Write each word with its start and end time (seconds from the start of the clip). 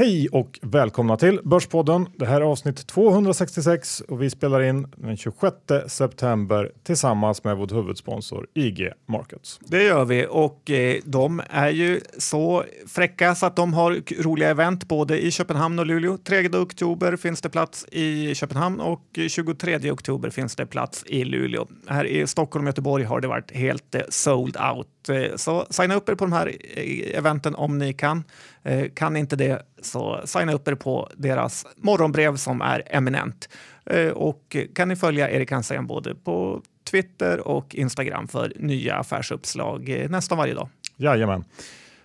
Hej 0.00 0.28
och 0.28 0.58
välkomna 0.62 1.16
till 1.16 1.40
Börspodden. 1.44 2.06
Det 2.16 2.26
här 2.26 2.40
är 2.40 2.44
avsnitt 2.44 2.86
266 2.86 4.00
och 4.00 4.22
vi 4.22 4.30
spelar 4.30 4.62
in 4.62 4.86
den 4.96 5.16
26 5.16 5.56
september 5.86 6.72
tillsammans 6.82 7.44
med 7.44 7.56
vår 7.56 7.74
huvudsponsor 7.74 8.46
IG 8.54 8.92
Markets. 9.08 9.60
Det 9.62 9.82
gör 9.82 10.04
vi 10.04 10.26
och 10.30 10.70
eh, 10.70 11.00
de 11.04 11.42
är 11.50 11.68
ju 11.68 12.00
så 12.18 12.64
fräcka 12.86 13.34
så 13.34 13.46
att 13.46 13.56
de 13.56 13.74
har 13.74 14.22
roliga 14.22 14.50
event 14.50 14.88
både 14.88 15.20
i 15.20 15.30
Köpenhamn 15.30 15.78
och 15.78 15.86
Luleå. 15.86 16.18
3 16.24 16.48
oktober 16.48 17.16
finns 17.16 17.40
det 17.40 17.48
plats 17.48 17.86
i 17.92 18.34
Köpenhamn 18.34 18.80
och 18.80 19.18
23 19.28 19.90
oktober 19.90 20.30
finns 20.30 20.56
det 20.56 20.66
plats 20.66 21.04
i 21.06 21.24
Luleå. 21.24 21.66
Här 21.86 22.04
i 22.04 22.26
Stockholm 22.26 22.64
och 22.64 22.68
Göteborg 22.68 23.04
har 23.04 23.20
det 23.20 23.28
varit 23.28 23.50
helt 23.50 23.94
eh, 23.94 24.02
sold 24.08 24.56
out. 24.56 25.08
Eh, 25.08 25.36
så 25.36 25.66
signa 25.70 25.94
upp 25.94 26.08
er 26.08 26.14
på 26.14 26.24
de 26.24 26.32
här 26.32 26.56
eh, 26.74 27.18
eventen 27.18 27.54
om 27.54 27.78
ni 27.78 27.92
kan. 27.92 28.24
Eh, 28.62 28.88
kan 28.94 29.16
inte 29.16 29.36
det 29.36 29.62
så 29.82 30.20
signa 30.24 30.52
upp 30.52 30.68
er 30.68 30.74
på 30.74 31.10
deras 31.16 31.66
morgonbrev 31.76 32.36
som 32.36 32.60
är 32.60 32.82
eminent. 32.86 33.48
Eh, 33.86 34.08
och 34.08 34.56
kan 34.74 34.88
ni 34.88 34.96
följa 34.96 35.30
Erik 35.30 35.50
Hansén 35.50 35.86
både 35.86 36.14
på 36.14 36.62
Twitter 36.90 37.48
och 37.48 37.74
Instagram 37.74 38.28
för 38.28 38.52
nya 38.56 38.94
affärsuppslag 38.94 39.88
eh, 39.88 40.10
nästan 40.10 40.38
varje 40.38 40.54
dag. 40.54 40.68
Jajamän. 40.96 41.44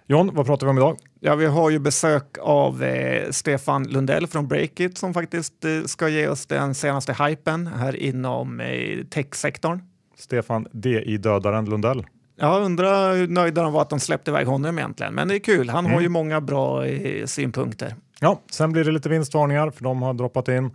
John, 0.07 0.31
vad 0.33 0.45
pratar 0.45 0.67
vi 0.67 0.71
om 0.71 0.77
idag? 0.77 0.97
Ja, 1.19 1.35
vi 1.35 1.45
har 1.45 1.69
ju 1.69 1.79
besök 1.79 2.37
av 2.41 2.83
eh, 2.83 3.29
Stefan 3.31 3.83
Lundell 3.83 4.27
från 4.27 4.47
Breakit 4.47 4.97
som 4.97 5.13
faktiskt 5.13 5.65
eh, 5.65 5.81
ska 5.85 6.09
ge 6.09 6.27
oss 6.27 6.45
den 6.45 6.75
senaste 6.75 7.13
hypen 7.23 7.67
här 7.67 7.95
inom 7.95 8.59
eh, 8.59 9.03
techsektorn. 9.05 9.81
Stefan 10.17 10.67
DI-dödaren 10.71 11.65
Lundell. 11.65 12.05
Jag 12.35 12.63
undrar 12.63 13.15
hur 13.15 13.27
nöjda 13.27 13.63
de 13.63 13.73
var 13.73 13.81
att 13.81 13.89
de 13.89 13.99
släppte 13.99 14.31
iväg 14.31 14.47
honom 14.47 14.79
egentligen. 14.79 15.13
Men 15.13 15.27
det 15.27 15.35
är 15.35 15.39
kul. 15.39 15.69
Han 15.69 15.85
mm. 15.85 15.93
har 15.93 16.01
ju 16.01 16.09
många 16.09 16.41
bra 16.41 16.85
eh, 16.85 17.25
synpunkter. 17.25 17.95
Ja, 18.19 18.41
sen 18.51 18.71
blir 18.71 18.83
det 18.83 18.91
lite 18.91 19.09
vinstvarningar 19.09 19.69
för 19.69 19.83
de 19.83 20.01
har 20.01 20.13
droppat 20.13 20.47
in. 20.47 20.71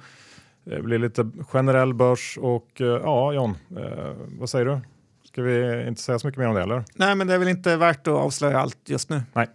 Det 0.64 0.82
blir 0.82 0.98
lite 0.98 1.30
generell 1.48 1.94
börs 1.94 2.38
och 2.40 2.80
eh, 2.80 2.86
ja, 2.86 3.32
John, 3.32 3.56
eh, 3.76 4.12
vad 4.38 4.50
säger 4.50 4.64
du? 4.64 4.80
Ska 5.24 5.42
vi 5.42 5.86
inte 5.88 6.02
säga 6.02 6.18
så 6.18 6.26
mycket 6.26 6.38
mer 6.38 6.48
om 6.48 6.54
det 6.54 6.62
eller? 6.62 6.84
Nej, 6.94 7.14
men 7.14 7.26
det 7.26 7.34
är 7.34 7.38
väl 7.38 7.48
inte 7.48 7.76
värt 7.76 8.06
att 8.06 8.14
avslöja 8.14 8.60
allt 8.60 8.78
just 8.86 9.10
nu. 9.10 9.22
Nej. 9.32 9.46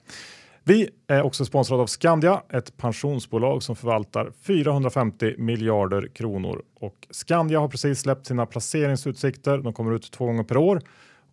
Vi 0.64 0.90
är 1.08 1.22
också 1.22 1.46
sponsrade 1.46 1.82
av 1.82 1.88
Skandia, 1.88 2.42
ett 2.50 2.78
pensionsbolag 2.78 3.64
som 3.64 3.76
förvaltar 3.76 4.32
450 4.44 5.36
miljarder 5.38 6.08
kronor. 6.08 6.62
Och 6.80 7.08
Skandia 7.10 7.60
har 7.60 7.68
precis 7.68 8.00
släppt 8.00 8.28
sina 8.28 8.46
placeringsutsikter. 8.46 9.58
De 9.58 9.74
kommer 9.74 9.96
ut 9.96 10.12
två 10.12 10.26
gånger 10.26 10.44
per 10.44 10.58
år 10.58 10.82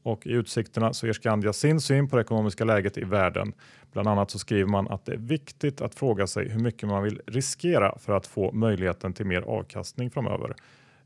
och 0.02 0.26
i 0.26 0.32
utsikterna 0.32 0.92
så 0.92 1.06
ger 1.06 1.12
Skandia 1.12 1.52
sin 1.52 1.80
syn 1.80 2.08
på 2.08 2.16
det 2.16 2.22
ekonomiska 2.22 2.64
läget 2.64 2.98
i 2.98 3.04
världen. 3.04 3.52
Bland 3.92 4.08
annat 4.08 4.30
så 4.30 4.38
skriver 4.38 4.70
man 4.70 4.88
att 4.88 5.04
det 5.04 5.12
är 5.12 5.16
viktigt 5.16 5.80
att 5.80 5.94
fråga 5.94 6.26
sig 6.26 6.48
hur 6.48 6.60
mycket 6.60 6.88
man 6.88 7.02
vill 7.02 7.20
riskera 7.26 7.98
för 7.98 8.12
att 8.12 8.26
få 8.26 8.52
möjligheten 8.52 9.12
till 9.12 9.26
mer 9.26 9.42
avkastning 9.42 10.10
framöver. 10.10 10.54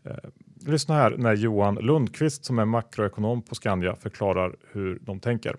Eh, 0.05 0.17
lyssna 0.67 0.95
här 0.95 1.15
när 1.19 1.35
Johan 1.35 1.75
Lundqvist 1.75 2.45
som 2.45 2.59
är 2.59 2.65
makroekonom 2.65 3.43
på 3.43 3.55
Skandia 3.55 3.97
förklarar 3.97 4.57
hur 4.73 4.99
de 5.03 5.21
tänker. 5.21 5.57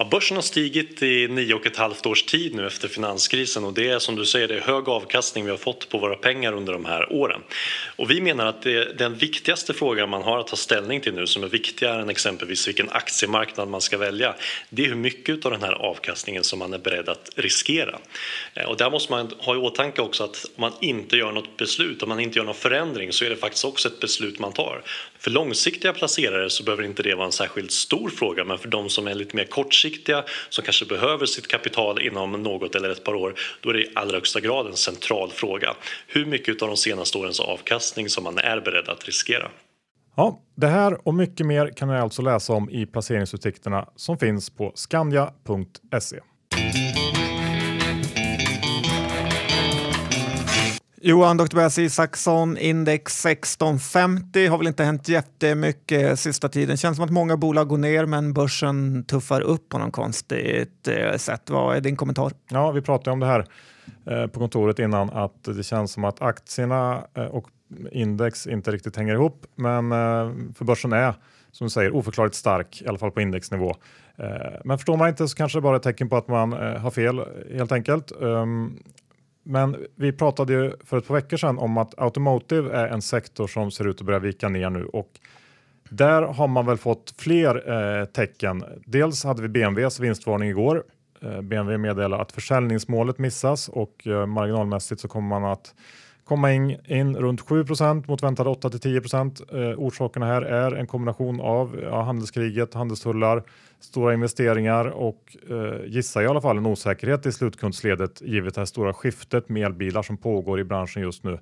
Ja, 0.00 0.04
börsen 0.04 0.36
har 0.36 0.42
stigit 0.42 1.02
i 1.02 1.28
nio 1.28 1.54
och 1.54 1.66
ett 1.66 1.76
halvt 1.76 2.06
års 2.06 2.22
tid 2.22 2.54
nu 2.54 2.66
efter 2.66 2.88
finanskrisen 2.88 3.64
och 3.64 3.72
det 3.72 3.88
är 3.88 3.98
som 3.98 4.16
du 4.16 4.26
säger 4.26 4.48
det 4.48 4.56
är 4.56 4.60
hög 4.60 4.88
avkastning 4.88 5.44
vi 5.44 5.50
har 5.50 5.58
fått 5.58 5.88
på 5.88 5.98
våra 5.98 6.16
pengar 6.16 6.52
under 6.52 6.72
de 6.72 6.84
här 6.84 7.12
åren. 7.12 7.40
Och 7.96 8.10
vi 8.10 8.20
menar 8.20 8.46
att 8.46 8.62
det, 8.62 8.98
den 8.98 9.14
viktigaste 9.14 9.74
frågan 9.74 10.08
man 10.08 10.22
har 10.22 10.38
att 10.38 10.46
ta 10.46 10.56
ställning 10.56 11.00
till 11.00 11.14
nu 11.14 11.26
som 11.26 11.44
är 11.44 11.48
viktigare 11.48 12.02
än 12.02 12.10
exempelvis 12.10 12.68
vilken 12.68 12.90
aktiemarknad 12.90 13.68
man 13.68 13.80
ska 13.80 13.98
välja 13.98 14.34
det 14.70 14.84
är 14.84 14.88
hur 14.88 14.94
mycket 14.94 15.44
av 15.44 15.52
den 15.52 15.62
här 15.62 15.72
avkastningen 15.72 16.44
som 16.44 16.58
man 16.58 16.72
är 16.72 16.78
beredd 16.78 17.08
att 17.08 17.30
riskera. 17.36 17.98
Eh, 18.54 18.64
och 18.64 18.76
där 18.76 18.90
måste 18.90 19.12
man 19.12 19.32
ha 19.38 19.54
i 19.54 19.58
åtanke 19.58 20.02
också 20.02 20.24
att 20.24 20.44
om 20.56 20.60
man 20.60 20.72
inte 20.80 21.16
gör 21.16 21.32
något 21.32 21.56
beslut, 21.56 22.02
om 22.02 22.08
man 22.08 22.20
inte 22.20 22.38
gör 22.38 22.44
någon 22.44 22.54
förändring 22.54 23.12
så 23.12 23.24
är 23.24 23.30
det 23.30 23.36
faktiskt 23.36 23.64
också 23.64 23.88
ett 23.88 24.00
beslut 24.00 24.38
man 24.38 24.52
tar. 24.52 24.82
För 25.18 25.30
långsiktiga 25.30 25.92
placerare 25.92 26.50
så 26.50 26.62
behöver 26.64 26.82
inte 26.82 27.02
det 27.02 27.14
vara 27.14 27.26
en 27.26 27.32
särskilt 27.32 27.70
stor 27.70 28.08
fråga 28.08 28.44
men 28.44 28.58
för 28.58 28.68
de 28.68 28.88
som 28.88 29.06
är 29.06 29.14
lite 29.14 29.36
mer 29.36 29.44
kortsiktiga 29.44 30.24
som 30.48 30.64
kanske 30.64 30.84
behöver 30.86 31.26
sitt 31.26 31.48
kapital 31.48 32.02
inom 32.02 32.32
något 32.32 32.74
eller 32.74 32.90
ett 32.90 33.04
par 33.04 33.14
år 33.14 33.34
då 33.60 33.70
är 33.70 33.74
det 33.74 33.82
i 33.82 33.90
allra 33.94 34.16
högsta 34.16 34.40
grad 34.40 34.66
en 34.66 34.76
central 34.76 35.30
fråga. 35.30 35.74
Hur 36.06 36.26
mycket 36.26 36.62
av 36.62 36.68
de 36.68 36.76
senaste 36.76 37.18
årens 37.18 37.40
avkastning 37.40 38.08
som 38.08 38.24
man 38.24 38.38
är 38.38 38.60
beredd 38.60 38.88
att 38.88 39.06
riskera. 39.06 39.48
Ja, 40.16 40.42
det 40.56 40.66
här 40.66 41.08
och 41.08 41.14
mycket 41.14 41.46
mer 41.46 41.72
kan 41.76 41.88
ni 41.88 41.94
alltså 41.94 42.22
läsa 42.22 42.52
om 42.52 42.70
i 42.70 42.86
placeringsutsikterna 42.86 43.88
som 43.96 44.18
finns 44.18 44.50
på 44.50 44.72
skandia.se. 44.74 46.20
Johan, 51.00 51.36
Dr. 51.36 51.46
Tobias 51.46 51.78
Isaksson, 51.78 52.56
index 52.56 53.26
1650 53.26 54.46
har 54.46 54.58
väl 54.58 54.66
inte 54.66 54.84
hänt 54.84 55.08
jättemycket 55.08 56.20
sista 56.20 56.48
tiden. 56.48 56.76
Känns 56.76 56.96
som 56.96 57.04
att 57.04 57.10
många 57.10 57.36
bolag 57.36 57.68
går 57.68 57.78
ner 57.78 58.06
men 58.06 58.32
börsen 58.32 59.04
tuffar 59.04 59.40
upp 59.40 59.68
på 59.68 59.78
något 59.78 59.92
konstigt 59.92 60.88
eh, 60.88 61.16
sätt. 61.16 61.50
Vad 61.50 61.76
är 61.76 61.80
din 61.80 61.96
kommentar? 61.96 62.32
Ja, 62.50 62.70
vi 62.70 62.82
pratade 62.82 63.10
om 63.10 63.20
det 63.20 63.26
här 63.26 63.44
eh, 64.06 64.26
på 64.26 64.40
kontoret 64.40 64.78
innan 64.78 65.10
att 65.10 65.44
det 65.44 65.62
känns 65.62 65.92
som 65.92 66.04
att 66.04 66.22
aktierna 66.22 67.04
eh, 67.14 67.24
och 67.24 67.48
index 67.92 68.46
inte 68.46 68.70
riktigt 68.70 68.96
hänger 68.96 69.14
ihop. 69.14 69.46
Men 69.54 69.90
för 70.54 70.64
börsen 70.64 70.92
är 70.92 71.14
som 71.52 71.66
du 71.66 71.70
säger 71.70 71.96
oförklarligt 71.96 72.36
stark, 72.36 72.82
i 72.82 72.88
alla 72.88 72.98
fall 72.98 73.10
på 73.10 73.20
indexnivå. 73.20 73.74
Men 74.64 74.78
förstår 74.78 74.96
man 74.96 75.08
inte 75.08 75.28
så 75.28 75.36
kanske 75.36 75.58
det 75.58 75.62
bara 75.62 75.74
är 75.74 75.76
ett 75.76 75.82
tecken 75.82 76.08
på 76.08 76.16
att 76.16 76.28
man 76.28 76.52
har 76.52 76.90
fel 76.90 77.20
helt 77.52 77.72
enkelt. 77.72 78.12
Ehm, 78.22 78.78
men 79.50 79.76
vi 79.94 80.12
pratade 80.12 80.52
ju 80.52 80.72
för 80.84 80.98
ett 80.98 81.08
par 81.08 81.14
veckor 81.14 81.36
sedan 81.36 81.58
om 81.58 81.78
att 81.78 81.98
automotive 81.98 82.76
är 82.76 82.88
en 82.88 83.02
sektor 83.02 83.46
som 83.46 83.70
ser 83.70 83.88
ut 83.88 84.00
att 84.00 84.06
börja 84.06 84.18
vika 84.18 84.48
ner 84.48 84.70
nu 84.70 84.84
och 84.84 85.20
där 85.90 86.22
har 86.22 86.48
man 86.48 86.66
väl 86.66 86.76
fått 86.76 87.14
fler 87.18 87.70
eh, 87.70 88.04
tecken. 88.04 88.64
Dels 88.86 89.24
hade 89.24 89.42
vi 89.42 89.48
BMWs 89.48 90.00
vinstvarning 90.00 90.48
igår. 90.48 90.84
Eh, 91.22 91.40
BMW 91.40 91.78
meddelar 91.78 92.18
att 92.18 92.32
försäljningsmålet 92.32 93.18
missas 93.18 93.68
och 93.68 94.06
eh, 94.06 94.26
marginalmässigt 94.26 95.00
så 95.00 95.08
kommer 95.08 95.28
man 95.28 95.52
att 95.52 95.74
komma 96.28 96.52
in, 96.52 96.76
in 96.86 97.16
runt 97.16 97.40
7% 97.40 98.08
mot 98.08 98.22
väntade 98.22 98.50
8 98.50 98.70
till 98.70 98.80
10 98.80 99.00
eh, 99.00 99.78
Orsakerna 99.78 100.26
här 100.26 100.42
är 100.42 100.72
en 100.72 100.86
kombination 100.86 101.40
av 101.40 101.80
ja, 101.82 102.02
handelskriget, 102.02 102.74
handelstullar, 102.74 103.42
stora 103.80 104.14
investeringar 104.14 104.84
och 104.84 105.36
eh, 105.50 105.86
gissar 105.86 106.22
i 106.22 106.26
alla 106.26 106.40
fall 106.40 106.58
en 106.58 106.66
osäkerhet 106.66 107.26
i 107.26 107.32
slutkundsledet 107.32 108.20
givet 108.20 108.54
det 108.54 108.60
här 108.60 108.66
stora 108.66 108.92
skiftet 108.92 109.48
med 109.48 109.66
elbilar 109.66 110.02
som 110.02 110.16
pågår 110.16 110.60
i 110.60 110.64
branschen 110.64 111.02
just 111.02 111.24
nu. 111.24 111.38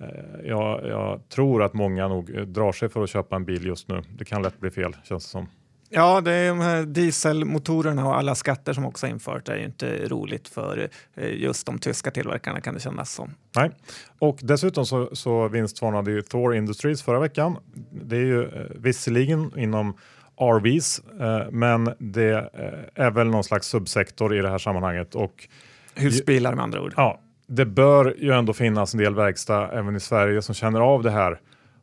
Eh, 0.00 0.08
jag, 0.44 0.86
jag, 0.86 1.28
tror 1.28 1.62
att 1.62 1.74
många 1.74 2.08
nog 2.08 2.36
eh, 2.36 2.42
drar 2.42 2.72
sig 2.72 2.88
för 2.88 3.02
att 3.02 3.10
köpa 3.10 3.36
en 3.36 3.44
bil 3.44 3.66
just 3.66 3.88
nu. 3.88 4.02
Det 4.18 4.24
kan 4.24 4.42
lätt 4.42 4.60
bli 4.60 4.70
fel 4.70 4.96
känns 5.04 5.24
det 5.24 5.30
som. 5.30 5.48
Ja, 5.88 6.20
det 6.20 6.32
är 6.32 6.48
de 6.48 6.60
här 6.60 6.82
dieselmotorerna 6.82 8.06
och 8.06 8.16
alla 8.16 8.34
skatter 8.34 8.72
som 8.72 8.86
också 8.86 9.06
infört. 9.06 9.46
Det 9.46 9.52
är 9.52 9.56
ju 9.56 9.64
inte 9.64 10.08
roligt 10.08 10.48
för 10.48 10.88
eh, 11.14 11.34
just 11.34 11.66
de 11.66 11.78
tyska 11.78 12.10
tillverkarna 12.10 12.60
kan 12.60 12.74
det 12.74 12.80
kännas 12.80 13.12
som. 13.12 13.34
Nej, 13.56 13.70
och 14.18 14.38
dessutom 14.42 14.86
så, 14.86 15.16
så 15.16 15.48
vinstvarnade 15.48 16.10
ju 16.10 16.22
Thor 16.22 16.54
Industries 16.54 17.02
förra 17.02 17.18
veckan. 17.18 17.56
Det 17.90 18.16
är 18.16 18.20
ju 18.20 18.44
eh, 18.44 18.48
visserligen 18.74 19.58
inom 19.58 19.96
RVs, 20.40 21.00
eh, 21.20 21.50
men 21.50 21.94
det 21.98 22.50
är 22.94 23.10
väl 23.10 23.26
någon 23.26 23.44
slags 23.44 23.66
subsektor 23.66 24.36
i 24.36 24.42
det 24.42 24.50
här 24.50 24.58
sammanhanget. 24.58 25.14
Och, 25.14 25.48
Husbilar 25.94 26.54
med 26.54 26.62
andra 26.62 26.82
ord. 26.82 26.94
Ja, 26.96 27.20
det 27.46 27.66
bör 27.66 28.14
ju 28.18 28.32
ändå 28.32 28.52
finnas 28.52 28.94
en 28.94 29.00
del 29.00 29.14
verkstad 29.14 29.68
även 29.72 29.96
i 29.96 30.00
Sverige 30.00 30.42
som 30.42 30.54
känner 30.54 30.80
av 30.80 31.02
det 31.02 31.10
här. 31.10 31.40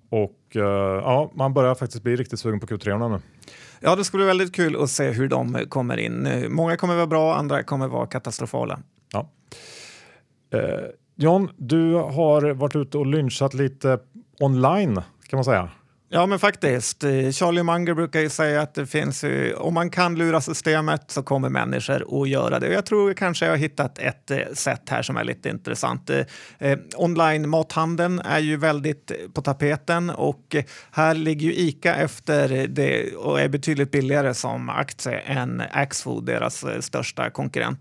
Och 0.10 0.40
ja, 0.54 1.32
man 1.36 1.54
börjar 1.54 1.76
faktiskt 1.76 2.04
bli 2.04 2.16
riktigt 2.16 2.40
sugen 2.40 2.60
på 2.60 2.68
Q3 2.68 3.10
nu. 3.10 3.20
Ja, 3.86 3.96
det 3.96 4.04
skulle 4.04 4.22
bli 4.22 4.28
väldigt 4.28 4.56
kul 4.56 4.84
att 4.84 4.90
se 4.90 5.12
hur 5.12 5.28
de 5.28 5.66
kommer 5.70 5.98
in. 5.98 6.46
Många 6.50 6.78
kommer 6.78 6.96
vara 6.96 7.08
bra, 7.08 7.36
andra 7.36 7.64
kommer 7.64 7.88
vara 7.88 8.08
katastrofala. 8.08 8.80
Ja. 9.14 9.30
Eh, 10.54 10.86
John, 11.16 11.50
du 11.58 11.94
har 11.94 12.54
varit 12.54 12.76
ute 12.76 12.98
och 12.98 13.06
lynchat 13.06 13.54
lite 13.54 14.00
online 14.40 15.02
kan 15.28 15.38
man 15.38 15.44
säga. 15.46 15.70
Ja, 16.16 16.26
men 16.26 16.40
faktiskt. 16.40 17.04
Eh, 17.04 17.32
Charlie 17.32 17.64
Munger 17.64 17.94
brukar 17.94 18.20
ju 18.20 18.30
säga 18.30 18.62
att 18.62 18.74
det 18.74 18.86
finns 18.86 19.26
om 19.58 19.74
man 19.74 19.90
kan 19.90 20.16
lura 20.16 20.42
systemet 20.42 21.12
så 21.12 21.24
kommer 21.24 21.50
människor 21.50 22.22
att 22.22 22.30
göra 22.30 22.60
det. 22.60 22.74
Jag 22.74 22.86
tror 22.86 23.14
kanske 23.14 23.46
jag 23.46 23.52
har 23.52 23.58
hittat 23.58 24.00
ett 24.00 24.32
eh, 24.32 24.38
sätt 24.54 24.82
här 24.90 25.02
som 25.02 25.18
är 25.18 25.24
lite 25.24 25.50
intressant. 25.50 26.10
Eh, 26.10 26.78
online-mathandeln 26.96 28.20
är 28.20 28.40
ju 28.40 28.58
väldigt 28.58 29.12
på 29.34 29.42
tapeten 29.42 30.10
och 30.10 30.56
här 30.92 31.16
ligger 31.16 31.48
ju 31.48 31.54
Ica 31.54 31.96
efter 31.96 32.68
det 32.68 33.16
och 33.16 33.42
är 33.42 33.48
betydligt 33.48 33.92
billigare 33.92 34.34
som 34.34 34.70
aktie 34.70 35.20
än 35.20 35.64
Axfood, 35.72 36.26
deras 36.26 36.66
största 36.80 37.30
konkurrent. 37.30 37.80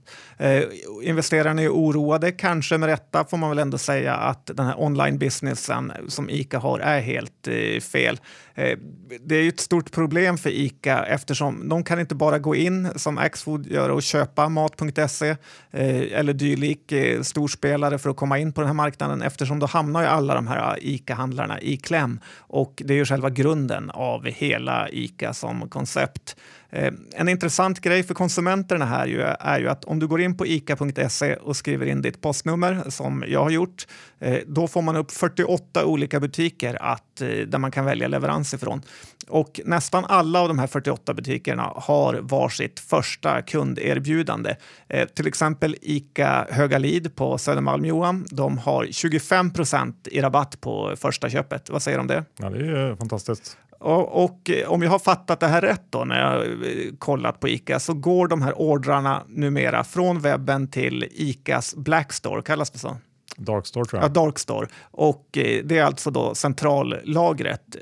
Investerarna 1.03 1.63
är 1.63 1.69
oroade, 1.69 2.33
kanske 2.33 2.79
med 2.79 2.89
rätta 2.89 3.25
får 3.25 3.37
man 3.37 3.51
väl 3.51 3.59
ändå 3.59 3.79
säga 3.79 4.15
att 4.15 4.47
den 4.47 4.67
här 4.67 4.81
online-businessen 4.81 5.93
som 6.09 6.31
Ica 6.31 6.59
har 6.59 6.79
är 6.79 7.01
helt 7.01 7.49
fel. 7.93 8.19
Eh, 8.55 8.79
det 9.21 9.37
är 9.37 9.43
ju 9.43 9.49
ett 9.49 9.61
stort 9.61 9.93
problem 9.93 10.39
för 10.39 10.51
ICA 10.51 11.05
eftersom 11.05 11.69
de 11.69 11.85
kan 11.85 12.01
inte 12.01 12.15
bara 12.15 12.39
gå 12.39 12.55
in 12.55 12.89
som 12.97 13.19
Axfood 13.19 13.67
gör 13.67 13.89
och 13.89 14.03
köpa 14.03 14.49
mat.se 14.49 15.29
eh, 15.71 16.19
eller 16.19 16.33
dylik 16.33 16.93
eh, 16.93 17.23
storspelare 17.23 17.99
för 17.99 18.11
att 18.11 18.17
komma 18.17 18.39
in 18.39 18.53
på 18.53 18.61
den 18.61 18.69
här 18.69 18.75
marknaden 18.75 19.23
eftersom 19.23 19.59
då 19.59 19.67
hamnar 19.67 20.03
ju 20.03 20.07
alla 20.07 20.35
de 20.35 20.47
här 20.47 20.59
ah, 20.59 20.77
ICA-handlarna 20.81 21.61
i 21.61 21.77
kläm 21.77 22.21
och 22.39 22.83
det 22.85 22.95
är 22.95 22.99
ju 22.99 23.05
själva 23.05 23.31
grunden 23.31 23.91
av 23.91 24.27
hela 24.27 24.89
ICA 24.89 25.35
som 25.35 25.69
koncept. 25.69 26.37
Eh, 26.73 26.93
en 27.13 27.29
intressant 27.29 27.81
grej 27.81 28.03
för 28.03 28.15
konsumenterna 28.15 28.85
här 28.85 29.07
ju 29.07 29.21
är 29.21 29.61
ju 29.61 29.69
att 29.69 29.85
om 29.85 29.99
du 29.99 30.07
går 30.07 30.21
in 30.21 30.37
på 30.37 30.47
ica.se 30.47 31.37
och 31.37 31.57
skriver 31.57 31.87
in 31.87 32.03
ditt 32.03 32.21
postnummer 32.21 32.83
som 32.89 33.25
jag 33.29 33.43
har 33.43 33.51
gjort, 33.51 33.87
eh, 34.21 34.39
då 34.47 34.69
får 34.69 34.83
man 34.83 34.97
upp 34.97 35.11
48 35.11 35.85
olika 35.87 36.21
butiker 36.21 36.83
att, 36.83 37.21
eh, 37.21 37.29
där 37.29 37.59
man 37.59 37.71
kan 37.71 37.85
välja 37.85 38.09
leverans 38.09 38.55
ifrån. 38.55 38.83
Och 39.29 39.61
nästan 39.65 40.05
alla 40.05 40.41
av 40.41 40.49
de 40.49 40.59
här 40.59 40.67
48 40.67 41.15
butikerna 41.15 41.63
har 41.63 42.15
varsitt 42.15 42.81
första 42.81 43.43
kunderbjudande. 43.43 44.57
Eh, 44.89 45.09
till 45.09 45.27
exempel 45.27 45.77
Ica 45.81 46.47
Högalid 46.51 47.17
på 47.17 47.39
Södermalm 47.39 47.85
Johan. 47.85 48.27
De 48.31 48.59
har 48.59 48.87
25 48.91 49.53
procent 49.53 50.09
i 50.11 50.21
rabatt 50.21 50.61
på 50.61 50.95
första 50.97 51.31
köpet. 51.31 51.71
Vad 51.71 51.83
säger 51.83 51.99
du 51.99 52.01
om 52.01 52.07
det? 52.07 52.25
Ja, 52.39 52.51
det 52.51 52.67
är 52.67 52.97
fantastiskt. 52.97 53.57
Och, 53.83 54.25
och, 54.25 54.51
eh, 54.51 54.73
om 54.73 54.83
jag 54.83 54.91
har 54.91 54.99
fattat 54.99 55.41
det 55.41 55.47
här 55.47 55.61
rätt 55.61 55.83
då 55.91 56.05
när 56.05 56.21
jag 56.21 56.45
eh, 56.45 56.93
kollat 56.99 57.41
på 57.41 57.49
Ica 57.49 57.81
så 57.81 57.95
går 57.95 58.29
de 58.29 58.43
här 58.43 58.55
ordrarna 58.57 59.23
numera 59.29 59.85
från 59.85 60.21
webben 60.21 60.69
till 60.69 61.09
Icas 61.11 61.75
Blackstore, 61.75 62.43
kallas 62.43 62.71
det 62.71 62.79
så? 62.79 62.97
Darkstore 63.37 63.85
tror 63.85 64.03
jag. 64.03 64.11
Ja, 64.11 64.13
Darkstore. 64.13 64.67
Och 64.91 65.39
eh, 65.39 65.65
det 65.65 65.79
är 65.79 65.85
alltså 65.85 66.11
då 66.11 66.35
centrallagret. 66.35 67.77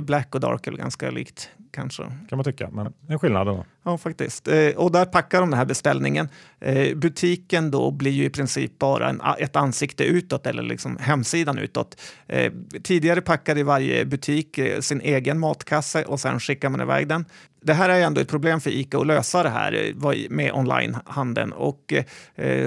Black 0.00 0.34
och 0.34 0.40
Dark 0.40 0.66
är 0.66 0.72
ganska 0.72 1.10
likt 1.10 1.50
kanske. 1.70 2.02
Kan 2.02 2.36
man 2.38 2.44
tycka, 2.44 2.70
men 2.72 2.92
en 3.08 3.18
skillnad 3.18 3.46
då. 3.46 3.64
Ja, 3.84 3.98
faktiskt. 3.98 4.48
Eh, 4.48 4.68
och 4.76 4.92
där 4.92 5.04
packar 5.04 5.40
de 5.40 5.50
den 5.50 5.58
här 5.58 5.64
beställningen. 5.64 6.28
Eh, 6.60 6.96
butiken 6.96 7.70
då 7.70 7.90
blir 7.90 8.10
ju 8.10 8.24
i 8.24 8.30
princip 8.30 8.78
bara 8.78 9.08
en, 9.08 9.20
ett 9.38 9.56
ansikte 9.56 10.04
utåt 10.04 10.46
eller 10.46 10.62
liksom 10.62 10.96
hemsidan 11.00 11.58
utåt. 11.58 12.00
Eh, 12.26 12.52
tidigare 12.82 13.20
packade 13.20 13.64
varje 13.64 14.04
butik 14.04 14.60
sin 14.80 15.00
egen 15.00 15.38
matkasse 15.38 16.04
och 16.04 16.20
sen 16.20 16.40
skickar 16.40 16.68
man 16.68 16.80
iväg 16.80 17.08
den 17.08 17.24
det 17.62 17.74
här 17.74 17.88
är 17.88 18.00
ändå 18.00 18.20
ett 18.20 18.28
problem 18.28 18.60
för 18.60 18.70
Ica 18.70 18.98
att 18.98 19.06
lösa 19.06 19.42
det 19.42 19.48
här 19.48 19.94
med 20.30 20.52
onlinehandeln. 20.52 21.52
Och 21.52 21.94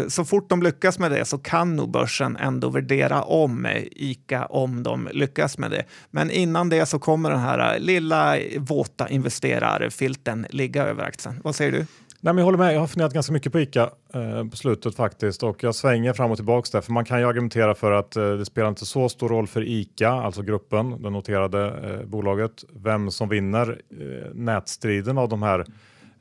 så 0.07 0.25
fort 0.25 0.49
de 0.49 0.63
lyckas 0.63 0.99
med 0.99 1.11
det 1.11 1.25
så 1.25 1.37
kan 1.37 1.75
nog 1.75 1.91
börsen 1.91 2.35
ändå 2.35 2.69
värdera 2.69 3.23
om 3.23 3.67
Ica 3.91 4.45
om 4.45 4.83
de 4.83 5.09
lyckas 5.11 5.57
med 5.57 5.71
det. 5.71 5.83
Men 6.11 6.31
innan 6.31 6.69
det 6.69 6.85
så 6.85 6.99
kommer 6.99 7.29
den 7.29 7.39
här 7.39 7.79
lilla 7.79 8.37
våta 8.57 9.09
investerarfilten 9.09 10.45
ligga 10.49 10.83
över 10.83 11.02
aktien. 11.03 11.39
Vad 11.43 11.55
säger 11.55 11.71
du? 11.71 11.85
Nej, 12.23 12.33
men 12.33 12.37
jag 12.37 12.45
håller 12.45 12.57
med. 12.57 12.73
Jag 12.73 12.79
har 12.79 12.87
funderat 12.87 13.13
ganska 13.13 13.33
mycket 13.33 13.51
på 13.51 13.59
ICA 13.59 13.89
eh, 14.13 14.47
på 14.47 14.57
slutet 14.57 14.95
faktiskt 14.95 15.43
och 15.43 15.63
jag 15.63 15.75
svänger 15.75 16.13
fram 16.13 16.31
och 16.31 16.37
tillbaka 16.37 16.69
där. 16.71 16.81
För 16.81 16.91
man 16.91 17.05
kan 17.05 17.19
ju 17.19 17.27
argumentera 17.27 17.75
för 17.75 17.91
att 17.91 18.15
eh, 18.15 18.31
det 18.31 18.45
spelar 18.45 18.69
inte 18.69 18.85
så 18.85 19.09
stor 19.09 19.29
roll 19.29 19.47
för 19.47 19.67
ICA, 19.67 20.09
alltså 20.09 20.41
gruppen, 20.41 21.01
det 21.01 21.09
noterade 21.09 21.67
eh, 21.67 22.05
bolaget, 22.05 22.63
vem 22.73 23.11
som 23.11 23.29
vinner 23.29 23.81
eh, 23.89 24.33
nätstriden 24.33 25.17
av 25.17 25.29
de 25.29 25.43
här 25.43 25.65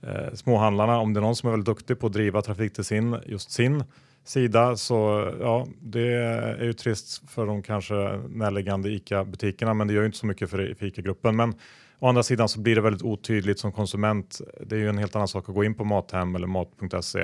eh, 0.02 0.34
småhandlarna. 0.34 0.98
Om 0.98 1.14
det 1.14 1.20
är 1.20 1.22
någon 1.22 1.36
som 1.36 1.46
är 1.46 1.50
väldigt 1.50 1.66
duktig 1.66 2.00
på 2.00 2.06
att 2.06 2.12
driva 2.12 2.42
trafik 2.42 2.72
till 2.74 2.84
sin, 2.84 3.16
just 3.26 3.50
sin 3.50 3.84
sida 4.24 4.76
så 4.76 5.30
ja, 5.40 5.66
det 5.80 6.12
är 6.12 6.64
ju 6.64 6.72
trist 6.72 7.30
för 7.30 7.46
de 7.46 7.62
kanske 7.62 7.94
närliggande 8.28 8.90
ICA-butikerna, 8.90 9.74
men 9.74 9.86
det 9.86 9.94
gör 9.94 10.02
ju 10.02 10.06
inte 10.06 10.18
så 10.18 10.26
mycket 10.26 10.50
för, 10.50 10.74
för 10.78 10.86
ICA-gruppen. 10.86 11.36
Men 11.36 11.54
Å 12.02 12.08
andra 12.08 12.22
sidan 12.22 12.48
så 12.48 12.60
blir 12.60 12.74
det 12.74 12.80
väldigt 12.80 13.02
otydligt 13.02 13.58
som 13.58 13.72
konsument. 13.72 14.40
Det 14.60 14.76
är 14.76 14.80
ju 14.80 14.88
en 14.88 14.98
helt 14.98 15.16
annan 15.16 15.28
sak 15.28 15.48
att 15.48 15.54
gå 15.54 15.64
in 15.64 15.74
på 15.74 15.84
Mathem 15.84 16.36
eller 16.36 16.46
mat.se 16.46 17.20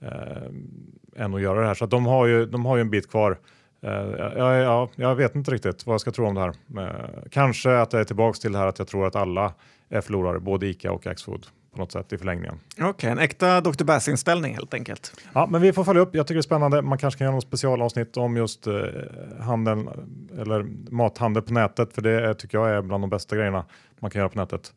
eh, 0.00 1.24
än 1.24 1.34
att 1.34 1.40
göra 1.40 1.60
det 1.60 1.66
här. 1.66 1.74
Så 1.74 1.86
de, 1.86 2.06
har 2.06 2.26
ju, 2.26 2.46
de 2.46 2.66
har 2.66 2.76
ju 2.76 2.80
en 2.80 2.90
bit 2.90 3.10
kvar. 3.10 3.38
Eh, 3.82 3.90
ja, 3.90 4.56
ja, 4.56 4.90
jag 4.96 5.14
vet 5.14 5.34
inte 5.34 5.50
riktigt 5.50 5.86
vad 5.86 5.94
jag 5.94 6.00
ska 6.00 6.10
tro 6.10 6.26
om 6.26 6.34
det 6.34 6.40
här. 6.40 6.52
Eh, 6.78 7.28
kanske 7.30 7.78
att 7.78 7.92
jag 7.92 8.00
är 8.00 8.04
tillbaks 8.04 8.40
till 8.40 8.52
det 8.52 8.58
här 8.58 8.66
att 8.66 8.78
jag 8.78 8.88
tror 8.88 9.06
att 9.06 9.16
alla 9.16 9.54
är 9.88 10.00
förlorare, 10.00 10.40
både 10.40 10.66
ICA 10.66 10.92
och 10.92 11.06
Axfood 11.06 11.46
på 11.78 11.82
något 11.82 11.92
sätt 11.92 12.12
i 12.12 12.18
förlängningen. 12.18 12.60
Okej, 12.72 12.88
okay, 12.88 13.10
en 13.10 13.18
äkta 13.18 13.60
Dr. 13.60 13.84
Bass-inställning 13.84 14.54
helt 14.54 14.74
enkelt. 14.74 15.12
Ja, 15.32 15.46
men 15.50 15.60
vi 15.60 15.72
får 15.72 15.84
följa 15.84 16.02
upp. 16.02 16.14
Jag 16.14 16.26
tycker 16.26 16.34
det 16.34 16.40
är 16.40 16.42
spännande. 16.42 16.82
Man 16.82 16.98
kanske 16.98 17.18
kan 17.18 17.24
göra 17.24 17.34
något 17.34 17.44
specialavsnitt 17.44 18.16
om 18.16 18.36
just 18.36 18.66
eh, 18.66 18.74
handeln 19.40 19.88
eller 20.38 20.66
mathandel 20.90 21.42
på 21.42 21.52
nätet, 21.52 21.92
för 21.92 22.02
det 22.02 22.34
tycker 22.34 22.58
jag 22.58 22.70
är 22.70 22.82
bland 22.82 23.02
de 23.02 23.10
bästa 23.10 23.36
grejerna 23.36 23.64
man 24.00 24.10
kan 24.10 24.20
göra 24.20 24.28
på 24.28 24.38
nätet. 24.38 24.72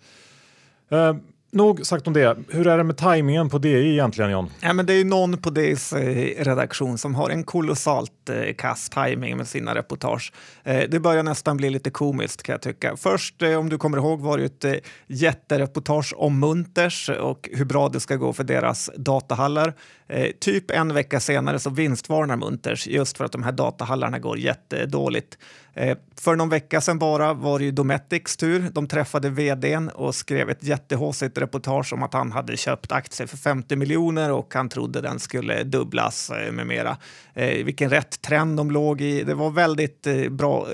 Eh, 0.89 1.15
Nog 1.53 1.85
sagt 1.85 2.07
om 2.07 2.13
det. 2.13 2.37
Hur 2.49 2.67
är 2.67 2.77
det 2.77 2.83
med 2.83 2.97
tajmingen 2.97 3.49
på 3.49 3.57
DI 3.57 3.91
egentligen 3.91 4.31
John? 4.31 4.49
Ja, 4.59 4.73
men 4.73 4.85
det 4.85 4.93
är 4.93 4.97
ju 4.97 5.03
någon 5.03 5.37
på 5.37 5.49
DIs 5.49 5.93
eh, 5.93 6.43
redaktion 6.43 6.97
som 6.97 7.15
har 7.15 7.29
en 7.29 7.43
kolossalt 7.43 8.29
eh, 8.29 8.53
kass 8.53 8.89
tajming 8.89 9.37
med 9.37 9.47
sina 9.47 9.75
reportage. 9.75 10.33
Eh, 10.63 10.89
det 10.89 10.99
börjar 10.99 11.23
nästan 11.23 11.57
bli 11.57 11.69
lite 11.69 11.89
komiskt 11.89 12.43
kan 12.43 12.53
jag 12.53 12.61
tycka. 12.61 12.97
Först, 12.97 13.41
eh, 13.41 13.59
om 13.59 13.69
du 13.69 13.77
kommer 13.77 13.97
ihåg, 13.97 14.21
var 14.21 14.37
det 14.37 14.45
ett 14.45 14.65
eh, 14.65 14.73
jättereportage 15.07 16.13
om 16.17 16.39
Munters 16.39 17.09
och 17.09 17.49
hur 17.53 17.65
bra 17.65 17.89
det 17.89 17.99
ska 17.99 18.15
gå 18.15 18.33
för 18.33 18.43
deras 18.43 18.89
datahallar. 18.97 19.73
Eh, 20.07 20.31
typ 20.39 20.71
en 20.71 20.93
vecka 20.93 21.19
senare 21.19 21.59
så 21.59 21.69
vinstvarnar 21.69 22.35
Munters 22.35 22.87
just 22.87 23.17
för 23.17 23.25
att 23.25 23.31
de 23.31 23.43
här 23.43 23.51
datahallarna 23.51 24.19
går 24.19 24.37
jättedåligt. 24.37 25.37
Eh, 25.73 25.97
för 26.15 26.35
någon 26.35 26.49
vecka 26.49 26.81
sedan 26.81 26.99
bara 26.99 27.33
var 27.33 27.59
det 27.59 27.65
ju 27.65 27.71
Dometics 27.71 28.37
tur. 28.37 28.69
De 28.73 28.87
träffade 28.87 29.29
vdn 29.29 29.89
och 29.89 30.15
skrev 30.15 30.49
ett 30.49 30.63
jättehåsigt 30.63 31.37
reportage 31.37 31.93
om 31.93 32.03
att 32.03 32.13
han 32.13 32.31
hade 32.31 32.57
köpt 32.57 32.91
aktier 32.91 33.27
för 33.27 33.37
50 33.37 33.75
miljoner 33.75 34.31
och 34.31 34.53
han 34.53 34.69
trodde 34.69 35.01
den 35.01 35.19
skulle 35.19 35.63
dubblas 35.63 36.29
eh, 36.29 36.51
med 36.51 36.67
mera. 36.67 36.97
Eh, 37.33 37.65
vilken 37.65 37.89
rätt 37.89 38.21
trend 38.21 38.57
de 38.57 38.71
låg 38.71 39.01
i. 39.01 39.23
Det 39.23 39.33
var 39.33 39.49
väldigt 39.49 40.07
bra 40.29 40.67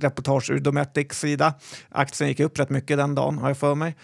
reportage 0.00 0.50
ur 0.50 0.58
Dometics 0.58 1.20
sida. 1.20 1.54
Aktien 1.88 2.28
gick 2.28 2.40
upp 2.40 2.58
rätt 2.58 2.70
mycket 2.70 2.96
den 2.96 3.14
dagen 3.14 3.38
har 3.38 3.48
jag 3.48 3.58
för 3.58 3.74
mig. 3.74 3.96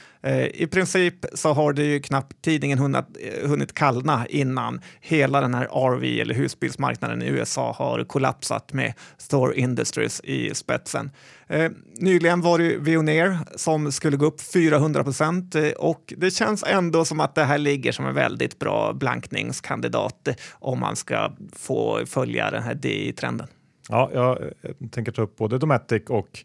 I 0.55 0.67
princip 0.67 1.15
så 1.35 1.53
har 1.53 1.73
det 1.73 1.85
ju 1.85 2.01
knappt 2.01 2.43
tidningen 2.43 2.79
hunnit, 2.79 3.05
hunnit 3.45 3.75
kallna 3.75 4.27
innan 4.29 4.81
hela 5.01 5.41
den 5.41 5.55
här 5.55 5.65
RV 5.65 6.21
eller 6.21 6.35
husbilsmarknaden 6.35 7.23
i 7.23 7.27
USA 7.27 7.73
har 7.73 8.05
kollapsat 8.05 8.73
med 8.73 8.93
Store 9.19 9.57
Industries 9.57 10.14
i 10.21 10.55
spetsen. 10.55 11.11
Eh, 11.47 11.71
nyligen 11.97 12.41
var 12.41 12.59
det 12.59 12.77
Veoneer 12.77 13.39
som 13.57 13.93
skulle 13.93 14.17
gå 14.17 14.27
upp 14.27 14.41
400 14.41 15.05
procent 15.05 15.55
eh, 15.55 15.69
och 15.69 16.15
det 16.17 16.31
känns 16.31 16.65
ändå 16.67 17.05
som 17.05 17.21
att 17.21 17.35
det 17.35 17.45
här 17.45 17.59
ligger 17.59 17.93
som 17.93 18.07
en 18.07 18.15
väldigt 18.15 18.59
bra 18.59 18.93
blankningskandidat 18.93 20.29
eh, 20.29 20.35
om 20.53 20.81
man 20.81 20.97
ska 20.97 21.33
få 21.53 22.07
följa 22.07 22.51
den 22.51 22.63
här 22.63 22.75
DI-trenden. 22.75 23.47
Ja, 23.89 24.11
jag 24.15 24.43
eh, 24.43 24.89
tänker 24.91 25.13
ta 25.13 25.23
upp 25.23 25.37
både 25.37 25.59
Dometic 25.59 26.03
och 26.09 26.45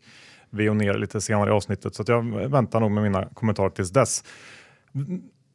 Veoneer 0.49 0.97
lite 0.97 1.21
senare 1.21 1.49
i 1.49 1.53
avsnittet 1.53 1.95
så 1.95 2.03
jag 2.07 2.49
väntar 2.49 2.79
nog 2.79 2.91
med 2.91 3.03
mina 3.03 3.25
kommentarer 3.25 3.69
tills 3.69 3.91
dess. 3.91 4.23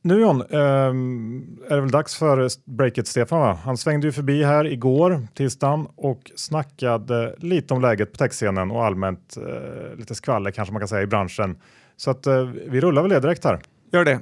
Nu 0.07 0.21
John, 0.21 0.43
eh, 0.51 0.59
är 0.59 1.75
det 1.75 1.81
väl 1.81 1.91
dags 1.91 2.17
för 2.17 2.49
breaket 2.71 3.07
Stefan 3.07 3.41
va? 3.41 3.59
Han 3.65 3.77
svängde 3.77 4.07
ju 4.07 4.13
förbi 4.13 4.45
här 4.45 4.67
igår, 4.67 5.27
tisdagen, 5.35 5.87
och 5.97 6.31
snackade 6.35 7.35
lite 7.39 7.75
om 7.75 7.83
läget 7.83 8.13
på 8.13 8.19
techscenen 8.19 8.71
och 8.71 8.85
allmänt 8.85 9.37
eh, 9.37 9.99
lite 9.99 10.15
skvaller 10.15 10.51
kanske 10.51 10.73
man 10.73 10.81
kan 10.81 10.89
säga 10.89 11.03
i 11.03 11.07
branschen. 11.07 11.57
Så 11.97 12.11
att 12.11 12.27
eh, 12.27 12.45
vi 12.45 12.81
rullar 12.81 13.03
väl 13.03 13.11
det 13.11 13.21
direkt 13.21 13.45
här. 13.45 13.61
Gör 13.93 14.05
det. 14.05 14.21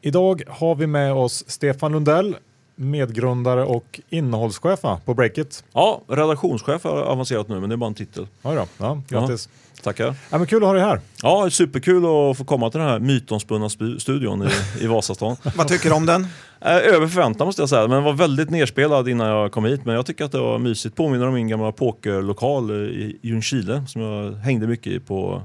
Idag 0.00 0.42
har 0.48 0.74
vi 0.74 0.86
med 0.86 1.12
oss 1.12 1.44
Stefan 1.46 1.92
Lundell, 1.92 2.36
medgrundare 2.76 3.64
och 3.64 4.00
innehållschef 4.08 4.80
på 5.04 5.14
Breakit. 5.14 5.64
Ja, 5.72 6.00
redaktionschef 6.08 6.84
har 6.84 7.02
avancerat 7.02 7.48
nu, 7.48 7.60
men 7.60 7.68
det 7.68 7.74
är 7.74 7.76
bara 7.76 7.86
en 7.86 7.94
titel. 7.94 8.26
Ja, 8.42 8.54
då. 8.54 8.66
ja 8.78 9.02
grattis. 9.08 9.48
Ja. 9.52 9.58
Tackar. 9.82 10.14
Ja, 10.30 10.38
men 10.38 10.46
kul 10.46 10.62
att 10.62 10.66
ha 10.66 10.74
dig 10.74 10.82
här. 10.82 11.00
Ja, 11.22 11.50
superkul 11.50 12.04
att 12.04 12.38
få 12.38 12.44
komma 12.44 12.70
till 12.70 12.80
den 12.80 12.88
här 12.88 12.98
mytomspunna 12.98 13.68
studion 13.98 14.48
i, 14.48 14.84
i 14.84 14.86
Vasastan. 14.86 15.36
Vad 15.56 15.68
tycker 15.68 15.88
du 15.88 15.94
om 15.94 16.06
den? 16.06 16.26
Eh, 16.60 16.76
över 16.76 17.06
förväntan 17.06 17.46
måste 17.46 17.62
jag 17.62 17.68
säga, 17.68 17.88
men 17.88 18.02
var 18.02 18.12
väldigt 18.12 18.50
nerspelad 18.50 19.08
innan 19.08 19.28
jag 19.28 19.52
kom 19.52 19.64
hit. 19.64 19.84
Men 19.84 19.94
jag 19.94 20.06
tycker 20.06 20.24
att 20.24 20.32
det 20.32 20.38
var 20.38 20.58
mysigt. 20.58 20.96
Påminner 20.96 21.26
om 21.26 21.34
min 21.34 21.48
gamla 21.48 21.72
pokerlokal 21.72 22.70
i 22.70 23.18
Ljungskile 23.22 23.84
som 23.88 24.02
jag 24.02 24.32
hängde 24.32 24.66
mycket 24.66 24.92
i 24.92 25.00
på 25.00 25.42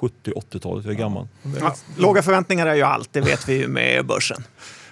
70-80-talet. 0.00 0.84
Jag 0.84 0.94
är 0.94 0.98
gammal. 0.98 1.28
Ja, 1.60 1.74
låga 1.96 2.22
förväntningar 2.22 2.66
är 2.66 2.74
ju 2.74 2.82
allt, 2.82 3.12
det 3.12 3.20
vet 3.20 3.48
vi 3.48 3.54
ju 3.58 3.68
med 3.68 4.06
börsen. 4.06 4.44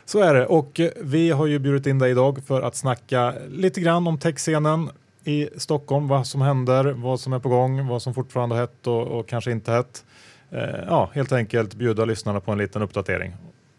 Så 0.04 0.20
är 0.20 0.34
det 0.34 0.46
och 0.46 0.80
vi 1.00 1.30
har 1.30 1.46
ju 1.46 1.58
bjudit 1.58 1.86
in 1.86 1.98
dig 1.98 2.10
idag 2.10 2.38
för 2.46 2.62
att 2.62 2.76
snacka 2.76 3.34
lite 3.48 3.80
grann 3.80 4.06
om 4.06 4.18
techscenen, 4.18 4.90
i 5.24 5.48
Stockholm, 5.56 6.08
vad 6.08 6.26
som 6.26 6.40
händer, 6.40 6.84
vad 6.84 7.20
som 7.20 7.32
är 7.32 7.38
på 7.38 7.48
gång, 7.48 7.86
vad 7.86 8.02
som 8.02 8.14
fortfarande 8.14 8.56
är 8.56 8.60
hett 8.60 8.86
och, 8.86 9.02
och 9.02 9.28
kanske 9.28 9.50
inte 9.50 9.72
hett. 9.72 10.04
Eh, 10.50 10.84
ja, 10.86 11.10
helt 11.14 11.32
enkelt 11.32 11.74
bjuda 11.74 12.04
lyssnarna 12.04 12.40
på 12.40 12.52
en 12.52 12.58
liten 12.58 12.82
uppdatering. 12.82 13.32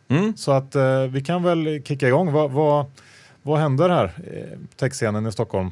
Mm. 0.08 0.38
Så 0.38 0.52
att 0.52 0.76
eh, 0.76 1.02
vi 1.02 1.24
kan 1.24 1.44
väl 1.44 1.84
kicka 1.84 2.08
igång. 2.08 2.32
Vad, 2.32 2.52
vad, 2.52 2.86
vad 3.42 3.60
händer 3.60 3.90
här 3.90 4.08
på 4.70 4.76
techscenen 4.76 5.28
i 5.28 5.32
Stockholm? 5.32 5.72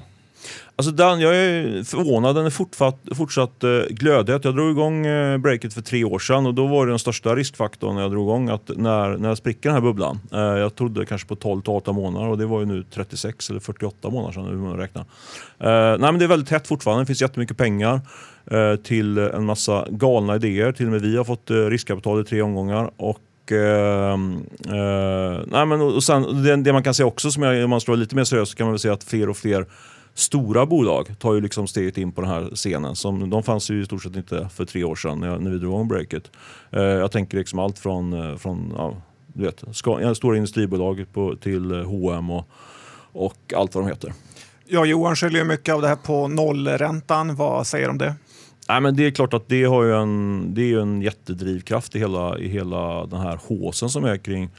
Alltså 0.75 0.91
Dan, 0.91 1.19
jag 1.19 1.35
är 1.35 1.83
förvånad, 1.83 2.35
den 2.35 2.45
är 2.45 2.49
fortsatt, 2.49 2.99
fortsatt 3.15 3.63
eh, 3.63 3.69
glödhet. 3.89 4.45
Jag 4.45 4.55
drog 4.55 4.71
igång 4.71 5.05
eh, 5.05 5.37
breaket 5.37 5.73
för 5.73 5.81
tre 5.81 6.03
år 6.03 6.19
sedan 6.19 6.45
och 6.45 6.53
då 6.53 6.67
var 6.67 6.85
det 6.85 6.91
den 6.91 6.99
största 6.99 7.35
riskfaktorn 7.35 7.95
när 7.95 8.01
jag 8.01 8.11
drog 8.11 8.25
igång 8.25 8.49
att 8.49 8.71
när, 8.75 9.17
när 9.17 9.29
jag 9.29 9.37
spricker 9.37 9.69
den 9.69 9.73
här 9.73 9.81
bubblan. 9.81 10.19
Eh, 10.31 10.39
jag 10.39 10.75
trodde 10.75 11.05
kanske 11.05 11.27
på 11.27 11.35
12-18 11.35 11.93
månader 11.93 12.27
och 12.27 12.37
det 12.37 12.45
var 12.45 12.59
ju 12.59 12.65
nu 12.65 12.83
36 12.93 13.49
eller 13.49 13.59
48 13.59 14.09
månader 14.09 14.33
sedan 14.33 14.45
hur 14.45 14.55
man 14.55 14.77
räknar. 14.77 15.05
Nej 15.59 16.11
men 16.11 16.19
det 16.19 16.25
är 16.25 16.29
väldigt 16.29 16.49
tätt 16.49 16.67
fortfarande, 16.67 17.03
det 17.03 17.07
finns 17.07 17.21
jättemycket 17.21 17.57
pengar 17.57 18.01
till 18.83 19.17
en 19.17 19.45
massa 19.45 19.87
galna 19.89 20.35
idéer. 20.35 20.71
Till 20.71 20.85
och 20.85 20.91
med 20.91 21.01
vi 21.01 21.17
har 21.17 21.23
fått 21.23 21.51
riskkapital 21.51 22.21
i 22.21 22.23
tre 22.23 22.41
omgångar 22.41 22.91
och 22.97 23.19
Uh, 23.51 23.59
eh, 23.59 25.39
nej 25.47 25.65
men, 25.65 25.81
och 25.81 26.03
sen, 26.03 26.43
det, 26.43 26.55
det, 26.55 26.73
man 26.73 26.83
kan 26.83 26.93
säga 26.93 27.07
också, 27.07 27.31
som 27.31 27.43
jag, 27.43 27.63
om 27.63 27.69
man 27.69 27.81
slår 27.81 27.95
lite 27.95 28.15
mer 28.15 28.23
seriöst, 28.23 28.55
kan 28.55 28.65
man 28.65 28.71
väl 28.71 28.79
säga 28.79 28.93
att 28.93 29.03
fler 29.03 29.29
och 29.29 29.37
fler 29.37 29.65
stora 30.13 30.65
bolag 30.65 31.19
tar 31.19 31.33
ju 31.33 31.41
liksom 31.41 31.67
steget 31.67 31.97
in 31.97 32.11
på 32.11 32.21
den 32.21 32.29
här 32.29 32.49
scenen. 32.55 32.95
Som, 32.95 33.29
de 33.29 33.43
fanns 33.43 33.69
ju 33.69 33.81
i 33.81 33.85
stort 33.85 34.03
sett 34.03 34.15
inte 34.15 34.49
för 34.53 34.65
tre 34.65 34.83
år 34.83 34.95
sedan 34.95 35.19
när, 35.19 35.27
jag, 35.27 35.41
när 35.41 35.51
vi 35.51 35.57
drog 35.57 35.73
igång 35.73 35.87
breaket. 35.87 36.31
Uh, 36.75 36.83
jag 36.83 37.11
tänker 37.11 37.37
liksom 37.37 37.59
allt 37.59 37.79
från, 37.79 38.39
från 38.39 38.73
ja, 38.77 38.95
du 39.27 39.43
vet, 39.43 39.63
ska, 39.71 40.15
stora 40.15 40.37
industribolag 40.37 41.05
på, 41.13 41.35
till 41.35 41.71
H&M 41.71 42.29
och, 42.29 42.47
och 43.11 43.53
allt 43.55 43.75
vad 43.75 43.83
de 43.83 43.89
heter. 43.89 44.13
Ja, 44.65 44.85
Johan 44.85 45.15
skyller 45.15 45.39
ju 45.39 45.45
mycket 45.45 45.75
av 45.75 45.81
det 45.81 45.87
här 45.87 45.95
på 45.95 46.27
nollräntan. 46.27 47.35
Vad 47.35 47.67
säger 47.67 47.85
du 47.85 47.91
om 47.91 47.97
det? 47.97 48.15
Nej, 48.69 48.81
men 48.81 48.95
det 48.95 49.05
är 49.05 49.11
klart 49.11 49.33
att 49.33 49.49
det, 49.49 49.63
har 49.63 49.83
ju 49.83 49.95
en, 49.95 50.53
det 50.53 50.73
är 50.73 50.79
en 50.79 51.01
jättedrivkraft 51.01 51.95
i 51.95 51.99
hela, 51.99 52.37
i 52.37 52.47
hela 52.47 53.05
den 53.05 53.19
här 53.19 53.39
håsen 53.47 53.89
som 53.89 54.03
är 54.03 54.17
kring, 54.17 54.49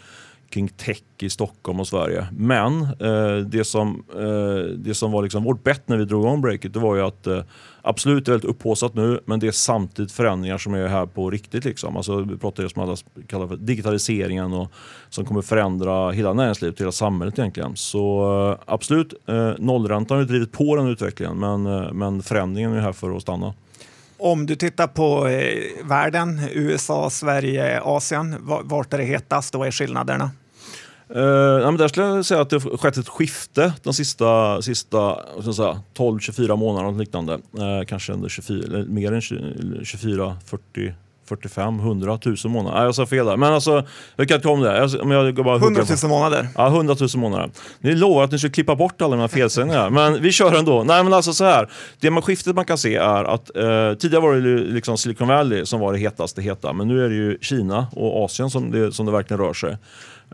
kring 0.55 0.69
tech 0.69 1.03
i 1.19 1.31
Stockholm 1.31 1.81
och 1.81 1.87
Sverige. 1.87 2.27
Men 2.33 2.83
eh, 2.83 3.37
det, 3.47 3.65
som, 3.65 4.05
eh, 4.15 4.77
det 4.77 4.95
som 4.95 5.13
var 5.13 5.23
liksom 5.23 5.45
vårt 5.45 5.65
bett 5.65 5.89
när 5.89 5.97
vi 5.97 6.05
drog 6.05 6.25
igång 6.25 6.41
breaket 6.41 6.73
det 6.73 6.79
var 6.79 6.97
ju 6.97 7.03
att 7.03 7.27
eh, 7.27 7.41
absolut 7.83 8.25
det 8.25 8.31
är 8.31 8.33
väldigt 8.33 8.51
upphåsat 8.51 8.95
nu 8.95 9.21
men 9.25 9.41
det 9.41 9.47
är 9.47 9.53
samtidigt 9.53 10.13
förändringar 10.13 10.59
som 10.59 10.75
är 10.75 10.87
här 10.87 11.07
på 11.07 11.31
riktigt. 11.31 11.65
Liksom. 11.65 11.97
Alltså, 11.97 12.21
vi 12.21 12.37
pratar 12.37 12.63
ju 12.63 12.69
som 12.69 12.83
alla 12.83 12.97
kallar 13.27 13.47
för 13.47 13.57
digitaliseringen 13.57 14.53
och, 14.53 14.73
som 15.09 15.25
kommer 15.25 15.43
förändra 15.43 16.11
hela 16.11 16.33
näringslivet, 16.33 16.81
hela 16.81 16.93
samhället 16.93 17.39
egentligen. 17.39 17.77
Så 17.77 18.23
eh, 18.51 18.73
absolut, 18.73 19.15
eh, 19.29 19.53
nollräntan 19.59 20.17
har 20.17 20.25
drivit 20.25 20.53
på 20.53 20.77
den 20.77 20.89
utvecklingen 20.89 21.39
men, 21.39 21.67
eh, 21.67 21.93
men 21.93 22.23
förändringen 22.23 22.73
är 22.73 22.81
här 22.81 22.93
för 22.93 23.17
att 23.17 23.23
stanna. 23.23 23.55
Om 24.19 24.47
du 24.47 24.57
tittar 24.57 24.87
på 24.87 25.29
eh, 25.29 25.87
världen, 25.89 26.41
USA, 26.53 27.11
Sverige, 27.11 27.81
Asien, 27.81 28.37
vart 28.65 28.93
är 28.93 28.99
det 28.99 29.05
hetast? 29.05 29.55
Vad 29.55 29.67
är 29.67 29.71
skillnaderna? 29.71 30.31
Uh, 31.17 31.23
ja, 31.23 31.71
men 31.71 31.77
där 31.77 31.89
skulle 31.89 32.07
jag 32.07 32.25
säga 32.25 32.41
att 32.41 32.51
det 32.51 32.63
har 32.63 32.77
skett 32.77 32.97
ett 32.97 33.09
skifte 33.09 33.73
de 33.83 33.95
sista, 33.95 34.63
sista 34.63 35.17
12-24 35.37 36.57
månaderna. 36.57 36.89
Och 36.89 36.97
liknande. 36.97 37.33
Uh, 37.33 37.85
kanske 37.87 38.13
under 38.13 38.29
24, 38.29 38.85
mer 38.89 39.13
än 39.13 39.21
24, 39.85 40.37
40 40.47 40.95
45, 41.29 41.81
100 41.81 42.19
000 42.25 42.37
månader. 42.45 42.77
Nej, 42.77 42.85
jag 42.85 42.95
sa 42.95 43.07
fel 43.07 43.27
där. 43.27 43.37
Men 43.37 43.53
alltså, 43.53 43.85
jag 44.17 44.29
kan 44.29 44.37
inte 44.37 44.49
om 44.49 44.61
det. 44.61 44.77
Jag, 44.77 44.91
jag 45.13 45.45
bara 45.45 45.57
100 45.57 45.83
000 46.03 46.11
månader? 46.11 46.49
Ja, 46.57 46.67
100 46.67 46.97
000 47.01 47.09
månader. 47.17 47.51
Ni 47.81 47.95
lovar 47.95 48.25
att 48.25 48.33
ni 48.33 48.39
ska 48.39 48.51
klippa 48.51 48.77
bort 48.77 49.03
alla 49.03 49.17
mina 49.17 49.29
felsägningar, 49.29 49.91
men 49.91 50.23
vi 50.23 50.33
kör 50.33 50.55
ändå. 50.55 50.85
Nej, 50.85 51.05
men 51.05 51.13
alltså 51.13 51.33
så 51.33 51.45
här. 51.45 51.69
Det 52.01 52.11
man, 52.11 52.23
skiftet 52.23 52.57
man 52.57 52.65
kan 52.65 52.79
se 52.79 52.97
är 52.97 53.25
att 53.25 53.57
eh, 53.57 53.95
tidigare 53.95 54.23
var 54.23 54.35
det 54.35 54.59
liksom 54.73 54.99
Silicon 54.99 55.29
Valley 55.29 55.67
som 55.67 55.81
var 55.81 55.93
det 55.93 55.99
hetaste 55.99 56.43
heta, 56.43 56.73
men 56.73 56.89
nu 56.89 57.05
är 57.05 57.09
det 57.09 57.15
ju 57.15 57.39
Kina 57.41 57.87
och 57.93 58.25
Asien 58.25 58.51
som 58.51 58.71
det, 58.71 58.93
som 58.93 59.07
det 59.07 59.13
verkligen 59.13 59.41
rör 59.41 59.53
sig. 59.53 59.77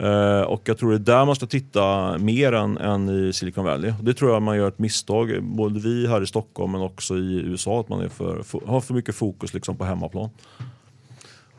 Uh, 0.02 0.42
och 0.42 0.62
jag 0.64 0.78
tror 0.78 0.90
det 0.90 0.96
är 0.96 0.98
där 0.98 1.24
man 1.24 1.36
ska 1.36 1.46
titta 1.46 2.18
mer 2.18 2.52
än, 2.52 2.78
än 2.78 3.08
i 3.08 3.32
Silicon 3.32 3.64
Valley. 3.64 3.92
Det 4.02 4.14
tror 4.14 4.32
jag 4.32 4.42
man 4.42 4.56
gör 4.56 4.68
ett 4.68 4.78
misstag, 4.78 5.42
både 5.42 5.80
vi 5.80 6.06
här 6.06 6.22
i 6.22 6.26
Stockholm 6.26 6.72
men 6.72 6.80
också 6.80 7.16
i 7.16 7.42
USA, 7.44 7.80
att 7.80 7.88
man 7.88 8.00
är 8.00 8.08
för, 8.08 8.42
för, 8.42 8.60
har 8.66 8.80
för 8.80 8.94
mycket 8.94 9.14
fokus 9.14 9.54
liksom 9.54 9.76
på 9.76 9.84
hemmaplan. 9.84 10.30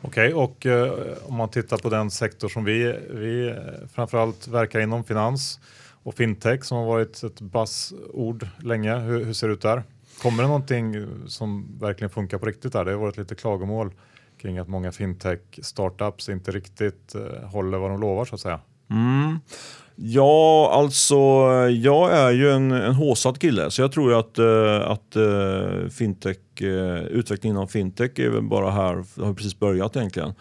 Okej, 0.02 0.34
okay, 0.34 0.44
och 0.44 0.66
eh, 0.66 0.92
om 1.26 1.36
man 1.36 1.48
tittar 1.48 1.76
på 1.76 1.88
den 1.88 2.10
sektor 2.10 2.48
som 2.48 2.64
vi, 2.64 2.98
vi 3.10 3.48
eh, 3.48 3.56
framförallt 3.94 4.48
verkar 4.48 4.80
inom, 4.80 5.04
finans 5.04 5.60
och 6.02 6.14
fintech 6.14 6.64
som 6.64 6.78
har 6.78 6.86
varit 6.86 7.22
ett 7.22 7.40
buzzord 7.40 8.48
länge. 8.62 8.98
Hur, 8.98 9.24
hur, 9.24 9.32
ser 9.32 9.48
det 9.48 9.54
ut 9.54 9.62
där? 9.62 9.82
Kommer 10.22 10.42
det 10.42 10.48
någonting 10.48 11.06
som 11.26 11.78
verkligen 11.80 12.10
funkar 12.10 12.38
på 12.38 12.46
riktigt 12.46 12.72
där? 12.72 12.84
Det 12.84 12.90
har 12.90 12.98
varit 12.98 13.16
lite 13.16 13.34
klagomål 13.34 13.90
kring 14.42 14.58
att 14.58 14.68
många 14.68 14.92
fintech 14.92 15.40
startups 15.62 16.28
inte 16.28 16.50
riktigt 16.50 17.14
eh, 17.14 17.48
håller 17.48 17.78
vad 17.78 17.90
de 17.90 18.00
lovar 18.00 18.24
så 18.24 18.34
att 18.34 18.40
säga. 18.40 18.60
Mm. 18.90 19.38
Ja, 19.96 20.70
alltså 20.72 21.16
jag 21.70 22.12
är 22.12 22.30
ju 22.30 22.50
en, 22.50 22.72
en 22.72 22.94
håsad 22.94 23.38
kille 23.38 23.70
så 23.70 23.82
jag 23.82 23.92
tror 23.92 24.18
att, 24.18 24.38
eh, 24.38 24.90
att 24.90 25.16
eh, 25.16 25.88
fintech, 25.90 26.62
eh, 26.62 27.02
utvecklingen 27.02 27.56
inom 27.56 27.68
fintech 27.68 28.10
är 28.18 28.30
väl 28.30 28.42
bara 28.42 28.70
här, 28.70 29.22
har 29.24 29.34
precis 29.34 29.58
börjat 29.58 29.96
egentligen. 29.96 30.34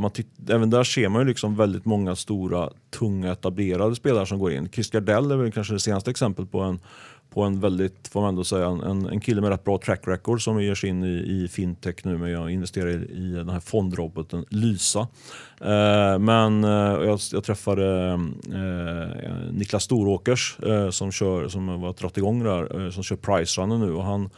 man 0.00 0.10
även 0.50 0.70
där 0.70 0.84
ser 0.84 1.08
man 1.08 1.22
ju 1.22 1.28
liksom 1.28 1.56
väldigt 1.56 1.84
många 1.84 2.16
stora, 2.16 2.70
tunga, 2.98 3.32
etablerade 3.32 3.96
spelare 3.96 4.26
som 4.26 4.38
går 4.38 4.52
in. 4.52 4.68
Chris 4.68 4.90
Gardell 4.90 5.30
är 5.30 5.36
väl 5.36 5.52
kanske 5.52 5.74
det 5.74 5.80
senaste 5.80 6.10
exemplet 6.10 6.52
på 6.52 6.60
en 6.60 6.80
på 7.30 7.42
en 7.42 7.60
väldigt, 7.60 8.08
får 8.08 8.20
man 8.20 8.28
ändå 8.28 8.44
säga, 8.44 8.66
en, 8.66 9.06
en 9.06 9.20
kille 9.20 9.40
med 9.40 9.50
rätt 9.50 9.64
bra 9.64 9.78
track 9.78 10.00
record 10.06 10.44
som 10.44 10.62
ger 10.62 10.74
sig 10.74 10.90
in 10.90 11.04
i, 11.04 11.44
i 11.44 11.48
fintech 11.48 11.94
nu. 12.02 12.18
med 12.18 12.30
jag 12.30 12.50
investerar 12.50 12.88
i, 12.88 12.94
i 12.94 13.32
den 13.32 13.48
här 13.48 13.60
fondroboten 13.60 14.44
Lysa. 14.48 15.08
Eh, 15.60 16.18
men 16.18 16.64
eh, 16.64 16.70
jag, 17.06 17.20
jag, 17.32 17.44
träffade 17.44 18.08
eh, 18.08 18.60
eh 18.60 19.52
Niklas 19.52 19.84
Storåkers 19.84 20.56
eh, 20.62 20.90
som, 20.90 21.12
kör, 21.12 21.48
som 21.48 21.68
har 21.68 21.92
dragit 21.92 22.16
igång 22.16 22.44
det 22.44 22.50
här, 22.50 22.84
eh, 22.84 22.90
som 22.90 23.02
kör 23.02 23.16
Price 23.16 23.60
Runner 23.60 23.78
nu. 23.78 23.92
Och 23.92 24.04
han, 24.04 24.30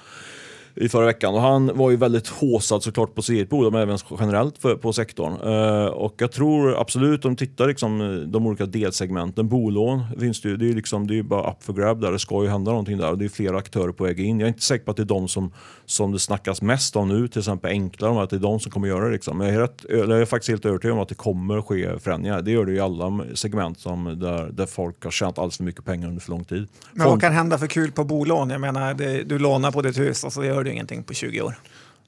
i 0.75 0.89
förra 0.89 1.07
veckan. 1.07 1.35
Och 1.35 1.41
han 1.41 1.71
var 1.75 1.91
ju 1.91 1.97
väldigt 1.97 2.29
håsad 2.29 2.83
såklart 2.83 3.15
på 3.15 3.23
bolag 3.51 3.73
men 3.73 3.83
även 3.83 3.99
generellt 4.21 4.59
för, 4.59 4.75
på 4.75 4.93
sektorn. 4.93 5.33
Uh, 5.33 5.87
och 5.87 6.15
jag 6.19 6.33
tror 6.33 6.81
absolut, 6.81 7.25
om 7.25 7.37
tittar 7.37 7.67
liksom 7.67 8.25
de 8.33 8.47
olika 8.47 8.67
delsegmenten, 8.67 9.49
bolån 9.49 10.05
finns 10.19 10.41
det 10.41 10.49
ju, 10.49 10.57
det 10.57 10.71
är, 10.71 10.75
liksom, 10.75 11.07
det 11.07 11.19
är 11.19 11.23
bara 11.23 11.51
up 11.51 11.63
for 11.63 11.73
grab 11.73 12.01
där, 12.01 12.13
det 12.13 12.19
ska 12.19 12.43
ju 12.43 12.49
hända 12.49 12.71
någonting 12.71 12.99
där 12.99 13.11
och 13.11 13.19
det 13.19 13.25
är 13.25 13.29
flera 13.29 13.59
aktörer 13.59 13.93
på 13.93 14.05
väg 14.05 14.21
in. 14.21 14.41
Jag 14.41 14.47
är 14.47 14.49
inte 14.49 14.63
säker 14.63 14.85
på 14.85 14.91
att 14.91 14.97
det 14.97 15.03
är 15.03 15.05
de 15.05 15.29
som, 15.29 15.53
som 15.87 16.13
det 16.13 16.19
snackas 16.19 16.63
mest 16.63 16.97
om 16.97 17.09
nu, 17.09 17.29
till 17.29 17.39
exempel 17.39 17.71
enklare, 17.71 18.23
att 18.23 18.31
det 18.31 18.37
är 18.37 18.41
de 18.41 18.61
som 18.61 18.73
kommer 18.73 18.89
göra 18.89 19.05
det. 19.05 19.13
Liksom. 19.13 19.41
Jag, 19.41 19.51
är 19.51 19.59
rätt, 19.59 19.85
jag 19.89 20.21
är 20.21 20.25
faktiskt 20.25 20.51
helt 20.51 20.65
övertygad 20.65 20.97
om 20.97 21.03
att 21.03 21.09
det 21.09 21.15
kommer 21.15 21.63
ske 21.63 21.99
förändringar. 21.99 22.43
Det 22.43 22.51
gör 22.51 22.67
det 22.67 22.73
i 22.73 22.81
alla 22.81 23.21
segment 23.35 23.79
som, 23.79 24.05
där, 24.05 24.51
där 24.53 24.67
folk 24.67 25.05
har 25.05 25.11
tjänat 25.11 25.39
alldeles 25.39 25.57
för 25.57 25.65
mycket 25.65 25.85
pengar 25.85 26.09
under 26.09 26.21
för 26.21 26.31
lång 26.31 26.45
tid. 26.45 26.69
Men 26.93 27.07
vad 27.07 27.21
kan 27.21 27.33
hända 27.33 27.59
för 27.59 27.67
kul 27.67 27.93
på 27.93 28.05
bolån? 28.05 28.51
Jag 28.51 28.61
menar, 28.61 28.95
det, 28.95 29.23
du 29.23 29.39
lånar 29.39 29.73
på 29.73 29.83
ditt 29.83 29.99
hus 29.99 30.25
och 30.25 30.33
så 30.33 30.45
gör 30.45 30.60
du 30.65 30.71
ingenting 30.73 31.03
på 31.03 31.15
20 31.15 31.43
år? 31.43 31.55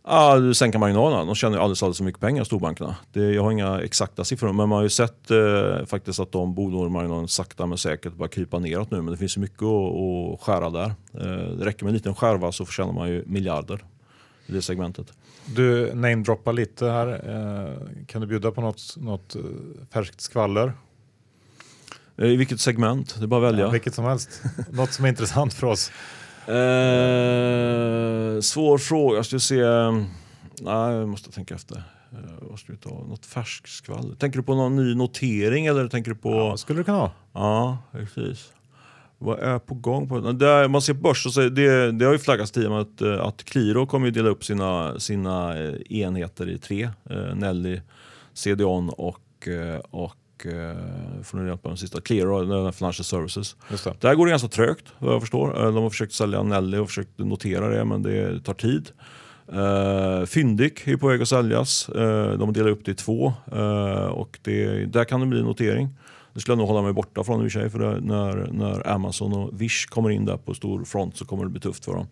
Ja, 0.04 0.38
du 0.38 0.54
sänker 0.54 0.78
marginalerna. 0.78 1.24
De 1.24 1.34
tjänar 1.34 1.56
ju 1.56 1.62
alldeles, 1.62 1.82
alldeles 1.82 1.98
för 1.98 2.04
mycket 2.04 2.20
pengar, 2.20 2.44
storbankerna. 2.44 2.96
Det, 3.12 3.32
jag 3.32 3.42
har 3.42 3.50
inga 3.50 3.80
exakta 3.80 4.24
siffror, 4.24 4.52
men 4.52 4.68
man 4.68 4.70
har 4.70 4.82
ju 4.82 4.88
sett 4.88 5.30
eh, 5.30 5.86
faktiskt 5.86 6.20
att 6.20 6.32
de 6.32 6.54
bolånemarginalerna 6.54 7.28
sakta 7.28 7.66
men 7.66 7.78
säkert 7.78 8.14
börjar 8.14 8.28
krypa 8.28 8.58
neråt 8.58 8.90
nu. 8.90 9.02
Men 9.02 9.12
det 9.12 9.16
finns 9.16 9.36
ju 9.36 9.40
mycket 9.40 9.62
att, 9.62 10.34
att 10.34 10.40
skära 10.40 10.70
där. 10.70 10.94
Eh, 11.14 11.56
det 11.56 11.64
räcker 11.64 11.84
med 11.84 11.90
en 11.90 11.94
liten 11.94 12.14
skärva 12.14 12.52
så 12.52 12.64
förtjänar 12.64 12.92
man 12.92 13.08
ju 13.08 13.24
miljarder 13.26 13.84
i 14.46 14.52
det 14.52 14.62
segmentet. 14.62 15.12
Du 15.46 15.94
namedroppar 15.94 16.52
lite 16.52 16.86
här. 16.86 17.08
Eh, 17.08 18.04
kan 18.06 18.20
du 18.20 18.26
bjuda 18.26 18.50
på 18.50 18.60
något, 18.60 18.96
något 18.96 19.34
eh, 19.34 19.42
färskt 19.92 20.20
skvaller? 20.20 20.72
Eh, 22.16 22.26
I 22.26 22.36
vilket 22.36 22.60
segment? 22.60 23.16
Det 23.18 23.24
är 23.24 23.26
bara 23.26 23.46
att 23.46 23.52
välja. 23.52 23.64
Ja, 23.64 23.70
vilket 23.70 23.94
som 23.94 24.04
helst. 24.04 24.42
något 24.70 24.92
som 24.92 25.04
är 25.04 25.08
intressant 25.08 25.54
för 25.54 25.66
oss. 25.66 25.90
Eh, 26.46 28.40
svår 28.40 28.78
fråga. 28.78 29.16
Jag 29.16 29.26
skulle 29.26 29.40
se... 29.40 29.64
Nej, 30.60 30.94
jag 30.94 31.08
måste 31.08 31.30
tänka 31.30 31.54
efter. 31.54 31.76
Eh, 32.12 32.18
vad 32.40 32.58
ska 32.58 32.72
vi 32.72 32.78
ta? 32.78 32.90
Något 32.90 33.26
färskt 33.26 33.68
skvaller. 33.68 34.14
Tänker 34.14 34.38
du 34.38 34.42
på 34.42 34.54
någon 34.54 34.76
ny 34.76 34.94
notering 34.94 35.66
eller 35.66 35.88
tänker 35.88 36.10
du 36.10 36.16
på... 36.16 36.30
Ja, 36.30 36.56
skulle 36.56 36.80
det 36.80 36.84
kunna 36.84 36.98
vara. 36.98 37.10
Ja, 37.32 37.78
precis. 37.92 38.52
Vad 39.18 39.38
är 39.38 39.58
på 39.58 39.74
gång? 39.74 40.08
På? 40.08 40.20
Det, 40.20 40.68
man 40.68 40.82
ser 40.82 40.94
börs, 40.94 41.34
så 41.34 41.40
det, 41.40 41.92
det 41.92 42.04
har 42.04 42.12
ju 42.12 42.18
flaggats 42.18 42.50
tidigare 42.50 42.80
att, 42.80 43.00
eh, 43.00 43.20
att 43.20 43.44
Qliro 43.44 43.86
kommer 43.86 44.08
att 44.08 44.14
dela 44.14 44.28
upp 44.28 44.44
sina, 44.44 45.00
sina 45.00 45.58
eh, 45.58 45.74
enheter 45.88 46.48
i 46.48 46.58
tre. 46.58 46.90
Nelly, 47.34 47.80
CDON 48.34 48.88
och, 48.88 49.48
och 49.90 50.21
eh, 50.46 51.22
får 51.22 51.38
ni 51.38 51.48
hjälpa 51.48 51.68
den 51.68 51.76
sista, 51.76 52.00
Clear 52.00 52.72
Financial 52.72 53.04
Services. 53.04 53.56
Det. 53.68 54.00
Där 54.00 54.14
går 54.14 54.26
det 54.26 54.30
ganska 54.30 54.48
trögt 54.48 54.84
vad 54.98 55.14
jag 55.14 55.20
förstår. 55.20 55.66
Eh, 55.66 55.74
de 55.74 55.82
har 55.82 55.90
försökt 55.90 56.12
sälja 56.12 56.42
Nelly 56.42 56.78
och 56.78 56.88
försökt 56.88 57.18
notera 57.18 57.68
det 57.68 57.84
men 57.84 58.02
det 58.02 58.40
tar 58.40 58.54
tid. 58.54 58.90
Uh, 59.54 60.24
Fyndik 60.26 60.86
är 60.86 60.96
på 60.96 61.08
väg 61.08 61.22
att 61.22 61.28
säljas. 61.28 61.88
Uh, 61.88 62.38
de 62.38 62.52
delar 62.52 62.70
upp 62.70 62.84
det 62.84 62.90
i 62.90 62.94
två 62.94 63.32
uh, 63.52 64.06
och 64.06 64.38
det, 64.42 64.84
där 64.86 65.04
kan 65.04 65.20
det 65.20 65.26
bli 65.26 65.42
notering. 65.42 65.88
Det 66.34 66.40
skulle 66.40 66.52
jag 66.52 66.58
nog 66.58 66.68
hålla 66.68 66.82
mig 66.82 66.92
borta 66.92 67.24
från 67.24 67.44
i 67.44 67.48
och 67.48 67.52
för 67.52 67.60
sig 67.60 67.70
för 67.70 67.78
det, 67.78 68.00
när, 68.00 68.48
när 68.52 68.88
Amazon 68.88 69.32
och 69.32 69.60
Wish 69.60 69.86
kommer 69.86 70.10
in 70.10 70.24
där 70.24 70.36
på 70.36 70.54
stor 70.54 70.84
front 70.84 71.16
så 71.16 71.24
kommer 71.24 71.44
det 71.44 71.50
bli 71.50 71.60
tufft 71.60 71.84
för 71.84 71.92
dem. 71.92 72.06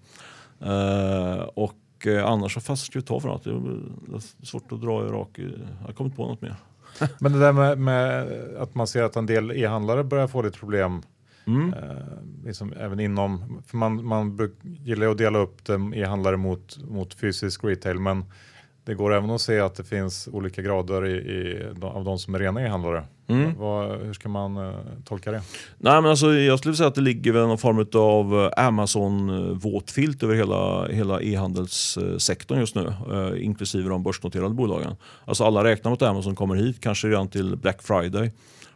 Uh, 0.66 1.42
och 1.42 2.06
annars 2.24 2.54
så 2.54 2.60
fast 2.60 2.86
ska 2.86 2.98
vi 2.98 3.04
ta 3.04 3.20
för 3.20 3.28
något. 3.28 3.44
Det 3.44 3.50
är 3.50 4.46
svårt 4.46 4.72
att 4.72 4.80
dra 4.80 5.06
i 5.06 5.08
rak. 5.08 5.38
Jag 5.38 5.86
har 5.86 5.92
kommit 5.92 6.16
på 6.16 6.26
något 6.26 6.42
mer. 6.42 6.56
Men 7.18 7.32
det 7.32 7.38
där 7.38 7.52
med, 7.52 7.78
med, 7.78 8.28
att 8.58 8.74
man 8.74 8.86
ser 8.86 9.02
att 9.02 9.16
en 9.16 9.26
del 9.26 9.50
e-handlare 9.50 10.04
börjar 10.04 10.26
få 10.26 10.42
lite 10.42 10.58
problem 10.58 11.02
Eh, 11.46 12.44
liksom 12.44 12.72
även 12.72 13.00
inom, 13.00 13.62
för 13.66 13.76
man, 13.76 14.04
man 14.04 14.36
bruk, 14.36 14.52
gillar 14.62 15.06
ju 15.06 15.12
att 15.12 15.18
dela 15.18 15.38
upp 15.38 15.68
e-handlare 15.94 16.36
mot, 16.36 16.78
mot 16.88 17.14
fysisk 17.14 17.64
retail, 17.64 17.98
men 17.98 18.24
det 18.84 18.94
går 18.94 19.14
även 19.14 19.30
att 19.30 19.40
se 19.40 19.60
att 19.60 19.74
det 19.74 19.84
finns 19.84 20.28
olika 20.32 20.62
grader 20.62 21.06
i, 21.06 21.12
i, 21.12 21.66
av 21.82 22.04
de 22.04 22.18
som 22.18 22.34
är 22.34 22.38
rena 22.38 22.62
e-handlare. 22.62 23.04
Mm. 23.26 23.58
Vad, 23.58 24.00
hur 24.00 24.12
ska 24.12 24.28
man 24.28 24.56
uh, 24.56 24.74
tolka 25.04 25.30
det? 25.30 25.42
Nej, 25.78 26.02
men 26.02 26.10
alltså, 26.10 26.34
jag 26.34 26.58
skulle 26.58 26.74
säga 26.74 26.88
att 26.88 26.94
det 26.94 27.00
ligger 27.00 27.32
väl 27.32 27.46
någon 27.46 27.58
form 27.58 27.86
av 27.94 28.50
Amazon-våtfilt 28.56 30.22
över 30.22 30.34
hela, 30.34 30.86
hela 30.86 31.22
e-handelssektorn 31.22 32.58
just 32.58 32.74
nu, 32.74 32.94
eh, 33.12 33.44
inklusive 33.44 33.88
de 33.88 34.02
börsnoterade 34.02 34.54
bolagen. 34.54 34.96
Alltså 35.24 35.44
alla 35.44 35.64
räknar 35.64 35.90
med 35.90 35.96
att 35.96 36.02
Amazon 36.02 36.36
kommer 36.36 36.54
hit, 36.54 36.80
kanske 36.80 37.08
redan 37.08 37.28
till 37.28 37.56
Black 37.56 37.82
Friday. 37.82 38.32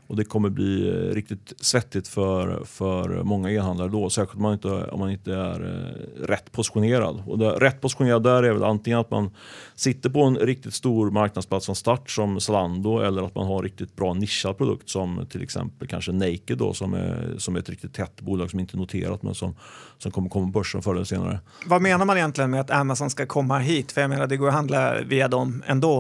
Och 0.07 0.17
det 0.17 0.25
kommer 0.25 0.49
bli 0.49 0.89
eh, 0.89 1.15
riktigt 1.15 1.53
svettigt 1.61 2.09
för, 2.09 2.65
för 2.65 3.23
många 3.23 3.51
e-handlare 3.51 3.89
då, 3.89 4.11
särskilt 4.11 4.37
om 4.37 4.43
man 4.43 4.53
inte, 4.53 4.69
om 4.69 5.01
man 5.01 5.11
inte 5.11 5.33
är 5.33 5.61
eh, 5.61 6.27
rätt 6.27 6.53
positionerad. 6.53 7.23
Och 7.27 7.39
det, 7.39 7.51
rätt 7.51 7.81
positionerad 7.81 8.23
där 8.23 8.43
är 8.43 8.53
väl 8.53 8.65
antingen 8.65 8.99
att 8.99 9.11
man 9.11 9.31
sitter 9.75 10.11
på 10.11 10.23
en 10.23 10.37
riktigt 10.37 10.75
stor 10.75 11.11
marknadsplats 11.11 11.67
från 11.67 11.77
start 11.77 12.11
som 12.11 12.41
Zalando 12.41 12.99
eller 12.99 13.23
att 13.23 13.35
man 13.35 13.47
har 13.47 13.63
riktigt 13.63 13.97
bra 13.97 14.15
nischad 14.15 14.59
produkt 14.59 14.89
som 14.89 15.27
till 15.31 15.43
exempel 15.43 15.89
kanske 15.89 16.13
Naked 16.13 16.59
då, 16.59 16.73
som 16.73 16.95
är, 16.95 17.35
som 17.39 17.57
är 17.57 17.61
ett 17.61 17.69
riktigt 17.69 17.95
tätt 17.95 18.21
bolag 18.21 18.51
som 18.51 18.61
inte 18.61 18.77
är 18.77 18.79
noterat 18.79 19.23
men 19.23 19.35
som, 19.35 19.57
som 19.99 20.11
kommer 20.13 20.29
komma 20.29 20.47
på 20.47 20.53
börsen 20.53 20.83
förr 20.83 20.95
eller 20.95 21.05
senare. 21.05 21.41
Vad 21.67 21.83
menar 21.83 22.05
man 22.05 22.17
egentligen 22.17 22.51
med 22.51 22.61
att 22.61 22.71
Amazon 22.71 23.11
ska 23.11 23.27
komma 23.27 23.59
hit? 23.59 23.93
För 23.93 24.01
jag 24.01 24.11
menar 24.11 24.27
det 24.27 24.37
går 24.37 24.49
att 24.49 24.55
handla 24.55 24.95
via 25.07 25.29
dem 25.29 25.63
ändå 25.67 25.93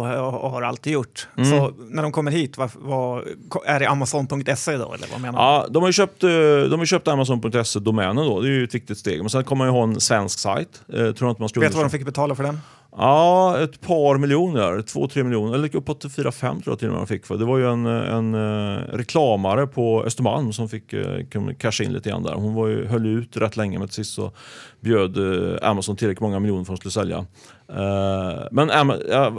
och 0.42 0.50
har 0.50 0.62
alltid 0.62 0.92
gjort. 0.92 1.28
Mm. 1.37 1.50
Så 1.50 1.73
när 1.88 2.02
de 2.02 2.12
kommer 2.12 2.30
hit, 2.30 2.58
vad, 2.58 2.70
vad, 2.75 3.25
är 3.66 3.80
det 3.80 3.88
Amazon.se 3.95 4.77
då? 4.77 4.93
Eller 4.95 5.07
vad 5.13 5.21
menar 5.21 5.39
ja, 5.39 5.67
de 5.71 5.83
har 5.83 5.89
ju 5.89 5.93
köpt, 5.93 6.23
eh, 6.23 6.31
de 6.71 6.79
har 6.79 6.87
köpt 6.87 7.09
Amazon.se-domänen 7.09 8.27
då. 8.27 8.41
Det 8.41 8.49
är 8.49 8.51
ju 8.51 8.65
ett 8.65 8.75
viktigt 8.75 8.99
steg. 8.99 9.21
Men 9.21 9.31
sen 9.31 9.45
kommer 9.45 9.65
man 9.65 9.75
ju 9.75 9.79
ha 9.79 9.83
en 9.83 10.01
svensk 10.01 10.39
sajt. 10.39 10.83
Eh, 10.89 10.95
tror 10.95 11.09
inte 11.09 11.23
man 11.25 11.49
Vet 11.55 11.55
du 11.55 11.61
vad 11.77 11.85
de 11.85 11.91
fick 11.91 12.05
betala 12.05 12.35
för 12.35 12.43
den? 12.43 12.61
Ja, 12.97 13.59
ett 13.61 13.81
par 13.81 14.19
miljoner. 14.19 14.83
Två, 14.83 15.09
tre 15.09 15.25
miljoner. 15.25 15.55
Eller 15.55 15.77
uppåt 15.77 16.05
fyra, 16.17 16.33
fem 16.33 16.63
tror 16.63 16.73
jag 16.73 16.79
till 16.79 16.89
och 16.89 16.95
med 16.95 17.01
de 17.01 17.07
fick. 17.07 17.27
För. 17.27 17.37
Det 17.37 17.45
var 17.45 17.59
ju 17.59 17.71
en, 17.71 17.87
en 17.87 18.35
eh, 18.35 18.79
reklamare 18.93 19.67
på 19.67 20.05
Östermalm 20.05 20.53
som 20.53 20.69
fick 20.69 20.93
eh, 20.93 21.21
casha 21.59 21.85
in 21.85 21.93
lite 21.93 22.11
grann 22.11 22.23
där. 22.23 22.35
Hon 22.35 22.55
var 22.55 22.69
ju, 22.69 22.87
höll 22.87 23.07
ut 23.07 23.37
rätt 23.37 23.57
länge 23.57 23.79
men 23.79 23.89
till 23.89 23.95
sist 23.95 24.15
så 24.15 24.33
bjöd 24.81 25.17
eh, 25.19 25.71
Amazon 25.71 25.97
tillräckligt 25.97 26.21
många 26.21 26.39
miljoner 26.39 26.65
för 26.65 26.73
att 26.73 26.85
hon 26.85 26.91
skulle 26.91 27.05
sälja. 27.05 27.27
Men 28.51 28.71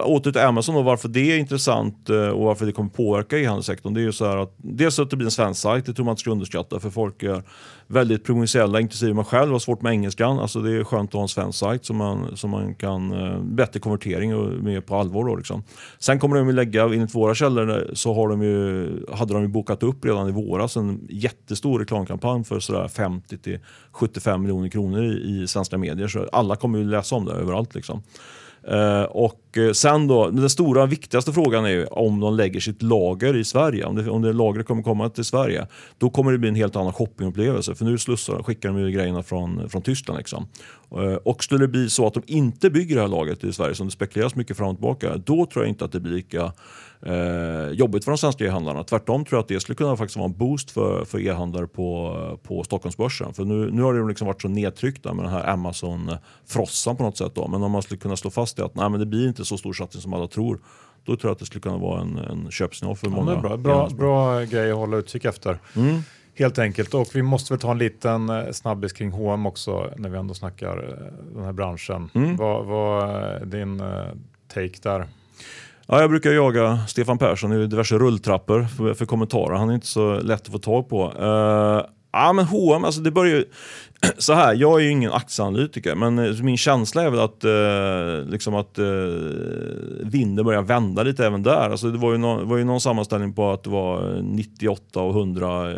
åter 0.01 0.31
till 0.31 0.41
Amazon 0.41 0.75
och 0.75 0.83
varför 0.83 1.09
det 1.09 1.31
är 1.31 1.37
intressant 1.37 2.09
och 2.09 2.43
varför 2.43 2.65
det 2.65 2.71
kommer 2.71 2.89
påverka 2.89 3.37
e-handelssektorn. 3.37 3.93
Det 3.93 4.01
är 4.01 4.03
ju 4.03 4.11
så 4.11 4.25
här 4.25 4.37
att 4.37 4.53
dels 4.57 4.99
att 4.99 5.09
det 5.09 5.15
blir 5.15 5.27
en 5.27 5.31
svensk 5.31 5.61
sajt, 5.61 5.85
det 5.85 5.93
tror 5.93 6.05
man 6.05 6.11
inte 6.11 6.21
ska 6.21 6.31
underskatta 6.31 6.79
för 6.79 6.89
folk 6.89 7.23
är 7.23 7.43
väldigt 7.87 8.23
provinsiella, 8.23 8.79
inklusive 8.79 9.13
man 9.13 9.25
själv, 9.25 9.51
har 9.51 9.59
svårt 9.59 9.81
med 9.81 9.91
engelskan. 9.91 10.39
Alltså 10.39 10.59
det 10.59 10.71
är 10.71 10.83
skönt 10.83 11.09
att 11.09 11.13
ha 11.13 11.21
en 11.21 11.27
svensk 11.27 11.59
sajt 11.59 11.85
som 11.85 11.97
man, 11.97 12.37
som 12.37 12.49
man 12.49 12.75
kan, 12.75 13.13
uh, 13.13 13.43
bättre 13.43 13.79
konvertering 13.79 14.35
och 14.35 14.63
mer 14.63 14.81
på 14.81 14.95
allvar. 14.95 15.25
Då, 15.25 15.35
liksom. 15.35 15.63
Sen 15.99 16.19
kommer 16.19 16.35
de 16.35 16.49
att 16.49 16.55
lägga, 16.55 16.83
enligt 16.83 17.15
våra 17.15 17.35
källor 17.35 17.89
så 17.93 18.13
har 18.13 18.29
de 18.29 18.41
ju, 18.41 18.89
hade 19.13 19.33
de 19.33 19.41
ju 19.41 19.47
bokat 19.47 19.83
upp 19.83 20.05
redan 20.05 20.29
i 20.29 20.31
våras 20.31 20.77
en 20.77 21.07
jättestor 21.09 21.79
reklamkampanj 21.79 22.43
för 22.43 22.59
sådär 22.59 22.87
50 22.87 23.37
till 23.37 23.59
75 23.91 24.41
miljoner 24.41 24.69
kronor 24.69 25.03
i, 25.03 25.41
i 25.43 25.47
svenska 25.47 25.77
medier. 25.77 26.07
Så 26.07 26.27
alla 26.31 26.55
kommer 26.55 26.79
ju 26.79 26.85
läsa 26.85 27.15
om 27.15 27.25
det 27.25 27.31
överallt. 27.31 27.75
Liksom. 27.75 28.03
Uh, 28.71 29.03
och 29.03 29.44
Eh, 29.57 29.71
sen 29.71 30.07
då, 30.07 30.29
den 30.29 30.49
stora 30.49 30.85
viktigaste 30.85 31.33
frågan 31.33 31.65
är 31.65 31.69
ju 31.69 31.85
om 31.85 32.19
de 32.19 32.35
lägger 32.35 32.59
sitt 32.59 32.81
lager 32.81 33.35
i 33.35 33.43
Sverige. 33.43 33.85
Om 33.85 33.95
det, 33.95 34.09
om 34.09 34.21
det 34.21 34.33
lagret 34.33 34.67
kommer 34.67 34.83
komma 34.83 35.09
till 35.09 35.23
Sverige, 35.23 35.67
då 35.97 36.09
kommer 36.09 36.31
det 36.31 36.37
bli 36.37 36.49
en 36.49 36.55
helt 36.55 36.75
annan 36.75 36.93
shoppingupplevelse. 36.93 37.75
För 37.75 37.85
nu 37.85 37.97
slussar, 37.97 38.43
skickar 38.43 38.69
de 38.69 38.79
ju 38.79 38.91
grejerna 38.91 39.23
från, 39.23 39.69
från 39.69 39.81
Tyskland. 39.81 40.17
Liksom. 40.17 40.47
Eh, 40.91 41.15
och 41.15 41.43
skulle 41.43 41.63
det 41.63 41.67
bli 41.67 41.89
så 41.89 42.07
att 42.07 42.13
de 42.13 42.23
inte 42.25 42.69
bygger 42.69 42.95
det 42.95 43.01
här 43.01 43.07
lagret 43.07 43.43
i 43.43 43.53
Sverige, 43.53 43.75
som 43.75 43.87
det 43.87 43.91
spekuleras 43.91 44.35
mycket 44.35 44.57
fram 44.57 44.67
och 44.67 44.75
tillbaka, 44.75 45.17
då 45.17 45.45
tror 45.45 45.65
jag 45.65 45.69
inte 45.69 45.85
att 45.85 45.91
det 45.91 45.99
blir 45.99 46.13
lika 46.13 46.53
eh, 47.01 47.69
jobbigt 47.71 48.03
för 48.03 48.11
de 48.11 48.17
svenska 48.17 48.45
e-handlarna. 48.45 48.83
Tvärtom 48.83 49.25
tror 49.25 49.37
jag 49.37 49.41
att 49.41 49.47
det 49.47 49.59
skulle 49.59 49.75
kunna 49.75 49.97
faktiskt 49.97 50.17
vara 50.17 50.25
en 50.25 50.37
boost 50.37 50.71
för, 50.71 51.05
för 51.05 51.19
e-handlare 51.19 51.67
på, 51.67 52.39
på 52.43 52.63
Stockholmsbörsen. 52.63 53.33
För 53.33 53.45
nu, 53.45 53.71
nu 53.71 53.81
har 53.81 53.93
det 53.93 54.07
liksom 54.07 54.27
varit 54.27 54.41
så 54.41 54.47
nedtryckta 54.47 55.13
med 55.13 55.25
den 55.25 55.33
här 55.33 55.47
Amazon-frossan 55.53 56.95
på 56.95 57.03
något 57.03 57.17
sätt. 57.17 57.35
Då. 57.35 57.47
Men 57.47 57.63
om 57.63 57.71
man 57.71 57.81
skulle 57.81 57.99
kunna 57.99 58.15
slå 58.15 58.31
fast 58.31 58.57
det 58.57 58.65
att 58.65 58.75
nej, 58.75 58.89
men 58.89 58.99
det 58.99 59.05
blir 59.05 59.27
inte 59.27 59.44
så 59.45 59.57
stor 59.57 59.73
satsning 59.73 60.01
som 60.01 60.13
alla 60.13 60.27
tror. 60.27 60.59
Då 61.05 61.15
tror 61.15 61.29
jag 61.29 61.31
att 61.31 61.39
det 61.39 61.45
skulle 61.45 61.61
kunna 61.61 61.77
vara 61.77 62.01
en, 62.01 62.17
en 62.17 62.51
köpsignal 62.51 62.95
för 62.95 63.07
ja, 63.07 63.13
många. 63.13 63.35
Bra, 63.35 63.57
bra, 63.57 63.89
bra 63.89 64.41
grej 64.41 64.71
att 64.71 64.77
hålla 64.77 64.97
utkik 64.97 65.25
efter. 65.25 65.59
Mm. 65.75 66.01
Helt 66.37 66.59
enkelt. 66.59 66.93
Och 66.93 67.07
vi 67.13 67.21
måste 67.21 67.53
väl 67.53 67.59
ta 67.59 67.71
en 67.71 67.77
liten 67.77 68.29
eh, 68.29 68.51
snabbis 68.51 68.93
kring 68.93 69.11
H&M 69.11 69.45
också 69.45 69.93
när 69.97 70.09
vi 70.09 70.17
ändå 70.17 70.33
snackar 70.33 70.77
eh, 70.77 71.33
den 71.35 71.43
här 71.43 71.53
branschen. 71.53 72.09
Mm. 72.13 72.35
Vad, 72.35 72.65
vad 72.65 73.09
är 73.09 73.45
din 73.45 73.79
eh, 73.79 74.05
take 74.53 74.79
där? 74.81 75.07
Ja, 75.87 76.01
jag 76.01 76.09
brukar 76.09 76.31
jaga 76.31 76.79
Stefan 76.87 77.17
Persson 77.17 77.53
i 77.53 77.67
diverse 77.67 77.97
rulltrappor 77.97 78.63
för, 78.63 78.93
för 78.93 79.05
kommentarer. 79.05 79.55
Han 79.55 79.69
är 79.69 79.73
inte 79.73 79.87
så 79.87 80.19
lätt 80.19 80.41
att 80.41 80.51
få 80.51 80.57
tag 80.57 80.89
på. 80.89 81.11
Uh, 81.11 81.85
ja, 82.11 82.33
men 82.33 82.45
H&M, 82.45 82.83
alltså 82.83 83.01
det 83.01 83.11
börjar 83.11 83.35
ju... 83.35 83.45
så 84.17 84.33
här, 84.33 84.53
jag 84.53 84.79
är 84.79 84.83
ju 84.83 84.89
ingen 84.89 85.11
aktieanalytiker, 85.11 85.95
men 85.95 86.19
eh, 86.19 86.43
min 86.43 86.57
känsla 86.57 87.03
är 87.03 87.09
väl 87.09 87.19
att, 87.19 87.43
eh, 87.43 88.31
liksom 88.31 88.55
att 88.55 88.79
eh, 88.79 88.85
vinden 90.03 90.45
börjar 90.45 90.61
vända 90.61 91.03
lite 91.03 91.25
även 91.25 91.43
där. 91.43 91.69
Alltså 91.69 91.91
det 91.91 91.97
var 91.97 92.11
ju, 92.11 92.17
no, 92.17 92.45
var 92.45 92.57
ju 92.57 92.63
någon 92.63 92.81
sammanställning 92.81 93.33
på 93.33 93.51
att 93.51 93.63
det 93.63 93.69
var 93.69 94.21
98 94.21 95.01
och 95.01 95.15
100 95.15 95.71
eh, 95.71 95.77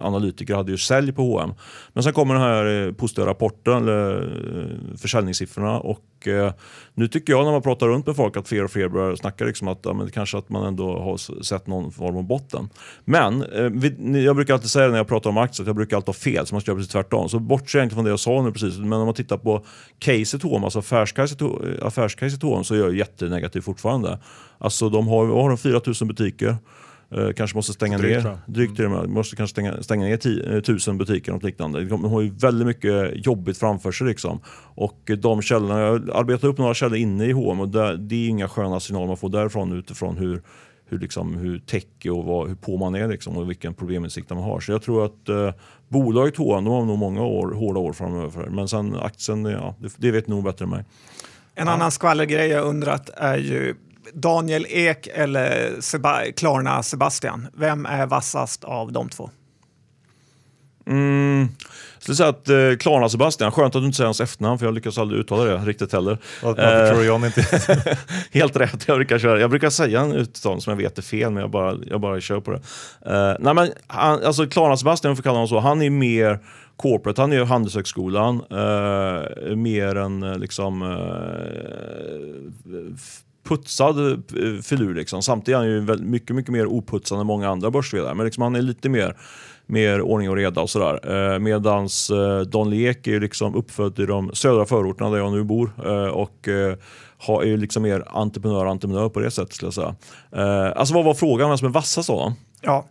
analytiker 0.00 0.54
hade 0.54 0.70
ju 0.70 0.78
sälj 0.78 1.12
på 1.12 1.22
H&M. 1.22 1.54
Men 1.92 2.02
sen 2.02 2.12
kommer 2.12 2.34
den 2.34 2.42
här 2.42 2.86
eh, 2.86 2.92
positiva 2.92 3.26
rapporten, 3.26 3.76
eller 3.76 4.16
eh, 4.16 4.96
försäljningssiffrorna 4.96 5.80
och 5.80 6.17
eh, 6.26 6.52
nu 6.94 7.08
tycker 7.08 7.32
jag 7.32 7.44
när 7.44 7.52
man 7.52 7.62
pratar 7.62 7.88
runt 7.88 8.06
med 8.06 8.16
folk 8.16 8.36
att 8.36 8.48
fler 8.48 8.64
och 8.64 8.70
fler 8.70 8.88
börjar 8.88 9.16
snacka 9.16 9.44
liksom 9.44 9.68
att 9.68 9.78
ja, 9.82 9.92
men 9.92 10.10
kanske 10.10 10.38
att 10.38 10.48
man 10.48 10.66
ändå 10.66 10.98
har 10.98 11.42
sett 11.42 11.66
någon 11.66 11.92
form 11.92 12.16
av 12.16 12.22
botten. 12.22 12.68
Men 13.04 13.42
eh, 13.42 13.64
vi, 13.64 14.24
jag 14.24 14.36
brukar 14.36 14.54
alltid 14.54 14.70
säga 14.70 14.88
när 14.88 14.96
jag 14.96 15.08
pratar 15.08 15.30
om 15.30 15.38
aktier 15.38 15.64
att 15.64 15.66
jag 15.66 15.76
brukar 15.76 15.96
alltid 15.96 16.08
ha 16.08 16.12
fel, 16.12 16.46
så 16.46 16.54
man 16.54 16.60
ska 16.60 16.70
göra 16.70 16.78
precis 16.78 16.92
tvärtom. 16.92 17.28
Så 17.28 17.38
bortser 17.38 17.78
jag 17.78 17.86
inte 17.86 17.94
från 17.94 18.04
det 18.04 18.10
jag 18.10 18.20
sa 18.20 18.42
nu 18.42 18.52
precis, 18.52 18.78
men 18.78 18.92
om 18.92 19.04
man 19.04 19.14
tittar 19.14 19.36
på 19.36 19.64
caset 19.98 20.42
H&M, 20.42 20.64
alltså 20.64 20.78
affärscaset, 20.78 21.42
affärscaset 21.82 22.42
H&M 22.42 22.64
så 22.64 22.74
är 22.74 22.78
jag 22.78 22.96
jättenegativ 22.96 23.60
fortfarande. 23.60 24.18
Alltså 24.58 24.88
de 24.88 25.08
har, 25.08 25.26
har 25.26 25.48
de 25.48 25.58
4000 25.58 26.08
butiker. 26.08 26.56
Eh, 27.10 27.32
kanske 27.32 27.56
måste 27.56 27.72
stänga 27.72 27.98
Drygt, 27.98 28.24
ner, 28.24 28.38
drygt 28.46 28.76
till 28.76 28.84
och 28.84 29.08
måste 29.08 29.36
kanske 29.36 29.52
stänga, 29.52 29.82
stänga 29.82 30.04
ner 30.06 30.16
tio, 30.16 30.60
tusen 30.60 30.98
butiker 30.98 31.34
och 31.34 31.44
liknande. 31.44 31.84
De 31.84 32.04
har 32.04 32.20
ju 32.20 32.30
väldigt 32.30 32.66
mycket 32.66 33.26
jobbigt 33.26 33.58
framför 33.58 33.92
sig. 33.92 34.06
Liksom. 34.06 34.40
Och 34.74 35.10
de 35.18 35.42
källorna, 35.42 35.80
jag 35.80 36.10
arbetar 36.10 36.48
upp 36.48 36.58
några 36.58 36.74
källor 36.74 36.96
inne 36.96 37.24
i 37.24 37.32
H&M 37.32 37.60
och 37.60 37.68
där, 37.68 37.96
det 37.96 38.14
är 38.14 38.28
inga 38.28 38.48
sköna 38.48 38.80
signaler 38.80 39.06
man 39.06 39.16
får 39.16 39.28
därifrån 39.28 39.72
utifrån 39.72 40.16
hur, 40.16 40.42
hur, 40.86 40.98
liksom, 40.98 41.34
hur 41.34 41.58
techig 41.58 42.12
och 42.12 42.24
vad, 42.24 42.48
hur 42.48 42.54
på 42.54 42.76
man 42.76 42.94
är 42.94 43.08
liksom, 43.08 43.36
och 43.36 43.50
vilken 43.50 43.74
probleminsikt 43.74 44.30
man 44.30 44.42
har. 44.42 44.60
Så 44.60 44.72
jag 44.72 44.82
tror 44.82 45.04
att 45.04 45.28
eh, 45.28 45.52
bolaget 45.88 46.36
H&M 46.36 46.66
har 46.66 46.84
nog 46.84 46.98
många 46.98 47.22
år, 47.22 47.54
hårda 47.54 47.80
år 47.80 47.92
framöver. 47.92 48.46
Men 48.46 48.68
sen 48.68 48.96
aktien, 48.96 49.44
ja, 49.44 49.74
det, 49.78 49.92
det 49.96 50.10
vet 50.10 50.28
nog 50.28 50.44
bättre 50.44 50.64
än 50.64 50.70
mig. 50.70 50.84
En 51.54 51.66
ja. 51.66 51.72
annan 51.72 51.90
skvallergrej 51.90 52.48
jag 52.48 52.64
undrat 52.64 53.10
är 53.16 53.36
ju 53.36 53.74
Daniel 54.14 54.66
Ek 54.68 55.06
eller 55.06 55.80
Seba 55.80 56.22
Klarna 56.36 56.82
Sebastian. 56.82 57.46
Vem 57.56 57.86
är 57.86 58.06
vassast 58.06 58.64
av 58.64 58.92
de 58.92 59.08
två? 59.08 59.30
Mm, 60.88 61.48
jag 61.94 62.02
skulle 62.02 62.16
säga 62.16 62.28
att 62.28 62.48
eh, 62.48 62.76
Klarna 62.78 63.08
Sebastian, 63.08 63.52
skönt 63.52 63.76
att 63.76 63.82
du 63.82 63.86
inte 63.86 63.96
säger 63.96 64.06
hans 64.06 64.20
efternamn 64.20 64.58
för 64.58 64.66
jag 64.66 64.74
lyckas 64.74 64.98
aldrig 64.98 65.20
uttala 65.20 65.44
det 65.44 65.56
riktigt 65.56 65.92
heller. 65.92 66.18
Varför 66.42 66.84
eh, 66.84 66.90
tror 66.90 67.04
John 67.04 67.24
inte? 67.24 67.40
helt 68.32 68.56
rätt, 68.56 68.88
jag 68.88 68.96
brukar, 68.96 69.18
köra. 69.18 69.40
jag 69.40 69.50
brukar 69.50 69.70
säga 69.70 70.00
en 70.00 70.12
uttal 70.12 70.60
som 70.60 70.70
jag 70.70 70.76
vet 70.78 70.98
är 70.98 71.02
fel 71.02 71.30
men 71.30 71.40
jag 71.40 71.50
bara, 71.50 71.76
jag 71.86 72.00
bara 72.00 72.20
kör 72.20 72.40
på 72.40 72.50
det. 72.50 72.60
Eh, 73.06 73.36
nej, 73.40 73.54
men 73.54 73.70
han, 73.86 74.24
alltså 74.24 74.46
Klarna 74.46 74.76
Sebastian, 74.76 75.10
om 75.10 75.16
vi 75.16 75.22
kalla 75.22 75.34
honom 75.34 75.48
så, 75.48 75.60
han 75.60 75.82
är 75.82 75.90
mer 75.90 76.38
corporate, 76.76 77.20
han 77.20 77.32
är 77.32 77.36
ju 77.36 77.44
Handelshögskolan, 77.44 78.42
eh, 78.50 79.56
mer 79.56 79.96
än 79.96 80.20
liksom 80.20 80.82
eh, 80.82 80.88
putsad 83.48 84.10
eh, 84.10 84.60
filur. 84.62 84.94
Liksom. 84.94 85.22
Samtidigt 85.22 85.54
är 85.54 85.58
han 85.58 85.66
ju 85.66 85.80
väldigt, 85.80 86.08
mycket, 86.08 86.36
mycket 86.36 86.52
mer 86.52 86.66
oputsad 86.66 87.20
än 87.20 87.26
många 87.26 87.48
andra 87.48 87.70
börsvd. 87.70 88.16
Men 88.16 88.24
liksom, 88.24 88.42
han 88.42 88.56
är 88.56 88.62
lite 88.62 88.88
mer, 88.88 89.16
mer 89.66 90.00
ordning 90.00 90.30
och 90.30 90.36
reda 90.36 90.60
och 90.60 90.70
sådär. 90.70 91.32
Eh, 91.34 91.38
medans 91.38 92.10
eh, 92.10 92.40
Don 92.40 92.70
Lek 92.70 93.06
är 93.06 93.20
liksom 93.20 93.54
uppfödd 93.54 93.98
i 93.98 94.06
de 94.06 94.30
södra 94.34 94.66
förorterna 94.66 95.10
där 95.10 95.18
jag 95.18 95.32
nu 95.32 95.44
bor. 95.44 95.72
Eh, 95.84 96.08
och 96.08 96.48
eh, 96.48 96.76
är 97.28 97.44
ju 97.44 97.56
liksom 97.56 97.82
mer 97.82 98.04
entreprenör 98.06 98.66
entreprenör 98.66 99.08
på 99.08 99.20
det 99.20 99.30
sättet 99.30 99.54
skulle 99.54 99.66
jag 99.66 99.74
säga. 99.74 99.96
Eh, 100.32 100.72
alltså 100.76 100.94
vad 100.94 101.04
var 101.04 101.14
frågan, 101.14 101.48
vem 101.48 101.58
som 101.58 101.68
är 101.68 101.72
vassast 101.72 102.08
då? 102.08 102.32
Ja. 102.60 102.88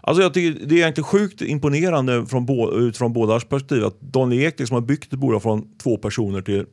Alltså 0.00 0.22
jag 0.22 0.34
tycker 0.34 0.66
det 0.66 0.74
är 0.74 0.78
egentligen 0.78 1.06
sjukt 1.06 1.42
imponerande 1.42 2.26
från, 2.26 2.48
utifrån 2.72 3.12
bådas 3.12 3.44
perspektiv 3.44 3.84
att 3.84 4.00
Don 4.00 4.32
Ek 4.32 4.58
liksom 4.58 4.74
har 4.74 4.80
byggt 4.80 5.12
ett 5.12 5.18
bolag 5.18 5.42
från 5.42 5.78
två 5.82 5.96
personer 5.96 6.40
till 6.40 6.66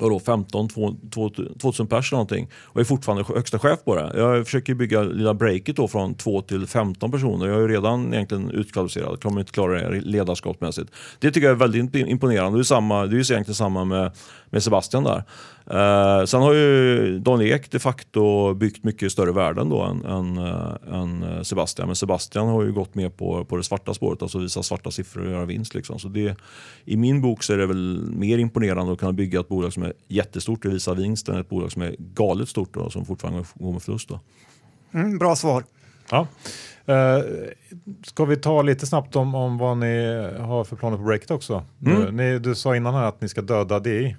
vadå, 0.00 0.20
15, 0.20 0.68
2000 1.10 1.86
pers 1.86 2.12
eller 2.12 2.16
någonting 2.16 2.48
och 2.64 2.80
är 2.80 2.84
fortfarande 2.84 3.24
högsta 3.34 3.58
chef 3.58 3.84
på 3.84 3.94
det. 3.94 4.12
Jag 4.16 4.44
försöker 4.44 4.74
bygga 4.74 5.02
lilla 5.02 5.34
breaket 5.34 5.76
då 5.76 5.88
från 5.88 6.14
2 6.14 6.42
till 6.42 6.66
15 6.66 7.10
personer. 7.10 7.46
Jag 7.46 7.62
är 7.62 7.68
redan 7.68 8.14
egentligen 8.14 8.50
utkvalificerad, 8.50 9.22
kommer 9.22 9.40
inte 9.40 9.52
klara 9.52 9.90
det 9.90 10.00
ledarskapsmässigt. 10.00 10.90
Det 11.18 11.30
tycker 11.30 11.46
jag 11.46 11.54
är 11.54 11.68
väldigt 11.68 11.94
imponerande. 11.94 12.58
Det 12.58 12.62
är, 12.62 12.64
samma, 12.64 13.06
det 13.06 13.16
är 13.16 13.32
egentligen 13.32 13.54
samma 13.54 13.84
med, 13.84 14.12
med 14.50 14.62
Sebastian 14.62 15.04
där. 15.04 15.24
Uh, 15.70 16.24
sen 16.24 16.42
har 16.42 16.52
ju 16.52 17.18
Daniel 17.18 17.52
Ek 17.52 17.70
de 17.70 17.78
facto 17.78 18.54
byggt 18.54 18.84
mycket 18.84 19.12
större 19.12 19.32
värden 19.32 19.68
då 19.68 19.82
än, 19.82 20.04
än, 20.04 20.38
uh, 20.38 20.74
än, 20.92 21.44
Sebastian. 21.44 21.88
Men 21.88 21.96
Sebastian 21.96 22.48
har 22.48 22.62
ju 22.62 22.72
gått 22.72 22.94
med 22.94 23.16
på, 23.16 23.44
på 23.44 23.56
det 23.56 23.62
svarta 23.62 23.94
spåret, 23.94 24.22
alltså 24.22 24.38
visa 24.38 24.62
svarta 24.62 24.90
siffror 24.90 25.24
och 25.24 25.30
göra 25.30 25.44
vinst. 25.44 25.74
Liksom. 25.74 25.98
Så 25.98 26.08
det, 26.08 26.36
I 26.84 26.96
min 26.96 27.20
bok 27.20 27.42
så 27.42 27.52
är 27.52 27.58
det 27.58 27.66
väl 27.66 28.08
mer 28.12 28.38
imponerande 28.38 28.92
att 28.92 28.98
kunna 28.98 29.12
bygga 29.12 29.40
ett 29.40 29.48
bolag 29.48 29.72
som 29.72 29.82
är 29.82 29.92
jättestort 30.08 30.64
och 30.64 30.72
visa 30.72 30.94
vinst 30.94 31.28
än 31.28 31.36
ett 31.36 31.48
bolag 31.48 31.72
som 31.72 31.82
är 31.82 31.96
galet 31.98 32.48
stort 32.48 32.76
och 32.76 32.92
som 32.92 33.04
fortfarande 33.04 33.44
går 33.54 33.72
med 33.72 33.82
förlust. 33.82 34.08
Då. 34.08 34.20
Mm, 34.94 35.18
bra 35.18 35.36
svar. 35.36 35.64
Ja. 36.10 36.26
Uh, 36.88 37.24
ska 38.04 38.24
vi 38.24 38.36
ta 38.36 38.62
lite 38.62 38.86
snabbt 38.86 39.16
om, 39.16 39.34
om 39.34 39.58
vad 39.58 39.78
ni 39.78 40.22
har 40.38 40.64
för 40.64 40.76
planer 40.76 40.96
på 40.96 41.02
breaket 41.02 41.30
också? 41.30 41.64
Mm. 41.86 42.16
Ni, 42.16 42.38
du 42.38 42.54
sa 42.54 42.76
innan 42.76 42.94
här 42.94 43.04
att 43.04 43.20
ni 43.20 43.28
ska 43.28 43.42
döda 43.42 43.80
DI. 43.80 44.16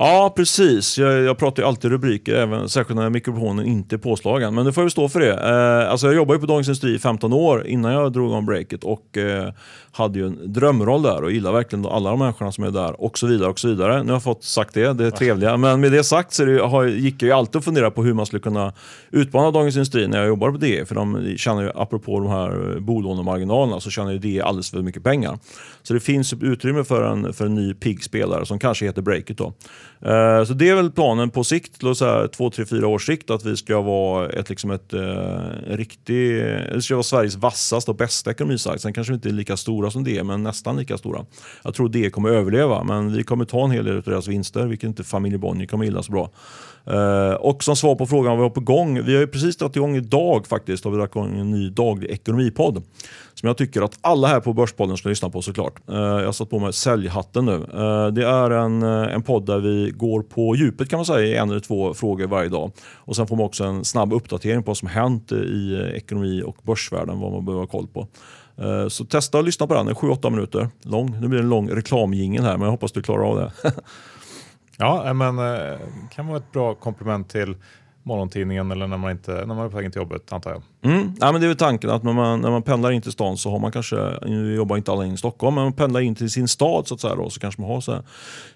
Ja, 0.00 0.32
precis. 0.36 0.98
Jag, 0.98 1.22
jag 1.22 1.38
pratar 1.38 1.62
ju 1.62 1.68
alltid 1.68 1.90
rubriker, 1.90 2.34
även, 2.34 2.68
särskilt 2.68 2.96
när 2.96 3.10
mikrofonen 3.10 3.66
inte 3.66 3.96
är 3.96 3.98
påslagen. 3.98 4.54
Men 4.54 4.64
nu 4.64 4.72
får 4.72 4.84
jag 4.84 4.92
stå 4.92 5.08
för 5.08 5.20
det. 5.20 5.32
Eh, 5.32 5.90
alltså 5.90 6.06
jag 6.06 6.16
jobbade 6.16 6.36
ju 6.36 6.40
på 6.40 6.46
Dagens 6.46 6.68
Industri 6.68 6.94
i 6.94 6.98
15 6.98 7.32
år 7.32 7.66
innan 7.66 7.92
jag 7.92 8.12
drog 8.12 8.32
om 8.32 8.46
breaket 8.46 8.84
och 8.84 9.16
eh, 9.16 9.52
hade 9.92 10.18
ju 10.18 10.26
en 10.26 10.52
drömroll 10.52 11.02
där 11.02 11.22
och 11.22 11.32
gillar 11.32 11.52
verkligen 11.52 11.86
alla 11.86 12.10
de 12.10 12.18
människorna 12.18 12.52
som 12.52 12.64
är 12.64 12.70
där 12.70 13.00
och 13.00 13.18
så 13.18 13.26
vidare. 13.26 13.50
och 13.50 13.58
så 13.58 13.68
vidare. 13.68 14.02
Nu 14.02 14.08
har 14.08 14.14
jag 14.14 14.22
fått 14.22 14.44
sagt 14.44 14.74
det, 14.74 14.92
det 14.92 15.06
är 15.06 15.10
trevliga. 15.10 15.56
Men 15.56 15.80
med 15.80 15.92
det 15.92 16.04
sagt 16.04 16.32
så 16.32 16.44
det, 16.44 16.62
har, 16.62 16.84
gick 16.84 17.22
jag 17.22 17.26
ju 17.26 17.32
alltid 17.32 17.56
och 17.56 17.64
fundera 17.64 17.90
på 17.90 18.02
hur 18.02 18.14
man 18.14 18.26
skulle 18.26 18.40
kunna 18.40 18.72
utmana 19.10 19.50
Dagens 19.50 19.76
Industri 19.76 20.08
när 20.08 20.18
jag 20.18 20.28
jobbade 20.28 20.52
på 20.52 20.58
DE. 20.58 20.84
För 20.86 20.94
de 20.94 21.34
tjänar 21.36 21.62
ju, 21.62 21.70
apropå 21.74 22.20
de 22.20 22.28
här 22.28 22.80
bolånemarginalerna, 22.80 23.80
så 23.80 23.90
tjänar 23.90 24.12
ju 24.12 24.18
DE 24.18 24.42
alldeles 24.44 24.70
för 24.70 24.82
mycket 24.82 25.04
pengar. 25.04 25.38
Så 25.82 25.94
det 25.94 26.00
finns 26.00 26.32
utrymme 26.32 26.84
för 26.84 27.02
en, 27.02 27.32
för 27.32 27.46
en 27.46 27.54
ny 27.54 27.74
pigg 27.74 28.04
spelare 28.04 28.46
som 28.46 28.58
kanske 28.58 28.84
heter 28.84 29.02
Breakit 29.02 29.38
då. 29.38 29.52
Eh, 30.00 30.44
så 30.44 30.54
det 30.54 30.68
är 30.68 30.74
väl 30.74 30.90
planen 30.90 31.30
på 31.30 31.44
sikt, 31.44 31.80
så 31.94 32.04
här, 32.04 32.26
två, 32.28 32.50
tre, 32.50 32.66
fyra 32.66 32.86
års 32.86 33.06
sikt, 33.06 33.30
att 33.30 33.44
vi 33.44 33.56
ska 33.56 33.80
vara 33.80 34.28
ett, 34.28 34.48
liksom 34.48 34.70
ett 34.70 34.92
eh, 34.92 35.40
riktigt, 35.66 36.42
det 36.74 36.82
ska 36.82 36.94
vara 36.94 37.02
Sveriges 37.02 37.36
vassaste 37.36 37.90
och 37.90 37.96
bästa 37.96 38.30
ekonomisajt. 38.30 38.80
Sen 38.80 38.92
kanske 38.92 39.12
vi 39.12 39.14
inte 39.14 39.28
är 39.28 39.32
lika 39.32 39.56
stora 39.56 39.90
som 39.90 40.04
det, 40.04 40.24
men 40.24 40.42
nästan 40.42 40.76
lika 40.76 40.98
stora. 40.98 41.24
Jag 41.64 41.74
tror 41.74 41.88
det 41.88 42.10
kommer 42.10 42.28
överleva, 42.28 42.84
men 42.84 43.12
vi 43.12 43.24
kommer 43.24 43.44
ta 43.44 43.64
en 43.64 43.70
hel 43.70 43.84
del 43.84 43.96
av 43.96 44.02
deras 44.02 44.28
vinster, 44.28 44.66
vilket 44.66 44.86
inte 44.86 45.04
familjen 45.04 45.40
Bonnier 45.40 45.66
kommer 45.66 45.84
gilla 45.84 46.02
så 46.02 46.12
bra. 46.12 46.30
Eh, 46.86 47.34
och 47.34 47.64
som 47.64 47.76
svar 47.76 47.94
på 47.94 48.06
frågan 48.06 48.30
vad 48.30 48.38
vi 48.38 48.42
har 48.42 48.50
på 48.50 48.60
gång. 48.60 49.04
Vi 49.04 49.14
har 49.14 49.20
ju 49.20 49.26
precis 49.26 49.56
dragit 49.56 49.76
igång 49.76 49.96
idag 49.96 50.46
faktiskt. 50.46 50.84
Har 50.84 50.90
vi 50.90 50.96
dragit 50.96 51.16
igång 51.16 51.38
en 51.38 51.50
ny 51.50 51.70
daglig 51.70 52.10
ekonomipodd. 52.10 52.82
Som 53.34 53.46
jag 53.46 53.56
tycker 53.56 53.82
att 53.82 53.98
alla 54.00 54.28
här 54.28 54.40
på 54.40 54.52
Börspodden 54.52 54.96
ska 54.96 55.08
lyssna 55.08 55.30
på 55.30 55.42
såklart. 55.42 55.88
Eh, 55.88 55.96
jag 55.96 56.24
har 56.24 56.32
satt 56.32 56.50
på 56.50 56.58
mig 56.58 56.72
säljhatten 56.72 57.44
nu. 57.44 57.54
Eh, 57.54 58.06
det 58.06 58.26
är 58.26 58.50
en, 58.50 58.82
en 58.82 59.22
podd 59.22 59.46
där 59.46 59.58
vi 59.58 59.92
går 59.96 60.22
på 60.22 60.56
djupet 60.56 60.88
kan 60.88 60.98
man 60.98 61.06
säga 61.06 61.26
i 61.26 61.36
en 61.36 61.50
eller 61.50 61.60
två 61.60 61.94
frågor 61.94 62.26
varje 62.26 62.48
dag. 62.48 62.72
Och 62.94 63.16
sen 63.16 63.26
får 63.26 63.36
man 63.36 63.46
också 63.46 63.64
en 63.64 63.84
snabb 63.84 64.12
uppdatering 64.12 64.62
på 64.62 64.70
vad 64.70 64.76
som 64.76 64.88
hänt 64.88 65.32
i 65.32 65.90
ekonomi 65.94 66.42
och 66.42 66.56
börsvärlden. 66.62 67.20
Vad 67.20 67.32
man 67.32 67.44
behöver 67.44 67.62
ha 67.62 67.66
koll 67.66 67.86
på. 67.86 68.06
Så 68.88 69.04
testa 69.04 69.38
att 69.38 69.44
lyssna 69.44 69.66
på 69.66 69.74
den, 69.74 69.86
den 69.86 69.96
är 69.96 70.00
7-8 70.00 70.30
minuter 70.30 70.68
lång. 70.82 71.20
Nu 71.20 71.28
blir 71.28 71.38
det 71.38 71.44
en 71.44 71.50
lång 71.50 71.70
reklamjingel 71.70 72.44
här 72.44 72.52
men 72.52 72.62
jag 72.62 72.70
hoppas 72.70 72.92
du 72.92 73.02
klarar 73.02 73.30
av 73.30 73.36
det. 73.36 73.52
Ja, 74.80 75.12
men 75.14 75.38
eh, 75.38 75.78
kan 76.10 76.26
vara 76.26 76.36
ett 76.36 76.52
bra 76.52 76.74
komplement 76.74 77.30
till 77.30 77.56
morgontidningen 78.08 78.70
eller 78.70 78.86
när 78.86 78.96
man, 78.96 79.10
inte, 79.10 79.32
när 79.32 79.54
man 79.54 79.58
är 79.58 79.68
på 79.68 79.76
väg 79.76 79.92
till 79.92 80.00
jobbet 80.00 80.32
antar 80.32 80.50
jag. 80.50 80.62
Mm. 80.92 81.12
Ja, 81.20 81.32
men 81.32 81.40
det 81.40 81.46
är 81.46 81.48
väl 81.48 81.56
tanken 81.56 81.90
att 81.90 82.02
när 82.02 82.12
man, 82.12 82.40
när 82.40 82.50
man 82.50 82.62
pendlar 82.62 82.90
in 82.90 83.02
till 83.02 83.12
stan 83.12 83.36
så 83.36 83.50
har 83.50 83.58
man 83.58 83.72
kanske, 83.72 83.96
nu 84.26 84.54
jobbar 84.54 84.76
inte 84.76 84.92
alla 84.92 85.06
in 85.06 85.14
i 85.14 85.16
Stockholm, 85.16 85.54
men 85.54 85.64
man 85.64 85.72
pendlar 85.72 86.00
in 86.00 86.14
till 86.14 86.30
sin 86.30 86.48
stad 86.48 86.86
så 86.86 86.94
att 86.94 87.00
säga 87.00 87.14
då, 87.14 87.30
så 87.30 87.40
kanske 87.40 87.60
man 87.60 87.70
har 87.70 87.80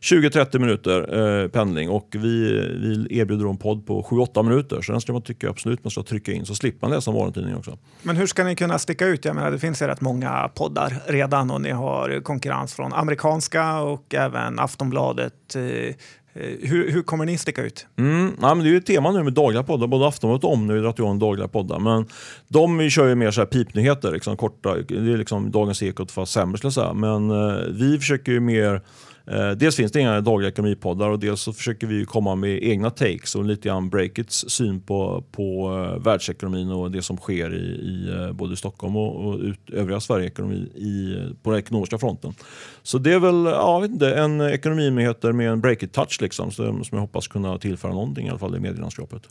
20-30 0.00 0.58
minuter 0.58 1.42
eh, 1.42 1.48
pendling 1.48 1.90
och 1.90 2.08
vi, 2.12 2.52
vi 2.82 3.18
erbjuder 3.18 3.50
en 3.50 3.56
podd 3.56 3.86
på 3.86 4.02
7-8 4.02 4.42
minuter 4.42 4.82
så 4.82 4.92
den 4.92 5.00
ska 5.00 5.12
man 5.12 5.22
tycka 5.22 5.50
absolut 5.50 5.84
man 5.84 5.90
ska 5.90 6.02
trycka 6.02 6.32
in 6.32 6.46
så 6.46 6.54
slipper 6.54 6.86
man 6.86 6.94
läsa 6.94 7.10
morgontidningen 7.10 7.58
också. 7.58 7.78
Men 8.02 8.16
hur 8.16 8.26
ska 8.26 8.44
ni 8.44 8.56
kunna 8.56 8.78
sticka 8.78 9.06
ut? 9.06 9.24
Jag 9.24 9.34
menar, 9.34 9.50
det 9.50 9.58
finns 9.58 9.82
ju 9.82 9.86
rätt 9.86 10.00
många 10.00 10.50
poddar 10.54 11.02
redan 11.06 11.50
och 11.50 11.60
ni 11.60 11.70
har 11.70 12.20
konkurrens 12.20 12.74
från 12.74 12.92
amerikanska 12.92 13.80
och 13.80 14.14
även 14.14 14.58
Aftonbladet 14.58 15.34
Eh, 15.56 15.94
Eh, 16.34 16.68
hur, 16.68 16.90
hur, 16.90 17.02
kommer 17.02 17.24
ni 17.24 17.38
sticka 17.38 17.62
ut? 17.62 17.86
Mm, 17.98 18.36
ja, 18.40 18.54
men 18.54 18.64
det 18.64 18.70
är 18.70 18.72
ju 18.72 18.78
ett 18.78 18.86
tema 18.86 19.12
nu 19.12 19.22
med 19.22 19.32
dagliga 19.32 19.62
poddar. 19.62 19.86
Både 19.86 20.08
Aftonbladet 20.08 20.44
och 20.44 20.52
Omni 20.52 20.74
har 20.74 20.80
dragit 20.80 20.98
igång 20.98 21.18
dagliga 21.18 21.48
poddar. 21.48 21.78
Men 21.78 22.06
de 22.48 22.90
kör 22.90 23.08
ju 23.08 23.14
mer 23.14 23.30
så 23.30 23.40
här 23.40 23.46
pipnyheter, 23.46 24.12
liksom, 24.12 24.36
korta, 24.36 24.74
det 24.74 24.94
är 24.94 25.16
liksom 25.16 25.50
Dagens 25.50 25.82
Ekot 25.82 26.10
fast 26.10 26.32
sämre. 26.32 26.58
skulle 26.58 26.66
jag 26.66 26.74
säga. 26.74 26.92
Men 26.92 27.30
eh, 27.30 27.56
vi 27.70 27.98
försöker 27.98 28.32
ju 28.32 28.40
mer 28.40 28.82
Eh, 29.26 29.50
dels 29.50 29.76
finns 29.76 29.92
det 29.92 30.00
inga 30.00 30.20
dagliga 30.20 30.50
ekonomipoddar 30.50 31.08
och 31.08 31.18
dels 31.18 31.40
så 31.40 31.52
försöker 31.52 31.86
vi 31.86 32.04
komma 32.04 32.34
med 32.34 32.64
egna 32.64 32.90
takes 32.90 33.34
och 33.34 33.44
lite 33.44 33.68
grann 33.68 33.90
Breakits 33.90 34.44
syn 34.48 34.80
på, 34.80 35.24
på 35.32 35.70
eh, 35.70 36.02
världsekonomin 36.02 36.70
och 36.70 36.90
det 36.90 37.02
som 37.02 37.16
sker 37.16 37.54
i, 37.54 37.66
i 37.66 38.14
eh, 38.14 38.32
både 38.32 38.56
Stockholm 38.56 38.96
och, 38.96 39.26
och 39.26 39.38
ut, 39.38 39.70
övriga 39.70 40.00
Sverige-ekonomi 40.00 40.56
i, 40.74 41.16
på 41.42 41.50
den 41.50 41.58
ekonomiska 41.58 41.98
fronten. 41.98 42.34
Så 42.82 42.98
det 42.98 43.12
är 43.12 43.18
väl 43.18 43.44
ja, 43.44 43.78
vet 43.78 43.90
inte, 43.90 44.14
en 44.14 44.40
ekonominyheter 44.40 45.32
med 45.32 45.50
en 45.50 45.62
Breakit-touch 45.62 46.22
liksom, 46.22 46.50
som 46.50 46.84
jag 46.90 46.98
hoppas 46.98 47.28
kunna 47.28 47.58
tillföra 47.58 47.92
någonting 47.92 48.26
i 48.26 48.30
alla 48.30 48.38
fall 48.38 48.56
i 48.56 48.60
medielandskapet. 48.60 49.22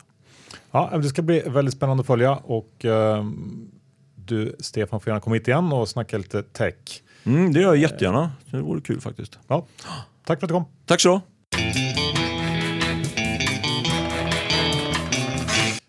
Ja, 0.72 0.98
det 0.98 1.10
ska 1.10 1.22
bli 1.22 1.44
väldigt 1.46 1.74
spännande 1.74 2.02
att 2.02 2.08
följa 2.08 2.36
och 2.36 2.86
eh, 2.86 3.26
du 4.16 4.56
Stefan 4.60 5.02
får 5.02 5.10
gärna 5.10 5.20
komma 5.20 5.36
hit 5.36 5.48
igen 5.48 5.74
och 5.74 5.90
snacka 5.90 6.18
lite 6.18 6.44
tech. 6.44 6.76
Mm, 7.24 7.54
det 7.54 7.60
gör 7.60 7.68
jag 7.68 7.78
jättegärna. 7.78 8.32
Det 8.52 8.58
vore 8.58 8.82
kul 8.82 9.02
faktiskt. 9.02 9.40
Ja. 9.48 9.66
Tack 10.26 10.40
för 10.40 10.46
att 10.46 10.50
du 10.50 10.54
kom. 10.54 10.66
Tack 10.86 11.02
så 11.02 11.22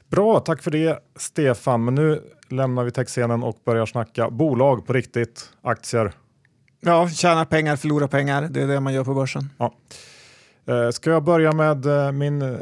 Bra, 0.08 0.40
tack 0.40 0.62
för 0.62 0.70
det 0.70 0.98
Stefan. 1.16 1.84
Men 1.84 1.94
nu 1.94 2.22
lämnar 2.48 2.84
vi 2.84 2.90
techscenen 2.90 3.42
och 3.42 3.58
börjar 3.64 3.86
snacka 3.86 4.30
bolag 4.30 4.86
på 4.86 4.92
riktigt, 4.92 5.50
aktier. 5.62 6.12
Ja, 6.80 7.08
tjäna 7.08 7.44
pengar, 7.44 7.76
förlora 7.76 8.08
pengar. 8.08 8.48
Det 8.50 8.62
är 8.62 8.66
det 8.66 8.80
man 8.80 8.94
gör 8.94 9.04
på 9.04 9.14
börsen. 9.14 9.50
Ja. 9.58 9.74
Eh, 10.66 10.90
ska 10.90 11.10
jag 11.10 11.24
börja 11.24 11.52
med 11.52 11.86
eh, 11.86 12.12
min, 12.12 12.42
eh, 12.42 12.58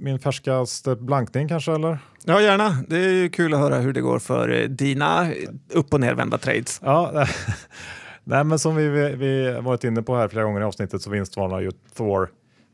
min 0.00 0.18
färskaste 0.18 0.96
blankning 0.96 1.48
kanske? 1.48 1.72
Eller? 1.72 1.98
Ja, 2.24 2.40
gärna. 2.40 2.84
Det 2.88 2.96
är 2.96 3.28
kul 3.28 3.54
att 3.54 3.60
höra 3.60 3.76
hur 3.76 3.92
det 3.92 4.00
går 4.00 4.18
för 4.18 4.66
dina 4.68 5.32
upp 5.72 5.94
och 5.94 6.00
nervända 6.00 6.38
trades. 6.38 6.80
Ja, 6.84 7.26
Nej, 8.24 8.44
men 8.44 8.58
som 8.58 8.76
vi, 8.76 8.88
vi, 8.88 9.14
vi 9.16 9.60
varit 9.60 9.84
inne 9.84 10.02
på 10.02 10.16
här 10.16 10.28
flera 10.28 10.44
gånger 10.44 10.60
i 10.60 10.64
avsnittet 10.64 11.02
så 11.02 11.10
vinstvarnade 11.10 11.62
ju 11.62 11.70
Thor 11.96 12.30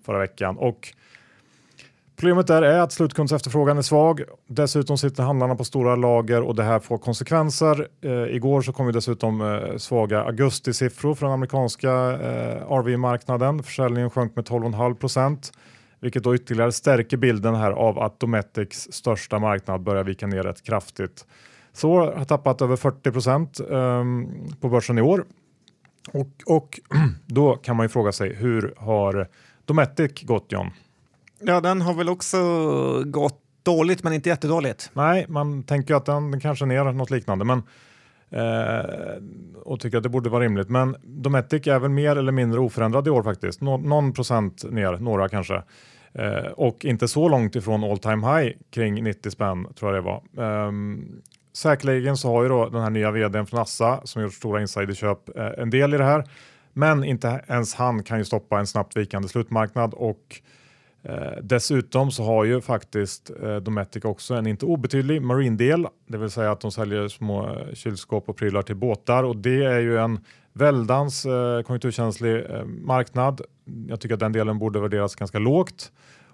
förra 0.07 0.19
veckan. 0.19 0.57
Och 0.59 0.95
Problemet 2.17 2.47
där 2.47 2.63
är 2.63 2.81
att 2.81 2.93
slutkundsefterfrågan 2.93 3.79
är 3.79 3.83
svag. 3.83 4.23
Dessutom 4.49 4.99
sitter 4.99 5.23
handlarna 5.23 5.55
på 5.55 5.65
stora 5.65 5.97
lager 5.97 6.43
och 6.43 6.55
det 6.55 6.63
här 6.63 6.79
får 6.79 6.99
konsekvenser. 6.99 7.89
Eh, 8.01 8.37
igår 8.37 8.63
så 8.63 8.73
kom 8.73 8.87
ju 8.87 8.93
dessutom 8.93 9.41
eh, 9.41 9.77
svaga 9.77 10.23
augustisiffror 10.23 11.15
från 11.15 11.33
amerikanska 11.33 11.91
eh, 12.13 12.73
RV-marknaden. 12.73 13.63
Försäljningen 13.63 14.11
sjönk 14.11 14.37
med 14.37 14.45
12,5 14.45 14.95
procent, 14.95 15.53
vilket 16.01 16.25
då 16.25 16.35
ytterligare 16.35 16.73
stärker 16.73 17.17
bilden 17.17 17.55
här 17.55 17.73
av 17.73 17.99
att 17.99 18.21
Dometics 18.21 18.89
största 18.93 19.39
marknad 19.39 19.83
börjar 19.83 20.05
vika 20.05 20.27
ner 20.27 20.43
rätt 20.43 20.63
kraftigt. 20.63 21.27
Så 21.73 22.13
har 22.17 22.25
tappat 22.25 22.63
över 22.63 22.77
40 22.77 23.11
procent 23.11 23.61
eh, 23.61 24.05
på 24.61 24.69
börsen 24.69 24.99
i 24.99 25.03
år 25.03 25.25
och, 26.13 26.29
och 26.47 26.81
då 27.27 27.57
kan 27.57 27.77
man 27.77 27.85
ju 27.85 27.89
fråga 27.89 28.13
sig 28.13 28.35
hur 28.35 28.75
har 28.77 29.29
Dometic 29.65 30.23
gått 30.23 30.53
John? 30.53 30.71
Ja, 31.47 31.61
den 31.61 31.83
har 31.83 31.95
väl 31.95 32.09
också 32.09 32.39
gått 33.07 33.41
dåligt 33.63 34.03
men 34.03 34.13
inte 34.13 34.29
jättedåligt. 34.29 34.91
Nej, 34.93 35.27
man 35.29 35.63
tänker 35.63 35.95
att 35.95 36.05
den, 36.05 36.31
den 36.31 36.41
kanske 36.41 36.65
är 36.65 36.67
ner 36.67 36.93
något 36.93 37.11
liknande 37.11 37.45
men 37.45 37.63
eh, 38.31 39.23
och 39.63 39.81
tycker 39.81 39.97
att 39.97 40.03
det 40.03 40.09
borde 40.09 40.31
vara 40.31 40.45
rimligt. 40.45 40.69
Men 40.69 40.97
Dometic 41.03 41.67
är 41.67 41.79
väl 41.79 41.91
mer 41.91 42.17
eller 42.17 42.33
mindre 42.33 42.61
oförändrad 42.61 43.07
i 43.07 43.11
år 43.11 43.23
faktiskt. 43.23 43.61
Nå, 43.61 43.77
någon 43.77 44.13
procent 44.13 44.65
ner, 44.71 44.93
några 44.93 45.29
kanske. 45.29 45.63
Eh, 46.13 46.53
och 46.57 46.85
inte 46.85 47.09
så 47.09 47.29
långt 47.29 47.57
ifrån 47.57 47.85
all 47.85 47.99
time 47.99 48.27
high 48.27 48.57
kring 48.71 49.05
90 49.05 49.31
spänn 49.31 49.67
tror 49.75 49.95
jag 49.95 50.05
det 50.05 50.11
var. 50.11 50.23
Eh, 50.67 50.73
Säkerligen 51.57 52.17
så 52.17 52.29
har 52.29 52.43
ju 52.43 52.49
då 52.49 52.69
den 52.69 52.83
här 52.83 52.91
nya 52.91 53.11
vdn 53.11 53.47
från 53.47 53.61
Assa 53.61 54.01
som 54.05 54.23
gjort 54.23 54.35
stora 54.35 54.61
insiderköp 54.61 55.37
eh, 55.37 55.51
en 55.59 55.71
del 55.71 55.95
i 55.95 55.99
det 55.99 56.05
här. 56.05 56.25
Men 56.73 57.05
inte 57.05 57.45
ens 57.49 57.75
han 57.75 58.03
kan 58.03 58.19
ju 58.19 58.25
stoppa 58.25 58.59
en 58.59 58.67
snabbt 58.67 58.97
vikande 58.97 59.29
slutmarknad 59.29 59.95
och 59.95 60.41
eh, 61.05 61.39
dessutom 61.43 62.11
så 62.11 62.25
har 62.25 62.45
ju 62.45 62.61
faktiskt 62.61 63.31
eh, 63.43 63.57
Dometic 63.57 64.05
också 64.05 64.35
en 64.35 64.47
inte 64.47 64.67
obetydlig 64.67 65.23
marindel, 65.23 65.87
det 66.07 66.19
vill 66.19 66.31
säga 66.31 66.53
att 66.53 66.61
de 66.61 66.73
säljer 66.73 67.09
små 67.09 67.49
eh, 67.49 67.75
kylskåp 67.75 68.29
och 68.29 68.37
prylar 68.37 68.63
till 68.63 68.77
båtar 68.77 69.25
och 69.25 69.37
det 69.37 69.65
är 69.65 69.81
ju 69.81 69.99
en 69.99 70.21
Väldans 70.57 71.27
eh, 71.27 71.63
konjunkturkänslig 71.63 72.51
eh, 72.51 72.65
marknad. 72.65 73.41
Jag 73.89 74.01
tycker 74.01 74.15
att 74.15 74.21
den 74.21 74.33
delen 74.33 74.59
borde 74.59 74.81
värderas 74.81 75.15
ganska 75.15 75.39
lågt. 75.39 75.93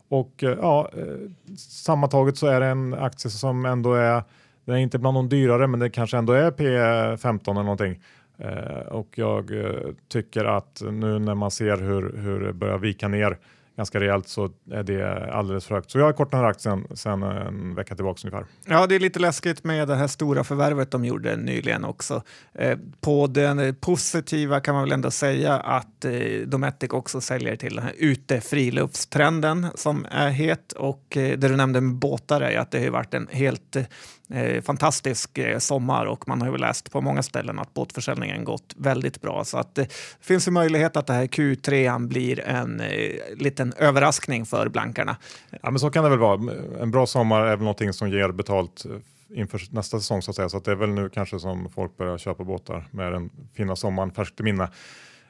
Och 0.09 0.45
eh, 0.45 0.59
ja, 0.61 0.91
eh, 0.97 1.57
sammantaget 1.57 2.37
så 2.37 2.47
är 2.47 2.61
det 2.61 2.67
en 2.67 2.95
aktie 2.95 3.31
som 3.31 3.65
ändå 3.65 3.95
är, 3.95 4.23
den 4.65 4.75
är 4.75 4.79
inte 4.79 4.99
bland 4.99 5.17
de 5.17 5.29
dyrare 5.29 5.67
men 5.67 5.81
det 5.81 5.91
kanske 5.91 6.17
ändå 6.17 6.33
är 6.33 6.51
P15 6.51 7.51
eller 7.51 7.63
någonting. 7.63 8.01
Eh, 8.39 8.87
och 8.89 9.09
jag 9.15 9.65
eh, 9.65 9.91
tycker 10.09 10.45
att 10.45 10.83
nu 10.91 11.19
när 11.19 11.35
man 11.35 11.51
ser 11.51 11.77
hur, 11.77 12.17
hur 12.17 12.41
det 12.41 12.53
börjar 12.53 12.79
vika 12.79 13.09
ner 13.09 13.39
ganska 13.81 14.01
rejält 14.01 14.29
så 14.29 14.51
är 14.71 14.83
det 14.83 15.33
alldeles 15.33 15.67
för 15.67 15.75
högt. 15.75 15.91
Så 15.91 15.99
jag 15.99 16.05
har 16.05 16.13
kortat 16.13 16.31
den 16.31 16.41
här 16.41 16.47
aktien 16.47 16.87
sedan 16.95 17.23
en 17.23 17.75
vecka 17.75 17.95
tillbaka 17.95 18.21
ungefär. 18.29 18.47
Ja, 18.67 18.87
det 18.87 18.95
är 18.95 18.99
lite 19.01 19.19
läskigt 19.19 19.65
med 19.65 19.89
det 19.89 19.97
här 19.97 20.07
stora 20.07 20.45
förvärvet 20.45 20.91
de 20.91 21.05
gjorde 21.05 21.37
nyligen 21.37 21.85
också. 21.85 22.23
Eh, 22.53 22.79
på 23.01 23.27
den 23.27 23.75
positiva 23.75 24.61
kan 24.61 24.75
man 24.75 24.85
väl 24.85 24.93
ändå 24.93 25.11
säga 25.11 25.55
att 25.55 26.05
eh, 26.05 26.13
Dometic 26.47 26.91
också 26.91 27.21
säljer 27.21 27.57
till 27.57 27.77
den 27.77 27.85
här 27.85 27.95
ute 27.99 28.41
friluftstrenden 28.41 29.67
som 29.75 30.07
är 30.11 30.31
het 30.31 30.73
och 30.73 31.17
eh, 31.17 31.39
det 31.39 31.49
du 31.49 31.57
nämnde 31.57 31.81
med 31.81 31.95
båtar 31.95 32.41
är 32.41 32.59
att 32.59 32.71
det 32.71 32.85
har 32.85 32.91
varit 32.91 33.15
en 33.15 33.29
helt 33.31 33.77
eh, 33.77 33.85
eh, 34.31 34.63
fantastisk 34.63 35.39
eh, 35.39 35.59
sommar 35.59 36.07
och 36.07 36.29
man 36.29 36.41
har 36.41 36.49
ju 36.49 36.57
läst 36.57 36.93
på 36.93 37.01
många 37.01 37.23
ställen 37.23 37.59
att 37.59 37.75
båtförsäljningen 37.75 38.45
gått 38.45 38.75
väldigt 38.77 39.21
bra. 39.21 39.45
Så 39.45 39.59
att, 39.59 39.79
eh, 39.79 39.85
det 39.85 40.27
finns 40.27 40.49
ju 40.49 40.53
möjlighet 40.53 40.97
att 40.97 41.07
det 41.07 41.13
här 41.13 41.27
Q3 41.27 42.07
blir 42.07 42.41
en 42.41 42.81
eh, 42.81 42.89
liten 43.37 43.73
överraskning 43.79 44.47
för 44.47 44.69
blankarna. 44.69 45.17
Ja, 45.63 45.71
men 45.71 45.79
så 45.79 45.91
kan 45.91 46.05
det 46.05 46.11
väl 46.11 46.19
vara. 46.19 46.53
En 46.81 46.91
bra 46.91 47.07
sommar 47.07 47.41
är 47.41 47.57
väl 47.57 47.59
någonting 47.59 47.93
som 47.93 48.11
ger 48.11 48.29
betalt 48.33 48.85
eh, 48.85 49.41
inför 49.41 49.63
nästa 49.71 49.99
säsong 49.99 50.23
så 50.23 50.31
att 50.31 50.37
säga. 50.37 50.49
Så 50.49 50.57
att 50.57 50.65
det 50.65 50.71
är 50.71 50.77
väl 50.77 50.91
nu 50.91 51.09
kanske 51.09 51.39
som 51.39 51.71
folk 51.71 51.97
börjar 51.97 52.19
köpa 52.19 52.45
båtar 52.45 52.89
med 52.91 53.13
den 53.13 53.31
fina 53.55 53.77
sommaren 53.77 54.11
färskt 54.11 54.41
i 54.41 54.43
minne. 54.43 54.69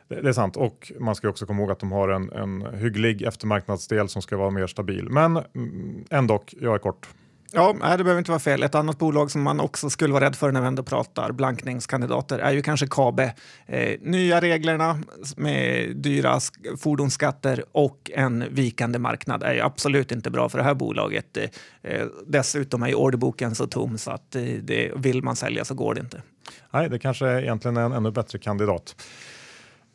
Det, 0.08 0.28
är 0.28 0.32
sant 0.32 0.56
och 0.56 0.92
man 1.00 1.14
ska 1.14 1.28
också 1.28 1.46
komma 1.46 1.60
ihåg 1.62 1.70
att 1.70 1.78
de 1.78 1.92
har 1.92 2.08
en, 2.08 2.32
en 2.32 2.74
hygglig 2.74 3.22
eftermarknadsdel 3.22 4.08
som 4.08 4.22
ska 4.22 4.36
vara 4.36 4.50
mer 4.50 4.66
stabil. 4.66 5.08
Men 5.10 5.36
mm, 5.36 6.04
ändå, 6.10 6.42
jag 6.60 6.74
är 6.74 6.78
kort. 6.78 7.08
Ja, 7.52 7.76
nej, 7.80 7.98
det 7.98 8.04
behöver 8.04 8.18
inte 8.18 8.30
vara 8.30 8.38
fel. 8.38 8.62
Ett 8.62 8.74
annat 8.74 8.98
bolag 8.98 9.30
som 9.30 9.42
man 9.42 9.60
också 9.60 9.90
skulle 9.90 10.12
vara 10.12 10.24
rädd 10.24 10.36
för 10.36 10.52
när 10.52 10.60
vi 10.60 10.66
ändå 10.66 10.82
pratar 10.82 11.32
blankningskandidater 11.32 12.38
är 12.38 12.52
ju 12.52 12.62
kanske 12.62 12.86
Kabe. 12.86 13.34
Eh, 13.66 14.00
nya 14.00 14.40
reglerna 14.40 14.98
med 15.36 15.96
dyra 15.96 16.38
fordonsskatter 16.78 17.64
och 17.72 18.10
en 18.14 18.44
vikande 18.50 18.98
marknad 18.98 19.42
är 19.42 19.54
ju 19.54 19.60
absolut 19.60 20.12
inte 20.12 20.30
bra 20.30 20.48
för 20.48 20.58
det 20.58 20.64
här 20.64 20.74
bolaget. 20.74 21.36
Eh, 21.82 22.06
dessutom 22.26 22.82
är 22.82 22.88
ju 22.88 22.94
orderboken 22.94 23.54
så 23.54 23.66
tom 23.66 23.98
så 23.98 24.10
att 24.10 24.36
eh, 24.36 24.42
det, 24.42 24.92
vill 24.96 25.22
man 25.22 25.36
sälja 25.36 25.64
så 25.64 25.74
går 25.74 25.94
det 25.94 26.00
inte. 26.00 26.22
Nej, 26.70 26.88
det 26.88 26.98
kanske 26.98 27.40
egentligen 27.40 27.76
är 27.76 27.84
en 27.84 27.92
ännu 27.92 28.10
bättre 28.10 28.38
kandidat. 28.38 28.96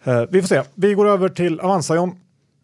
Eh, 0.03 0.23
vi 0.29 0.41
får 0.41 0.47
se. 0.47 0.61
Vi 0.75 0.93
går 0.93 1.07
över 1.07 1.29
till 1.29 1.59
Avanza 1.59 1.95
John. 1.95 2.19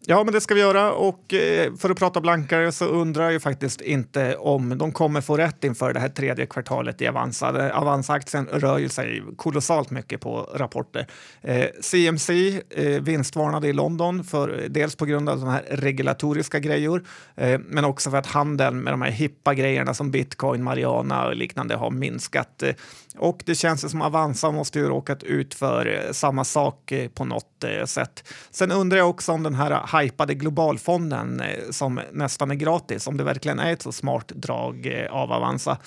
Ja, 0.06 0.24
men 0.24 0.34
det 0.34 0.40
ska 0.40 0.54
vi 0.54 0.60
göra. 0.60 0.92
Och 0.92 1.34
eh, 1.34 1.74
för 1.74 1.90
att 1.90 1.98
prata 1.98 2.20
blankare 2.20 2.72
så 2.72 2.84
undrar 2.84 3.24
jag 3.24 3.32
ju 3.32 3.40
faktiskt 3.40 3.80
inte 3.80 4.36
om 4.36 4.78
de 4.78 4.92
kommer 4.92 5.20
få 5.20 5.36
rätt 5.36 5.64
inför 5.64 5.92
det 5.92 6.00
här 6.00 6.08
tredje 6.08 6.46
kvartalet 6.46 7.02
i 7.02 7.08
Avanza. 7.08 7.72
Avanza-aktien 7.72 8.48
rör 8.52 8.78
ju 8.78 8.88
sig 8.88 9.22
kolossalt 9.36 9.90
mycket 9.90 10.20
på 10.20 10.50
rapporter. 10.54 11.06
Eh, 11.40 11.66
CMC 11.80 12.60
eh, 12.70 13.02
vinstvarnade 13.02 13.68
i 13.68 13.72
London 13.72 14.24
för 14.24 14.66
dels 14.68 14.96
på 14.96 15.04
grund 15.04 15.28
av 15.28 15.40
de 15.40 15.48
här 15.48 15.64
regulatoriska 15.70 16.58
grejer, 16.58 17.02
eh, 17.36 17.60
men 17.68 17.84
också 17.84 18.10
för 18.10 18.18
att 18.18 18.26
handeln 18.26 18.80
med 18.80 18.92
de 18.92 19.02
här 19.02 19.10
hippa 19.10 19.54
grejerna 19.54 19.94
som 19.94 20.10
bitcoin, 20.10 20.62
Mariana 20.62 21.26
och 21.26 21.36
liknande 21.36 21.74
har 21.74 21.90
minskat. 21.90 22.62
Eh, 22.62 22.74
och 23.18 23.42
det 23.46 23.54
känns 23.54 23.90
som 23.90 24.02
Avanza 24.02 24.50
måste 24.50 24.78
ju 24.78 24.88
råkat 24.88 25.22
ut 25.22 25.54
för 25.54 25.86
eh, 25.86 26.12
samma 26.12 26.44
sak 26.44 26.92
eh, 26.92 27.08
på 27.08 27.24
något 27.24 27.64
eh, 27.64 27.84
sätt. 27.84 28.24
Sen 28.50 28.72
undrar 28.72 28.98
jag 28.98 29.10
också 29.10 29.32
om 29.32 29.42
den 29.42 29.54
här 29.54 30.00
hypade 30.00 30.34
globalfonden 30.34 31.42
som 31.70 32.00
nästan 32.12 32.50
är 32.50 32.54
gratis, 32.54 33.06
om 33.06 33.16
det 33.16 33.24
verkligen 33.24 33.58
är 33.58 33.72
ett 33.72 33.82
så 33.82 33.92
smart 33.92 34.28
drag 34.28 35.06
av 35.10 35.32
Avanza. 35.32 35.78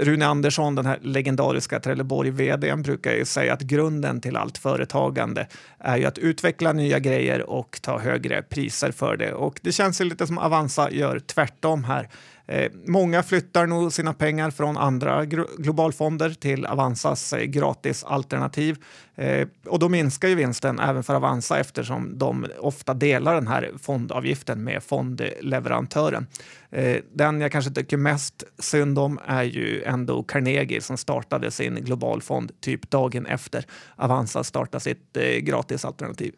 Rune 0.00 0.26
Andersson, 0.26 0.74
den 0.74 0.86
här 0.86 0.98
legendariska 1.02 1.80
Trelleborg-vdn, 1.80 2.82
brukar 2.82 3.12
ju 3.12 3.24
säga 3.24 3.52
att 3.52 3.60
grunden 3.60 4.20
till 4.20 4.36
allt 4.36 4.58
företagande 4.58 5.46
är 5.78 5.96
ju 5.96 6.04
att 6.04 6.18
utveckla 6.18 6.72
nya 6.72 6.98
grejer 6.98 7.50
och 7.50 7.78
ta 7.82 7.98
högre 7.98 8.42
priser 8.42 8.92
för 8.92 9.16
det. 9.16 9.32
Och 9.32 9.60
det 9.62 9.72
känns 9.72 10.00
ju 10.00 10.04
lite 10.04 10.26
som 10.26 10.38
Avanza 10.38 10.90
gör 10.90 11.18
tvärtom 11.18 11.84
här. 11.84 12.08
Eh, 12.48 12.72
många 12.86 13.22
flyttar 13.22 13.66
nog 13.66 13.92
sina 13.92 14.14
pengar 14.14 14.50
från 14.50 14.76
andra 14.76 15.24
globalfonder 15.58 16.30
till 16.30 16.66
Avanzas 16.66 17.32
eh, 17.32 17.44
gratisalternativ. 17.44 18.76
Eh, 19.14 19.48
och 19.66 19.78
då 19.78 19.88
minskar 19.88 20.28
ju 20.28 20.34
vinsten 20.34 20.78
även 20.78 21.02
för 21.02 21.14
Avanza 21.14 21.58
eftersom 21.58 22.18
de 22.18 22.46
ofta 22.58 22.94
delar 22.94 23.34
den 23.34 23.48
här 23.48 23.70
fondavgiften 23.82 24.64
med 24.64 24.82
fondleverantören. 24.82 26.26
Eh, 26.70 26.96
den 27.12 27.40
jag 27.40 27.52
kanske 27.52 27.70
tycker 27.70 27.96
mest 27.96 28.44
synd 28.58 28.98
om 28.98 29.18
är 29.26 29.42
ju 29.42 29.82
ändå 29.82 30.22
Carnegie 30.22 30.80
som 30.80 30.96
startade 30.96 31.50
sin 31.50 31.74
globalfond 31.74 32.52
typ 32.60 32.90
dagen 32.90 33.26
efter 33.26 33.64
Avanza 33.96 34.44
startade 34.44 34.80
sitt 34.80 35.16
eh, 35.16 35.22
gratisalternativ. 35.22 36.34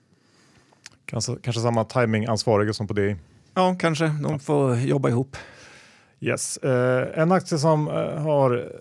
Kanske, 1.04 1.36
kanske 1.42 1.62
samma 1.62 1.84
timingansvariga 1.84 2.72
som 2.72 2.86
på 2.86 2.94
det. 2.94 3.16
Ja, 3.54 3.76
kanske. 3.78 4.06
De 4.22 4.40
får 4.40 4.76
jobba 4.76 5.08
ihop. 5.08 5.36
Yes. 6.20 6.56
Eh, 6.56 7.20
en 7.20 7.32
aktie 7.32 7.58
som 7.58 7.88
eh, 7.88 8.22
har 8.22 8.72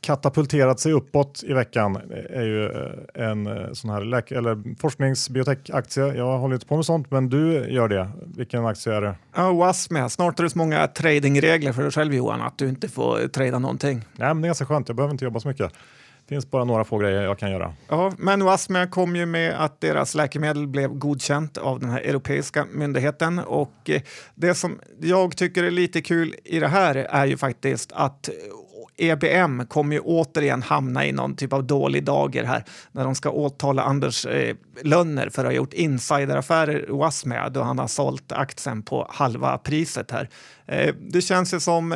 katapulterat 0.00 0.80
sig 0.80 0.92
uppåt 0.92 1.42
i 1.46 1.52
veckan 1.52 1.96
är 2.30 2.42
ju 2.42 2.64
eh, 2.66 3.28
en 3.30 3.46
eh, 3.46 3.72
sån 3.72 3.90
här 3.90 4.00
läk- 4.00 4.32
eller 4.32 4.78
forskningsbiotech-aktie. 4.80 6.14
Jag 6.16 6.38
håller 6.38 6.54
inte 6.54 6.66
på 6.66 6.76
med 6.76 6.84
sånt, 6.84 7.10
men 7.10 7.28
du 7.28 7.70
gör 7.70 7.88
det. 7.88 8.08
Vilken 8.36 8.66
aktie 8.66 8.94
är 8.94 9.00
det? 9.00 9.14
Ja, 9.36 9.52
Wasmia. 9.52 10.08
Snart 10.08 10.38
är 10.38 10.42
det 10.44 10.50
så 10.50 10.58
många 10.58 10.86
tradingregler 10.86 11.72
för 11.72 11.82
dig 11.82 11.90
själv 11.90 12.14
Johan 12.14 12.42
att 12.42 12.58
du 12.58 12.68
inte 12.68 12.88
får 12.88 13.28
trada 13.28 13.58
någonting. 13.58 14.04
Nej, 14.16 14.28
men 14.28 14.40
det 14.42 14.46
är 14.46 14.48
ganska 14.48 14.66
skönt. 14.66 14.88
Jag 14.88 14.96
behöver 14.96 15.14
inte 15.14 15.24
jobba 15.24 15.40
så 15.40 15.48
mycket. 15.48 15.72
Det 16.28 16.34
finns 16.34 16.50
bara 16.50 16.64
några 16.64 16.84
få 16.84 16.98
grejer 16.98 17.22
jag 17.22 17.38
kan 17.38 17.50
göra. 17.50 17.74
Ja, 17.88 18.12
men 18.18 18.44
Wasmia 18.44 18.86
kom 18.86 19.16
ju 19.16 19.26
med 19.26 19.64
att 19.64 19.80
deras 19.80 20.14
läkemedel 20.14 20.66
blev 20.66 20.94
godkänt 20.94 21.58
av 21.58 21.80
den 21.80 21.90
här 21.90 22.00
europeiska 22.00 22.66
myndigheten 22.72 23.38
och 23.38 23.90
eh, 23.90 24.02
det 24.34 24.54
som 24.54 24.80
jag 25.00 25.36
tycker 25.36 25.64
är 25.64 25.70
lite 25.70 26.02
kul 26.02 26.34
i 26.44 26.58
det 26.60 26.68
här 26.68 26.94
är 26.94 27.26
ju 27.26 27.36
faktiskt 27.36 27.92
att 27.92 28.28
eh, 28.28 28.34
EBM 28.96 29.66
kommer 29.66 29.96
ju 29.96 30.00
återigen 30.00 30.62
hamna 30.62 31.06
i 31.06 31.12
någon 31.12 31.36
typ 31.36 31.52
av 31.52 31.64
dålig 31.64 32.04
dager 32.04 32.44
här 32.44 32.64
när 32.92 33.04
de 33.04 33.14
ska 33.14 33.30
åtala 33.30 33.82
Anders 33.82 34.26
eh, 34.26 34.56
Lönner 34.82 35.28
för 35.28 35.42
att 35.42 35.48
ha 35.48 35.52
gjort 35.52 35.72
insideraffärer 35.72 36.88
i 36.88 36.92
Wasmia 36.92 37.48
då 37.48 37.62
han 37.62 37.78
har 37.78 37.86
sålt 37.86 38.32
aktien 38.32 38.82
på 38.82 39.06
halva 39.10 39.58
priset 39.58 40.10
här. 40.10 40.28
Eh, 40.66 40.94
det 41.00 41.22
känns 41.22 41.54
ju 41.54 41.60
som 41.60 41.94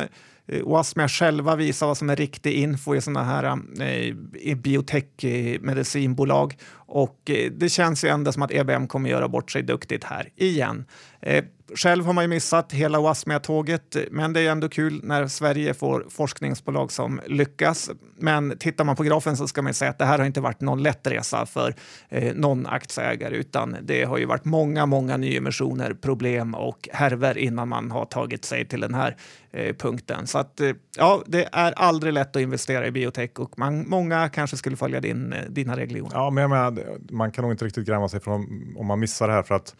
Eh, 0.51 0.63
Wasmia 0.63 1.07
själva 1.07 1.55
visar 1.55 1.87
vad 1.87 1.97
som 1.97 2.09
är 2.09 2.15
riktig 2.15 2.53
info 2.53 2.95
i 2.95 3.01
sådana 3.01 3.23
här 3.23 3.43
eh, 3.43 4.15
biotech-medicinbolag 4.55 6.53
eh, 6.53 6.57
och 6.91 7.29
eh, 7.29 7.51
det 7.51 7.69
känns 7.69 8.03
ju 8.03 8.09
ändå 8.09 8.31
som 8.31 8.41
att 8.41 8.51
EBM 8.51 8.87
kommer 8.87 9.09
göra 9.09 9.27
bort 9.27 9.51
sig 9.51 9.63
duktigt 9.63 10.03
här 10.03 10.29
igen. 10.35 10.85
Eh, 11.21 11.43
själv 11.75 12.05
har 12.05 12.13
man 12.13 12.23
ju 12.23 12.27
missat 12.27 12.73
hela 12.73 12.99
Wasmia-tåget, 12.99 13.97
men 14.11 14.33
det 14.33 14.41
är 14.41 14.51
ändå 14.51 14.69
kul 14.69 14.99
när 15.03 15.27
Sverige 15.27 15.73
får 15.73 16.05
forskningsbolag 16.09 16.91
som 16.91 17.21
lyckas. 17.27 17.89
Men 18.17 18.57
tittar 18.57 18.83
man 18.83 18.95
på 18.95 19.03
grafen 19.03 19.37
så 19.37 19.47
ska 19.47 19.61
man 19.61 19.73
säga 19.73 19.91
att 19.91 19.99
det 19.99 20.05
här 20.05 20.19
har 20.19 20.25
inte 20.25 20.41
varit 20.41 20.61
någon 20.61 20.83
lätt 20.83 21.07
resa 21.07 21.45
för 21.45 21.75
eh, 22.09 22.33
någon 22.35 22.67
aktieägare, 22.67 23.35
utan 23.35 23.77
det 23.81 24.03
har 24.03 24.17
ju 24.17 24.25
varit 24.25 24.45
många, 24.45 24.85
många 24.85 25.17
nyemissioner, 25.17 25.93
problem 25.93 26.55
och 26.55 26.89
härver 26.93 27.37
innan 27.37 27.67
man 27.67 27.91
har 27.91 28.05
tagit 28.05 28.45
sig 28.45 28.67
till 28.67 28.81
den 28.81 28.93
här 28.93 29.15
eh, 29.51 29.75
punkten. 29.75 30.27
Så 30.27 30.37
att 30.37 30.59
eh, 30.59 30.71
ja, 30.97 31.23
det 31.25 31.49
är 31.51 31.71
aldrig 31.71 32.13
lätt 32.13 32.35
att 32.35 32.41
investera 32.41 32.87
i 32.87 32.91
biotech 32.91 33.31
och 33.35 33.59
man, 33.59 33.89
många 33.89 34.29
kanske 34.29 34.57
skulle 34.57 34.75
följa 34.75 34.99
din, 34.99 35.33
eh, 35.33 35.39
dina 35.49 35.77
regler. 35.77 36.01
Ja, 36.13 36.29
men 36.29 36.41
jag 36.41 36.49
menar, 36.49 36.80
man 37.09 37.31
kan 37.31 37.41
nog 37.41 37.51
inte 37.51 37.65
riktigt 37.65 37.87
gräma 37.87 38.09
sig 38.09 38.19
från 38.19 38.73
om 38.77 38.87
man 38.87 38.99
missar 38.99 39.27
det 39.27 39.33
här 39.33 39.43
för 39.43 39.55
att 39.55 39.75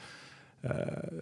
eh, 0.62 0.72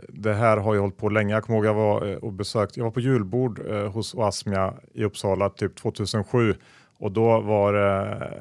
det 0.09 0.33
här 0.33 0.57
har 0.57 0.73
ju 0.73 0.79
hållit 0.79 0.97
på 0.97 1.09
länge. 1.09 1.33
Jag 1.33 1.43
kommer 1.43 1.57
ihåg 1.57 1.65
jag 1.65 1.73
var 1.73 2.07
eh, 2.07 2.15
och 2.15 2.33
besökt, 2.33 2.77
jag 2.77 2.83
var 2.83 2.91
på 2.91 2.99
julbord 2.99 3.61
eh, 3.69 3.91
hos 3.91 4.15
Oasmia 4.15 4.73
i 4.93 5.03
Uppsala 5.03 5.49
typ 5.49 5.75
2007 5.75 6.55
och 6.99 7.11
då 7.11 7.41
var 7.41 7.73
det 7.73 8.31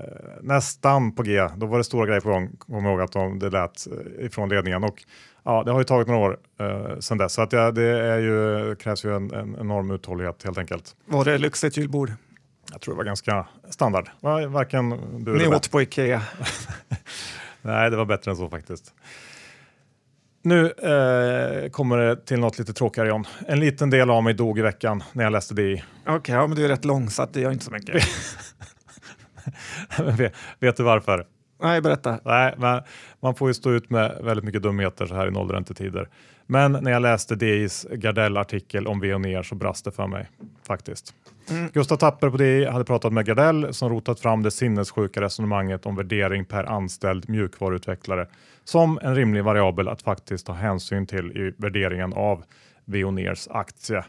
nästan 0.42 1.12
på 1.12 1.22
G. 1.22 1.48
Då 1.56 1.66
var 1.66 1.78
det 1.78 1.84
stora 1.84 2.06
grejer 2.06 2.20
på 2.20 2.28
gång. 2.28 2.56
Kommer 2.58 2.90
ihåg 2.90 3.00
att 3.00 3.12
de, 3.12 3.38
det 3.38 3.50
lät 3.50 3.86
ifrån 4.18 4.48
ledningen 4.48 4.84
och 4.84 5.04
ja, 5.42 5.62
det 5.64 5.72
har 5.72 5.78
ju 5.78 5.84
tagit 5.84 6.08
några 6.08 6.20
år 6.20 6.38
eh, 6.60 6.98
sedan 6.98 7.18
dess 7.18 7.32
så 7.32 7.42
att 7.42 7.52
ja, 7.52 7.70
det 7.70 7.82
är 7.84 8.18
ju, 8.18 8.74
krävs 8.76 9.04
ju 9.04 9.16
en, 9.16 9.34
en 9.34 9.56
enorm 9.60 9.90
uthållighet 9.90 10.42
helt 10.44 10.58
enkelt. 10.58 10.96
Var 11.06 11.24
det 11.24 11.38
lyxigt 11.38 11.76
julbord? 11.76 12.12
Jag 12.72 12.80
tror 12.80 12.94
det 12.94 12.96
var 12.96 13.04
ganska 13.04 13.46
standard. 13.70 14.08
Varken 14.48 14.90
du 15.24 15.38
Ni 15.38 15.46
åt 15.46 15.70
på 15.70 15.82
Ikea? 15.82 16.22
Nej, 17.62 17.90
det 17.90 17.96
var 17.96 18.04
bättre 18.04 18.30
än 18.30 18.36
så 18.36 18.48
faktiskt. 18.48 18.94
Nu 20.42 20.66
eh, 20.66 21.70
kommer 21.70 21.96
det 21.96 22.26
till 22.26 22.40
något 22.40 22.58
lite 22.58 22.72
tråkigare 22.72 23.08
John. 23.08 23.24
En 23.46 23.60
liten 23.60 23.90
del 23.90 24.10
av 24.10 24.22
mig 24.22 24.34
dog 24.34 24.58
i 24.58 24.62
veckan 24.62 25.02
när 25.12 25.24
jag 25.24 25.32
läste 25.32 25.54
DI. 25.54 25.84
Okej, 26.02 26.16
okay, 26.16 26.34
ja, 26.34 26.46
men 26.46 26.56
du 26.56 26.64
är 26.64 26.68
rätt 26.68 26.84
lång 26.84 27.10
så 27.10 27.26
det 27.32 27.40
gör 27.40 27.50
inte 27.50 27.64
så 27.64 27.70
mycket. 27.70 28.04
vet, 30.18 30.34
vet, 30.58 30.76
du 30.76 30.82
varför? 30.82 31.26
Nej, 31.60 31.80
berätta. 31.80 32.20
Nej, 32.24 32.54
men 32.58 32.82
man 33.20 33.34
får 33.34 33.48
ju 33.48 33.54
stå 33.54 33.70
ut 33.70 33.90
med 33.90 34.18
väldigt 34.22 34.44
mycket 34.44 34.62
dumheter 34.62 35.06
så 35.06 35.14
här 35.14 35.28
i 35.28 35.30
nollräntetider. 35.30 36.08
Men 36.46 36.72
när 36.72 36.90
jag 36.90 37.02
läste 37.02 37.34
DIs 37.34 37.86
Gardell-artikel 37.90 38.86
om 38.86 39.00
Veoneer 39.00 39.42
så 39.42 39.54
brast 39.54 39.84
det 39.84 39.90
för 39.90 40.06
mig 40.06 40.28
faktiskt. 40.66 41.14
Mm. 41.50 41.68
Gustav 41.72 41.96
Tapper 41.96 42.30
på 42.30 42.36
DI 42.36 42.64
hade 42.64 42.84
pratat 42.84 43.12
med 43.12 43.26
Gardell 43.26 43.74
som 43.74 43.88
rotat 43.88 44.20
fram 44.20 44.42
det 44.42 44.50
sinnessjuka 44.50 45.20
resonemanget 45.20 45.86
om 45.86 45.96
värdering 45.96 46.44
per 46.44 46.64
anställd 46.64 47.28
mjukvaruutvecklare 47.28 48.26
som 48.64 48.98
en 49.02 49.14
rimlig 49.14 49.44
variabel 49.44 49.88
att 49.88 50.02
faktiskt 50.02 50.46
ta 50.46 50.52
hänsyn 50.52 51.06
till 51.06 51.32
i 51.36 51.52
värderingen 51.56 52.12
av 52.12 52.44
Veoneers 52.84 53.48
aktie. 53.50 54.04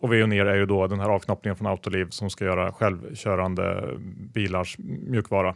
Och 0.00 0.12
Veoneer 0.12 0.46
är 0.46 0.56
ju 0.56 0.66
då 0.66 0.86
den 0.86 1.00
här 1.00 1.08
avknoppningen 1.08 1.56
från 1.56 1.66
Autoliv 1.66 2.08
som 2.10 2.30
ska 2.30 2.44
göra 2.44 2.72
självkörande 2.72 3.88
bilars 4.34 4.78
mjukvara. 4.78 5.54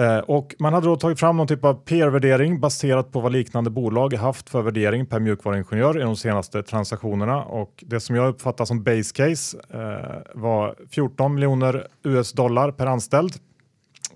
Eh, 0.00 0.18
och 0.18 0.54
man 0.58 0.74
hade 0.74 0.86
då 0.86 0.96
tagit 0.96 1.20
fram 1.20 1.36
någon 1.36 1.46
typ 1.46 1.64
av 1.64 1.74
PR-värdering 1.74 2.60
baserat 2.60 3.12
på 3.12 3.20
vad 3.20 3.32
liknande 3.32 3.70
bolag 3.70 4.14
haft 4.14 4.50
för 4.50 4.62
värdering 4.62 5.06
per 5.06 5.20
mjukvaruingenjör 5.20 5.98
i 5.98 6.02
de 6.02 6.16
senaste 6.16 6.62
transaktionerna. 6.62 7.44
Och 7.44 7.84
det 7.86 8.00
som 8.00 8.16
jag 8.16 8.28
uppfattar 8.28 8.64
som 8.64 8.82
base 8.82 9.14
case 9.14 9.58
eh, 9.70 10.40
var 10.40 10.74
14 10.90 11.34
miljoner 11.34 11.86
US 12.02 12.32
dollar 12.32 12.70
per 12.70 12.86
anställd. 12.86 13.32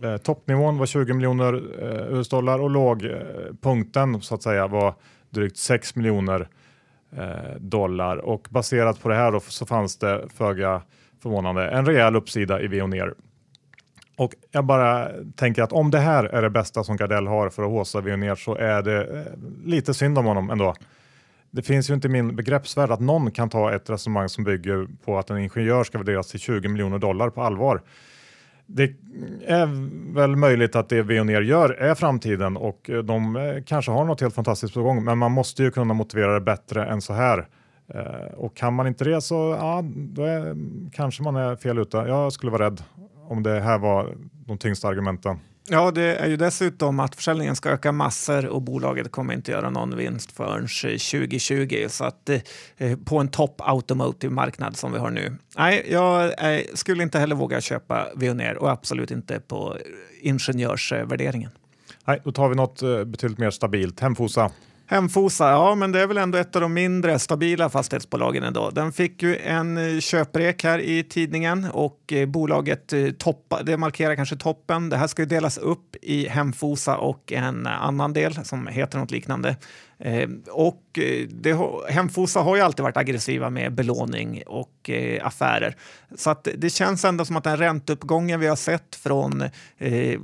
Eh, 0.02 0.16
toppnivån 0.16 0.78
var 0.78 0.86
20 0.86 1.14
miljoner 1.14 1.62
eh, 1.82 2.18
US 2.18 2.28
dollar 2.28 2.58
och 2.58 2.70
lågpunkten 2.70 4.22
så 4.22 4.34
att 4.34 4.42
säga 4.42 4.66
var 4.66 4.94
drygt 5.30 5.56
6 5.56 5.96
miljoner 5.96 6.48
eh, 7.16 7.56
dollar. 7.58 8.16
Och 8.16 8.46
baserat 8.50 9.02
på 9.02 9.08
det 9.08 9.14
här 9.14 9.32
då, 9.32 9.40
så 9.40 9.66
fanns 9.66 9.96
det 9.96 10.24
föga 10.34 10.82
förvånande 11.22 11.68
en 11.68 11.86
rejäl 11.86 12.16
uppsida 12.16 12.60
i 12.60 12.66
Veoneer. 12.66 13.14
Och 14.16 14.32
jag 14.50 14.64
bara 14.64 15.08
tänker 15.36 15.62
att 15.62 15.72
om 15.72 15.90
det 15.90 15.98
här 15.98 16.24
är 16.24 16.42
det 16.42 16.50
bästa 16.50 16.84
som 16.84 16.96
Gardell 16.96 17.26
har 17.26 17.50
för 17.50 17.62
att 17.62 17.70
håsa 17.70 18.00
Veoneer 18.00 18.34
så 18.34 18.54
är 18.54 18.82
det 18.82 19.18
eh, 19.18 19.32
lite 19.64 19.94
synd 19.94 20.18
om 20.18 20.26
honom 20.26 20.50
ändå. 20.50 20.74
Det 21.50 21.62
finns 21.62 21.90
ju 21.90 21.94
inte 21.94 22.08
i 22.08 22.10
min 22.10 22.36
begreppsvärld 22.36 22.90
att 22.90 23.00
någon 23.00 23.30
kan 23.30 23.50
ta 23.50 23.74
ett 23.74 23.90
resonemang 23.90 24.28
som 24.28 24.44
bygger 24.44 24.88
på 25.04 25.18
att 25.18 25.30
en 25.30 25.38
ingenjör 25.38 25.84
ska 25.84 25.98
värderas 25.98 26.28
till 26.28 26.40
20 26.40 26.68
miljoner 26.68 26.98
dollar 26.98 27.30
på 27.30 27.42
allvar. 27.42 27.82
Det 28.66 28.92
är 29.46 29.68
väl 30.14 30.36
möjligt 30.36 30.76
att 30.76 30.88
det 30.88 31.02
Veoneer 31.02 31.42
gör 31.42 31.70
är 31.70 31.94
framtiden 31.94 32.56
och 32.56 32.90
eh, 32.90 32.98
de 32.98 33.36
eh, 33.36 33.62
kanske 33.66 33.90
har 33.90 34.04
något 34.04 34.20
helt 34.20 34.34
fantastiskt 34.34 34.74
på 34.74 34.82
gång, 34.82 35.04
men 35.04 35.18
man 35.18 35.32
måste 35.32 35.62
ju 35.62 35.70
kunna 35.70 35.94
motivera 35.94 36.34
det 36.34 36.40
bättre 36.40 36.86
än 36.86 37.00
så 37.00 37.12
här. 37.12 37.46
Och 38.36 38.56
kan 38.56 38.74
man 38.74 38.86
inte 38.86 39.04
det 39.04 39.20
så 39.20 39.56
ja, 39.60 39.84
då 39.94 40.22
är, 40.22 40.56
kanske 40.92 41.22
man 41.22 41.36
är 41.36 41.56
fel 41.56 41.78
ute. 41.78 41.96
Jag 41.96 42.32
skulle 42.32 42.52
vara 42.52 42.66
rädd 42.66 42.82
om 43.28 43.42
det 43.42 43.60
här 43.60 43.78
var 43.78 44.16
de 44.46 44.58
tyngsta 44.58 44.88
argumenten. 44.88 45.38
Ja, 45.68 45.90
det 45.90 46.16
är 46.16 46.28
ju 46.28 46.36
dessutom 46.36 47.00
att 47.00 47.14
försäljningen 47.14 47.56
ska 47.56 47.70
öka 47.70 47.92
massor 47.92 48.46
och 48.46 48.62
bolaget 48.62 49.12
kommer 49.12 49.34
inte 49.34 49.50
göra 49.52 49.70
någon 49.70 49.96
vinst 49.96 50.32
förrän 50.32 50.60
2020. 50.60 51.86
Så 51.88 52.04
att 52.04 52.28
eh, 52.76 52.96
på 53.04 53.18
en 53.18 53.28
top 53.28 53.60
automotive 53.64 54.34
marknad 54.34 54.76
som 54.76 54.92
vi 54.92 54.98
har 54.98 55.10
nu. 55.10 55.36
Nej, 55.56 55.86
jag 55.90 56.24
eh, 56.54 56.60
skulle 56.74 57.02
inte 57.02 57.18
heller 57.18 57.36
våga 57.36 57.60
köpa 57.60 58.06
Veoneer 58.16 58.56
och 58.56 58.70
absolut 58.70 59.10
inte 59.10 59.40
på 59.40 59.76
ingenjörsvärderingen. 60.20 61.50
Nej, 62.04 62.20
då 62.24 62.32
tar 62.32 62.48
vi 62.48 62.54
något 62.54 62.82
eh, 62.82 63.04
betydligt 63.04 63.38
mer 63.38 63.50
stabilt. 63.50 64.00
Hemfosa. 64.00 64.50
Hemfosa, 64.94 65.50
ja 65.50 65.74
men 65.74 65.92
det 65.92 66.00
är 66.00 66.06
väl 66.06 66.18
ändå 66.18 66.38
ett 66.38 66.56
av 66.56 66.62
de 66.62 66.74
mindre 66.74 67.18
stabila 67.18 67.70
fastighetsbolagen 67.70 68.44
idag. 68.44 68.74
Den 68.74 68.92
fick 68.92 69.22
ju 69.22 69.36
en 69.36 69.76
eh, 69.76 70.00
köprek 70.00 70.64
här 70.64 70.78
i 70.78 71.02
tidningen 71.02 71.66
och 71.72 72.12
eh, 72.12 72.26
bolaget 72.26 72.92
eh, 72.92 73.10
toppa, 73.10 73.62
det 73.62 73.76
markerar 73.76 74.16
kanske 74.16 74.36
toppen. 74.36 74.88
Det 74.88 74.96
här 74.96 75.06
ska 75.06 75.22
ju 75.22 75.26
delas 75.26 75.58
upp 75.58 75.96
i 76.02 76.28
Hemfosa 76.28 76.96
och 76.96 77.32
en 77.32 77.66
annan 77.66 78.12
del 78.12 78.44
som 78.44 78.66
heter 78.66 78.98
något 78.98 79.10
liknande. 79.10 79.56
Eh, 80.04 80.28
och 80.50 80.98
eh, 80.98 81.28
det, 81.28 81.58
Hemfosa 81.88 82.40
har 82.40 82.56
ju 82.56 82.62
alltid 82.62 82.82
varit 82.82 82.96
aggressiva 82.96 83.50
med 83.50 83.74
belåning 83.74 84.42
och 84.46 84.90
eh, 84.90 85.26
affärer. 85.26 85.76
Så 86.16 86.30
att 86.30 86.48
det 86.56 86.70
känns 86.70 87.04
ändå 87.04 87.24
som 87.24 87.36
att 87.36 87.44
den 87.44 87.56
ränteuppgången 87.56 88.40
vi 88.40 88.46
har 88.46 88.56
sett 88.56 88.96
från 88.96 89.42
eh, 89.78 90.20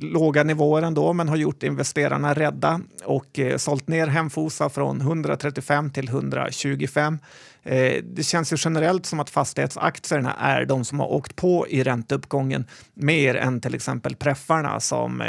låga 0.00 0.42
nivåer 0.42 0.82
ändå, 0.82 1.12
men 1.12 1.28
har 1.28 1.36
gjort 1.36 1.62
investerarna 1.62 2.34
rädda 2.34 2.80
och 3.04 3.38
eh, 3.38 3.56
sålt 3.56 3.88
ner 3.88 4.06
Hemfosa 4.06 4.68
från 4.68 5.00
135 5.00 5.90
till 5.90 6.08
125. 6.08 7.18
Eh, 7.62 8.02
det 8.04 8.22
känns 8.22 8.52
ju 8.52 8.56
generellt 8.60 9.06
som 9.06 9.20
att 9.20 9.30
fastighetsaktierna 9.30 10.36
är 10.38 10.64
de 10.64 10.84
som 10.84 11.00
har 11.00 11.12
åkt 11.12 11.36
på 11.36 11.68
i 11.68 11.82
ränteuppgången 11.82 12.64
mer 12.94 13.34
än 13.34 13.60
till 13.60 13.74
exempel 13.74 14.16
preffarna 14.16 14.80
som 14.80 15.20
eh, 15.20 15.26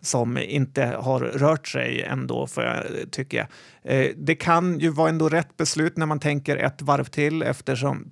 som 0.00 0.38
inte 0.38 0.84
har 0.84 1.20
rört 1.20 1.68
sig 1.68 2.02
ändå, 2.02 2.46
för 2.46 2.62
jag, 2.62 3.10
tycker 3.10 3.38
jag. 3.38 3.46
Eh, 3.82 4.10
det 4.16 4.34
kan 4.34 4.78
ju 4.78 4.88
vara 4.88 5.08
ändå 5.08 5.28
rätt 5.28 5.56
beslut 5.56 5.96
när 5.96 6.06
man 6.06 6.20
tänker 6.20 6.56
ett 6.56 6.82
varv 6.82 7.04
till 7.04 7.42
eftersom 7.42 8.10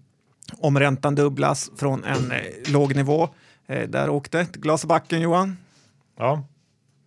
om 0.59 0.79
räntan 0.79 1.15
dubblas 1.15 1.71
från 1.77 2.05
en 2.05 2.33
eh, 2.33 2.73
låg 2.73 2.97
nivå. 2.97 3.29
Eh, 3.67 3.89
där 3.89 4.11
åkte 4.11 4.41
ett 4.41 4.57
glas 4.57 4.85
i 4.85 4.87
backen, 4.87 5.21
Johan. 5.21 5.57
Ja. 6.19 6.45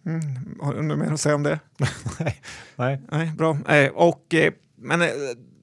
Mm, 0.05 0.21
har 0.61 0.73
du 0.73 0.81
mer 0.81 1.11
att 1.11 1.21
säga 1.21 1.35
om 1.35 1.43
det? 1.43 1.59
nej. 2.19 2.41
nej. 2.75 3.01
Nej. 3.11 3.31
Bra. 3.37 3.57
Och, 3.93 4.35
men 4.75 5.01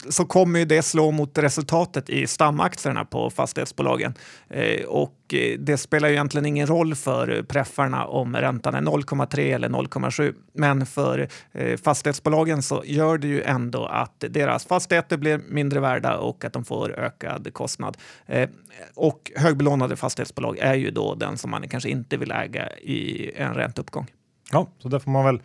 så 0.09 0.25
kommer 0.25 0.59
ju 0.59 0.65
det 0.65 0.83
slå 0.83 1.11
mot 1.11 1.39
resultatet 1.39 2.11
i 2.11 2.27
stamaktierna 2.27 3.05
på 3.05 3.31
fastighetsbolagen. 3.31 4.15
Eh, 4.51 4.85
och 4.85 5.35
eh, 5.35 5.59
det 5.59 5.77
spelar 5.77 6.09
ju 6.09 6.15
egentligen 6.15 6.47
ingen 6.47 6.67
roll 6.67 6.95
för 6.95 7.43
preffarna 7.43 8.07
om 8.07 8.37
räntan 8.37 8.75
är 8.75 8.81
0,3 8.81 9.55
eller 9.55 9.69
0,7. 9.69 10.35
Men 10.53 10.87
för 10.87 11.29
eh, 11.53 11.77
fastighetsbolagen 11.77 12.63
så 12.63 12.83
gör 12.85 13.19
det 13.19 13.29
ju 13.29 13.43
ändå 13.43 13.87
att 13.87 14.25
deras 14.31 14.67
fastigheter 14.67 15.17
blir 15.17 15.41
mindre 15.49 15.81
värda 15.81 16.19
och 16.19 16.45
att 16.45 16.53
de 16.53 16.65
får 16.65 16.99
ökad 16.99 17.53
kostnad. 17.53 17.97
Eh, 18.27 18.49
och 18.95 19.33
högbelånade 19.37 19.97
fastighetsbolag 19.97 20.59
är 20.59 20.75
ju 20.75 20.91
då 20.91 21.15
den 21.15 21.39
som 21.39 21.51
man 21.51 21.69
kanske 21.69 21.91
inte 21.91 22.17
vill 22.17 22.31
äga 22.31 22.77
i 22.77 23.31
en 23.37 23.55
ränteuppgång. 23.55 24.07
Ja, 24.53 24.69
så 24.79 24.89
där 24.89 24.99
får 24.99 25.11
man 25.11 25.25
väl 25.25 25.41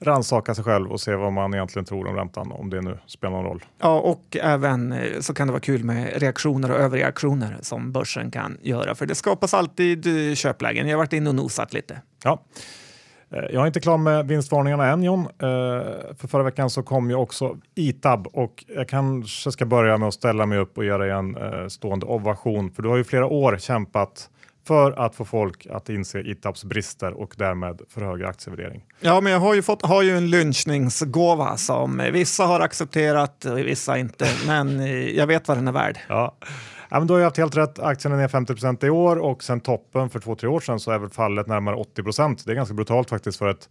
rannsaka 0.00 0.54
sig 0.54 0.64
själv 0.64 0.92
och 0.92 1.00
se 1.00 1.14
vad 1.14 1.32
man 1.32 1.54
egentligen 1.54 1.86
tror 1.86 2.06
om 2.06 2.16
räntan, 2.16 2.52
om 2.52 2.70
det 2.70 2.80
nu 2.80 2.98
spelar 3.06 3.32
någon 3.32 3.44
roll. 3.44 3.64
Ja, 3.78 4.00
och 4.00 4.36
även 4.40 4.92
eh, 4.92 5.20
så 5.20 5.34
kan 5.34 5.46
det 5.46 5.52
vara 5.52 5.60
kul 5.60 5.84
med 5.84 6.22
reaktioner 6.22 6.70
och 6.70 6.78
överreaktioner 6.78 7.56
som 7.60 7.92
börsen 7.92 8.30
kan 8.30 8.58
göra, 8.62 8.94
för 8.94 9.06
det 9.06 9.14
skapas 9.14 9.54
alltid 9.54 10.30
eh, 10.30 10.34
köplägen. 10.34 10.88
Jag 10.88 10.94
har 10.94 10.98
varit 10.98 11.12
inne 11.12 11.28
och 11.28 11.34
nosat 11.34 11.72
lite. 11.72 12.00
Ja. 12.24 12.42
Eh, 13.30 13.38
jag 13.38 13.62
är 13.62 13.66
inte 13.66 13.80
klar 13.80 13.98
med 13.98 14.28
vinstvarningarna 14.28 14.86
än 14.86 15.02
John. 15.02 15.28
För 16.18 16.28
förra 16.28 16.42
veckan 16.42 16.70
så 16.70 16.82
kom 16.82 17.10
ju 17.10 17.16
också 17.16 17.56
ITAB 17.74 18.26
och 18.26 18.64
jag 18.68 18.88
kanske 18.88 19.52
ska 19.52 19.66
börja 19.66 19.96
med 19.96 20.08
att 20.08 20.14
ställa 20.14 20.46
mig 20.46 20.58
upp 20.58 20.78
och 20.78 20.84
dig 20.84 21.10
en 21.10 21.36
stående 21.70 22.06
ovation. 22.06 22.70
För 22.70 22.82
du 22.82 22.88
har 22.88 22.96
ju 22.96 23.04
flera 23.04 23.26
år 23.26 23.56
kämpat 23.56 24.30
för 24.66 24.92
att 24.92 25.14
få 25.14 25.24
folk 25.24 25.66
att 25.66 25.88
inse 25.88 26.20
ITABs 26.20 26.64
brister 26.64 27.12
och 27.12 27.34
därmed 27.38 27.80
för 27.88 28.00
högre 28.00 28.28
aktievärdering. 28.28 28.84
Ja, 29.00 29.20
men 29.20 29.32
jag 29.32 29.40
har 29.40 29.54
ju, 29.54 29.62
fått, 29.62 29.82
har 29.82 30.02
ju 30.02 30.16
en 30.16 30.30
lynchningsgåva 30.30 31.56
som 31.56 32.02
vissa 32.12 32.44
har 32.44 32.60
accepterat 32.60 33.44
och 33.44 33.58
vissa 33.58 33.98
inte, 33.98 34.26
men 34.46 34.86
jag 35.16 35.26
vet 35.26 35.48
vad 35.48 35.56
den 35.56 35.68
är 35.68 35.72
värd. 35.72 35.98
Ja. 36.08 36.36
Ja, 36.88 36.98
men 36.98 37.06
du 37.06 37.12
har 37.12 37.18
ju 37.18 37.24
haft 37.24 37.36
helt 37.36 37.56
rätt. 37.56 37.78
Aktien 37.78 38.12
är 38.12 38.16
ner 38.16 38.28
50 38.28 38.86
i 38.86 38.90
år 38.90 39.16
och 39.16 39.42
sen 39.42 39.60
toppen 39.60 40.10
för 40.10 40.20
två, 40.20 40.34
tre 40.34 40.48
år 40.48 40.60
sedan 40.60 40.80
så 40.80 40.90
är 40.90 40.98
väl 40.98 41.10
fallet 41.10 41.46
närmare 41.46 41.76
80 41.76 42.02
Det 42.44 42.52
är 42.52 42.54
ganska 42.54 42.74
brutalt 42.74 43.10
faktiskt 43.10 43.38
för 43.38 43.48
ett 43.48 43.68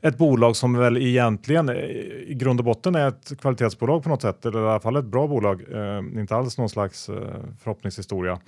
ett 0.00 0.18
bolag 0.18 0.56
som 0.56 0.78
väl 0.78 0.96
egentligen 0.96 1.70
i 1.70 2.34
grund 2.34 2.60
och 2.60 2.64
botten 2.64 2.94
är 2.94 3.08
ett 3.08 3.40
kvalitetsbolag 3.40 4.02
på 4.02 4.08
något 4.08 4.22
sätt, 4.22 4.46
eller 4.46 4.60
i 4.60 4.68
alla 4.68 4.80
fall 4.80 4.96
ett 4.96 5.04
bra 5.04 5.26
bolag, 5.26 5.64
eh, 5.72 6.20
inte 6.20 6.36
alls 6.36 6.58
någon 6.58 6.68
slags 6.68 7.08
eh, 7.08 7.16
förhoppningshistoria. 7.62 8.40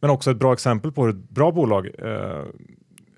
Men 0.00 0.10
också 0.10 0.30
ett 0.30 0.36
bra 0.36 0.52
exempel 0.52 0.92
på 0.92 1.02
hur 1.02 1.10
ett 1.10 1.30
bra 1.30 1.52
bolag 1.52 1.90
eh, 1.98 2.44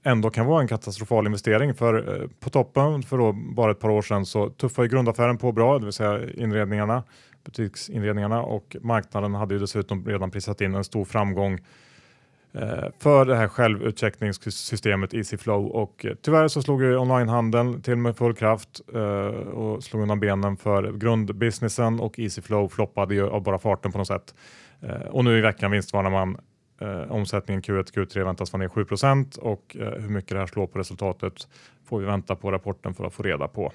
ändå 0.03 0.31
kan 0.31 0.47
vara 0.47 0.61
en 0.61 0.69
katastrofal 0.69 1.27
investering. 1.27 1.75
För 1.75 2.23
eh, 2.23 2.29
på 2.41 2.51
toppen 2.51 3.03
för 3.03 3.19
då 3.19 3.33
bara 3.33 3.71
ett 3.71 3.81
par 3.81 3.91
år 3.91 4.03
sedan 4.03 4.27
så 4.27 4.49
tuffade 4.49 4.89
grundaffären 4.89 5.39
på 5.39 5.53
bra, 5.53 5.79
det 5.79 5.85
vill 5.85 5.93
säga 5.93 6.31
inredningarna, 6.35 7.03
butiksinredningarna 7.45 8.43
och 8.43 8.77
marknaden 8.81 9.35
hade 9.35 9.55
ju 9.55 9.61
dessutom 9.61 10.07
redan 10.07 10.31
prisat 10.31 10.61
in 10.61 10.75
en 10.75 10.85
stor 10.85 11.05
framgång 11.05 11.59
eh, 12.53 12.85
för 12.99 13.25
det 13.25 13.37
här 13.37 13.49
självutcheckningssystemet 13.49 15.15
EasyFlow 15.15 15.67
och 15.67 16.07
eh, 16.07 16.15
tyvärr 16.23 16.49
så 16.49 16.63
slog 16.63 16.83
ju 16.83 16.97
onlinehandeln 16.97 17.83
till 17.83 17.97
med 17.97 18.17
full 18.17 18.35
kraft 18.35 18.81
eh, 18.95 19.01
och 19.49 19.85
slog 19.85 20.03
undan 20.03 20.21
benen 20.21 20.57
för 20.57 20.93
grundbusinessen 20.93 22.01
och 22.01 22.19
EasyFlow 22.19 22.69
floppade 22.69 23.15
ju 23.15 23.29
av 23.29 23.43
bara 23.43 23.59
farten 23.59 23.93
på 23.93 23.99
något 23.99 24.07
sätt. 24.07 24.35
Eh, 24.83 25.07
och 25.11 25.25
nu 25.25 25.39
i 25.39 25.41
veckan 25.41 25.71
vinstvarnar 25.71 26.11
man 26.11 26.37
Eh, 26.81 27.13
omsättningen 27.13 27.63
Q1 27.63 27.93
Q3 27.95 28.25
väntas 28.25 28.53
vara 28.53 28.61
ner 28.63 28.69
7% 28.69 29.39
och 29.39 29.77
eh, 29.81 30.03
hur 30.03 30.09
mycket 30.09 30.31
det 30.31 30.39
här 30.39 30.47
slår 30.47 30.67
på 30.67 30.79
resultatet 30.79 31.49
får 31.85 31.99
vi 31.99 32.07
vänta 32.07 32.37
på 32.37 32.53
rapporten 32.53 32.95
för 32.95 33.05
att 33.05 33.15
få 33.15 33.23
reda 33.23 33.49
på. 33.49 33.73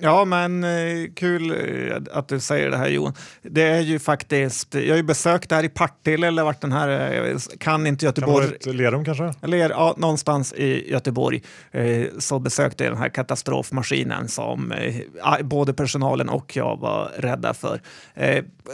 Ja, 0.00 0.24
men 0.24 0.64
eh, 0.64 0.70
kul 1.16 1.50
eh, 1.50 1.96
att 2.12 2.28
du 2.28 2.40
säger 2.40 2.70
det 2.70 2.76
här 2.76 2.88
Johan. 2.88 3.14
Det 3.42 3.62
är 3.62 3.80
ju 3.80 3.98
faktiskt, 3.98 4.74
jag 4.74 4.88
har 4.88 4.96
ju 4.96 5.02
besökt 5.02 5.48
det 5.48 5.54
här 5.54 5.64
i 5.64 5.68
Partille 5.68 6.26
eller 6.26 6.44
vart 6.44 6.60
den 6.60 6.72
här, 6.72 6.88
eh, 7.28 7.36
kan 7.58 7.86
inte 7.86 8.04
Kan 8.04 8.08
Göteborg. 8.08 8.46
ett 8.46 8.66
Lerum 8.66 9.04
kanske? 9.04 9.34
Eller 9.42 9.56
ja, 9.56 9.94
någonstans 9.96 10.52
i 10.52 10.90
Göteborg 10.90 11.42
så 12.18 12.38
besökte 12.38 12.84
jag 12.84 12.92
den 12.92 13.00
här 13.02 13.08
katastrofmaskinen 13.08 14.28
som 14.28 14.74
både 15.42 15.72
personalen 15.72 16.28
och 16.28 16.56
jag 16.56 16.76
var 16.76 17.10
rädda 17.16 17.54
för. 17.54 17.80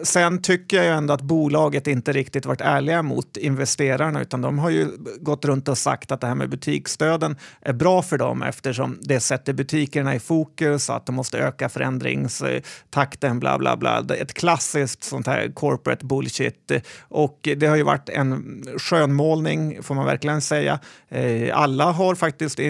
Sen 0.02 0.42
tycker 0.42 0.82
jag 0.82 0.96
ändå 0.96 1.14
att 1.14 1.20
bolaget 1.22 1.86
inte 1.86 2.12
riktigt 2.12 2.46
varit 2.46 2.60
ärliga 2.60 3.02
mot 3.02 3.36
investerarna 3.36 4.20
utan 4.20 4.40
de 4.40 4.58
har 4.58 4.70
ju 4.70 4.88
gått 5.20 5.44
runt 5.44 5.68
och 5.68 5.78
sagt 5.78 6.12
att 6.12 6.20
det 6.20 6.26
här 6.26 6.34
med 6.34 6.50
butiksstöden 6.50 7.36
är 7.60 7.72
bra 7.72 8.02
för 8.02 8.18
dem 8.18 8.42
eftersom 8.42 8.98
det 9.00 9.20
sätter 9.20 9.52
butikerna 9.52 10.14
i 10.14 10.18
fokus, 10.18 10.90
att 10.90 11.06
de 11.06 11.15
måste 11.16 11.38
öka 11.38 11.68
förändringstakten, 11.68 13.40
bla 13.40 13.58
bla 13.58 13.76
bla. 13.76 14.04
Ett 14.18 14.34
klassiskt 14.34 15.04
sånt 15.04 15.26
här 15.26 15.52
corporate 15.54 16.06
bullshit. 16.06 16.72
Och 17.00 17.48
det 17.56 17.66
har 17.66 17.76
ju 17.76 17.82
varit 17.82 18.08
en 18.08 18.62
skönmålning, 18.78 19.82
får 19.82 19.94
man 19.94 20.06
verkligen 20.06 20.40
säga. 20.40 20.80
Eh, 21.08 21.58
alla 21.58 21.92
har 21.92 22.14
faktiskt 22.14 22.60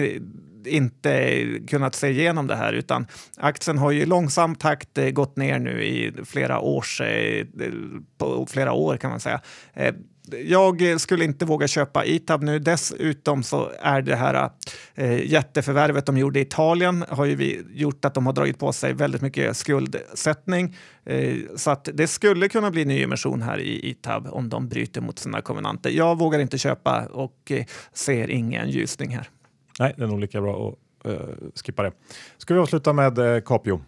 inte 0.67 1.43
kunnat 1.67 1.95
se 1.95 2.09
igenom 2.09 2.47
det 2.47 2.55
här 2.55 2.73
utan 2.73 3.07
aktien 3.37 3.77
har 3.77 3.91
ju 3.91 4.01
i 4.01 4.05
långsam 4.05 4.55
takt 4.55 4.97
eh, 4.97 5.09
gått 5.09 5.35
ner 5.37 5.59
nu 5.59 5.83
i 5.83 6.13
flera 6.25 6.59
års, 6.59 7.01
eh, 7.01 7.45
på 8.17 8.47
flera 8.49 8.73
år 8.73 8.97
kan 8.97 9.09
man 9.09 9.19
säga. 9.19 9.41
Jag 10.31 10.91
eh, 10.91 10.97
skulle 10.97 11.25
inte 11.25 11.45
våga 11.45 11.67
köpa 11.67 12.05
Itab 12.05 12.43
nu. 12.43 12.59
Dessutom 12.59 13.43
så 13.43 13.71
är 13.79 14.01
det 14.01 14.15
här 14.15 14.49
eh, 14.95 15.31
jätteförvärvet 15.31 16.05
de 16.05 16.17
gjorde 16.17 16.39
i 16.39 16.41
Italien 16.41 17.05
har 17.09 17.25
ju 17.25 17.35
vi 17.35 17.65
gjort 17.73 18.05
att 18.05 18.13
de 18.13 18.25
har 18.25 18.33
dragit 18.33 18.59
på 18.59 18.73
sig 18.73 18.93
väldigt 18.93 19.21
mycket 19.21 19.57
skuldsättning. 19.57 20.75
Eh, 21.05 21.35
så 21.55 21.71
att 21.71 21.89
det 21.93 22.07
skulle 22.07 22.49
kunna 22.49 22.71
bli 22.71 22.85
nyemission 22.85 23.41
här 23.41 23.59
i 23.59 23.89
Itab 23.89 24.27
om 24.31 24.49
de 24.49 24.67
bryter 24.67 25.01
mot 25.01 25.19
sina 25.19 25.41
konvenanter. 25.41 25.89
Jag 25.89 26.17
vågar 26.17 26.39
inte 26.39 26.57
köpa 26.57 27.05
och 27.05 27.51
eh, 27.51 27.65
ser 27.93 28.29
ingen 28.29 28.69
ljusning 28.69 29.09
här. 29.09 29.29
Nej, 29.79 29.93
det 29.97 30.03
är 30.03 30.07
nog 30.07 30.19
lika 30.19 30.41
bra 30.41 30.69
att 31.03 31.11
eh, 31.11 31.19
skippa 31.65 31.83
det. 31.83 31.91
Ska 32.37 32.53
vi 32.53 32.59
avsluta 32.59 32.93
med 32.93 33.19
eh, 33.19 33.41
Capio? 33.41 33.81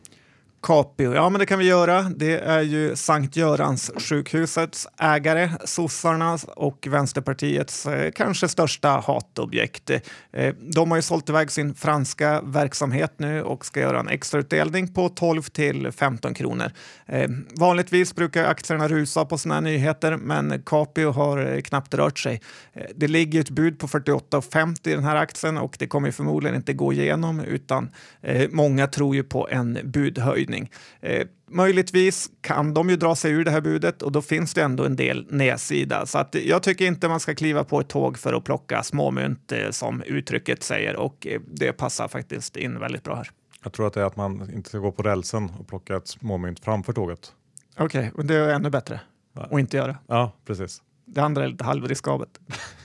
Capio, 0.62 1.14
ja 1.14 1.30
men 1.30 1.40
det 1.40 1.46
kan 1.46 1.60
vi 1.60 1.66
göra. 1.66 2.02
Det 2.02 2.40
är 2.40 2.62
ju 2.62 2.96
Sankt 2.96 3.36
Görans 3.36 3.92
sjukhusets 3.98 4.88
ägare, 5.00 5.50
sossarnas 5.66 6.44
och 6.44 6.88
Vänsterpartiets 6.90 7.86
eh, 7.86 8.12
kanske 8.12 8.48
största 8.48 8.90
hatobjekt. 8.90 9.90
Eh, 10.32 10.56
de 10.60 10.92
har 10.92 10.98
ju 10.98 11.02
sålt 11.02 11.30
iväg 11.30 11.52
sin 11.52 11.74
franska 11.76 12.42
verksamhet 12.42 13.14
nu 13.18 13.44
och 13.44 13.66
ska 13.66 13.80
göra 13.80 14.00
en 14.00 14.08
extrautdelning 14.08 14.94
på 14.94 15.10
12 15.10 15.42
till 15.42 15.92
15 15.92 16.34
kronor. 16.34 16.72
Eh, 17.06 17.30
vanligtvis 17.56 18.16
brukar 18.16 18.46
aktierna 18.46 18.88
rusa 18.88 19.26
på 19.26 19.38
sådana 19.38 19.56
här 19.56 19.62
nyheter, 19.62 20.18
men 20.18 20.64
Capio 20.66 21.12
har 21.12 21.56
eh, 21.56 21.62
knappt 21.62 21.94
rört 21.94 22.20
sig. 22.20 22.42
Eh, 22.74 22.84
det 22.96 23.08
ligger 23.08 23.40
ett 23.42 23.50
bud 23.50 23.80
på 23.80 23.88
48,50 23.88 24.90
i 24.90 24.96
den 24.96 25.04
här 25.04 25.16
aktien 25.16 25.58
och 25.58 25.76
det 25.80 25.88
kommer 25.88 26.08
ju 26.08 26.12
förmodligen 26.12 26.56
inte 26.56 26.74
gå 26.74 26.94
igenom 26.94 27.40
utan 27.40 27.90
eh, 28.22 28.50
många 28.52 28.88
tror 28.88 29.16
ju 29.16 29.24
på 29.24 29.48
en 29.52 29.80
budhöjd 29.84 30.49
budhöjning. 30.50 30.72
Eh, 31.02 31.28
möjligtvis 31.50 32.30
kan 32.42 32.74
de 32.74 32.90
ju 32.90 32.96
dra 32.96 33.16
sig 33.16 33.32
ur 33.32 33.46
det 33.46 33.52
här 33.52 33.62
budet 33.62 34.02
och 34.02 34.12
då 34.12 34.22
finns 34.22 34.54
det 34.54 34.62
ändå 34.62 34.86
en 34.86 34.96
del 34.96 35.26
nedsida. 35.30 36.06
Så 36.06 36.18
att 36.18 36.36
jag 36.36 36.64
tycker 36.64 36.86
inte 36.86 37.08
man 37.08 37.20
ska 37.20 37.36
kliva 37.36 37.64
på 37.64 37.80
ett 37.80 37.90
tåg 37.90 38.18
för 38.18 38.34
att 38.34 38.44
plocka 38.44 38.84
småmynt 38.84 39.52
eh, 39.52 39.70
som 39.72 40.02
uttrycket 40.02 40.64
säger 40.64 40.96
och 40.96 41.28
eh, 41.28 41.42
det 41.48 41.74
passar 41.74 42.08
faktiskt 42.08 42.58
in 42.58 42.80
väldigt 42.80 43.04
bra 43.04 43.16
här. 43.16 43.30
Jag 43.64 43.74
tror 43.74 43.88
att 43.88 43.94
det 43.94 44.02
är 44.02 44.06
att 44.06 44.16
man 44.16 44.54
inte 44.54 44.70
ska 44.70 44.78
gå 44.78 44.92
på 44.92 45.04
rälsen 45.04 45.52
och 45.60 45.68
plocka 45.68 45.98
ett 45.98 46.08
småmynt 46.08 46.60
framför 46.60 46.94
tåget. 46.94 47.34
Okej, 47.78 48.12
och 48.16 48.26
det 48.26 48.36
är 48.36 48.50
ännu 48.50 48.70
bättre 48.70 49.00
att 49.34 49.60
inte 49.60 49.78
göra. 49.78 49.98
Ja, 50.08 50.32
precis. 50.46 50.82
Det 51.06 51.22
andra 51.22 51.44
är 51.44 51.48
lite 51.48 51.64
halvriskabelt. 51.64 52.40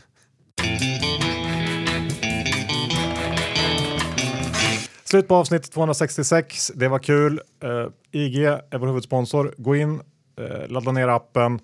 Slut 5.15 5.29
på 5.29 5.35
avsnitt 5.35 5.73
266. 5.73 6.73
Det 6.75 6.89
var 6.89 6.99
kul. 6.99 7.41
Eh, 7.63 7.71
uh, 7.71 7.89
IG 8.11 8.45
är 8.45 8.79
vår 8.79 8.87
huvudsponsor. 8.87 9.55
Gå 9.59 9.77
in, 9.77 10.01
uh, 10.41 10.69
ladda 10.69 10.93
ner 10.93 11.09
appen. 11.09 11.61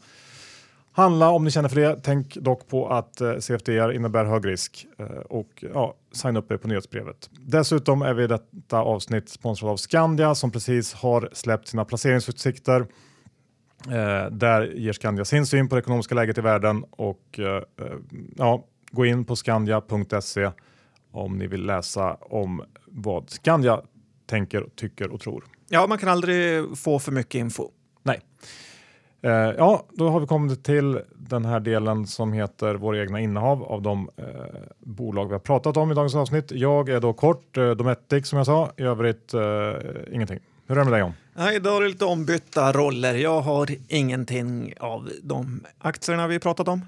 Handla 0.92 1.30
om 1.30 1.44
ni 1.44 1.50
känner 1.50 1.68
för 1.68 1.76
det. 1.76 2.00
Tänk 2.02 2.34
dock 2.34 2.68
på 2.68 2.88
att 2.88 3.20
eh, 3.20 3.28
uh, 3.28 3.38
CFDR 3.38 3.92
innebär 3.92 4.24
hög 4.24 4.46
risk 4.46 4.86
uh, 5.00 5.06
och 5.06 5.64
ja, 5.74 5.94
signa 6.12 6.38
upp 6.38 6.52
er 6.52 6.56
på 6.56 6.68
nyhetsbrevet. 6.68 7.30
Dessutom 7.32 8.02
är 8.02 8.14
vi 8.14 8.24
i 8.24 8.26
detta 8.26 8.78
avsnitt 8.78 9.28
sponsrade 9.28 9.72
av 9.72 9.76
Skandia 9.76 10.34
som 10.34 10.50
precis 10.50 10.94
har 10.94 11.28
släppt 11.32 11.68
sina 11.68 11.84
placeringsutsikter. 11.84 12.80
Uh, 12.80 14.30
där 14.30 14.62
ger 14.62 14.92
Skandia 14.92 15.24
sin 15.24 15.46
syn 15.46 15.68
på 15.68 15.74
det 15.74 15.80
ekonomiska 15.80 16.14
läget 16.14 16.38
i 16.38 16.40
världen 16.40 16.84
och 16.90 17.40
ja, 18.36 18.64
gå 18.90 19.06
in 19.06 19.24
på 19.24 19.36
skandia.se 19.36 20.50
om 21.10 21.38
ni 21.38 21.46
vill 21.46 21.66
läsa 21.66 22.14
om 22.14 22.62
vad 22.86 23.30
Skandia 23.30 23.80
tänker, 24.26 24.66
tycker 24.74 25.10
och 25.10 25.20
tror. 25.20 25.44
Ja, 25.68 25.86
man 25.86 25.98
kan 25.98 26.08
aldrig 26.08 26.64
få 26.78 26.98
för 26.98 27.12
mycket 27.12 27.34
info. 27.34 27.68
Nej. 28.02 28.20
Eh, 29.22 29.30
ja, 29.32 29.86
då 29.92 30.08
har 30.08 30.20
vi 30.20 30.26
kommit 30.26 30.64
till 30.64 31.00
den 31.16 31.44
här 31.44 31.60
delen 31.60 32.06
som 32.06 32.32
heter 32.32 32.74
våra 32.74 33.02
egna 33.02 33.20
innehav 33.20 33.64
av 33.64 33.82
de 33.82 34.10
eh, 34.16 34.24
bolag 34.78 35.26
vi 35.26 35.32
har 35.32 35.38
pratat 35.38 35.76
om 35.76 35.90
i 35.90 35.94
dagens 35.94 36.14
avsnitt. 36.14 36.52
Jag 36.52 36.88
är 36.88 37.00
då 37.00 37.12
kort, 37.12 37.56
eh, 37.56 37.70
Dometic 37.70 38.28
som 38.28 38.36
jag 38.36 38.46
sa, 38.46 38.72
i 38.76 38.82
övrigt 38.82 39.34
eh, 39.34 39.40
ingenting. 40.12 40.38
Hur 40.66 40.76
är 40.76 40.78
det 40.78 40.84
med 40.84 40.92
dig 40.92 41.00
John? 41.00 41.12
Nej, 41.34 41.56
idag 41.56 41.76
är 41.76 41.80
det 41.80 41.88
lite 41.88 42.04
ombytta 42.04 42.72
roller. 42.72 43.14
Jag 43.14 43.40
har 43.40 43.68
ingenting 43.88 44.74
av 44.80 45.10
de 45.22 45.64
aktierna 45.78 46.26
vi 46.26 46.38
pratat 46.38 46.68
om. 46.68 46.84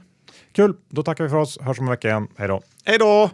Kul, 0.52 0.74
då 0.88 1.02
tackar 1.02 1.24
vi 1.24 1.30
för 1.30 1.36
oss. 1.36 1.58
Hörs 1.60 1.78
om 1.78 1.86
en 1.86 1.90
vecka 1.90 2.08
igen. 2.08 2.28
Hej 2.36 2.48
då! 2.48 2.60
Hej 2.84 2.98
då! 2.98 3.30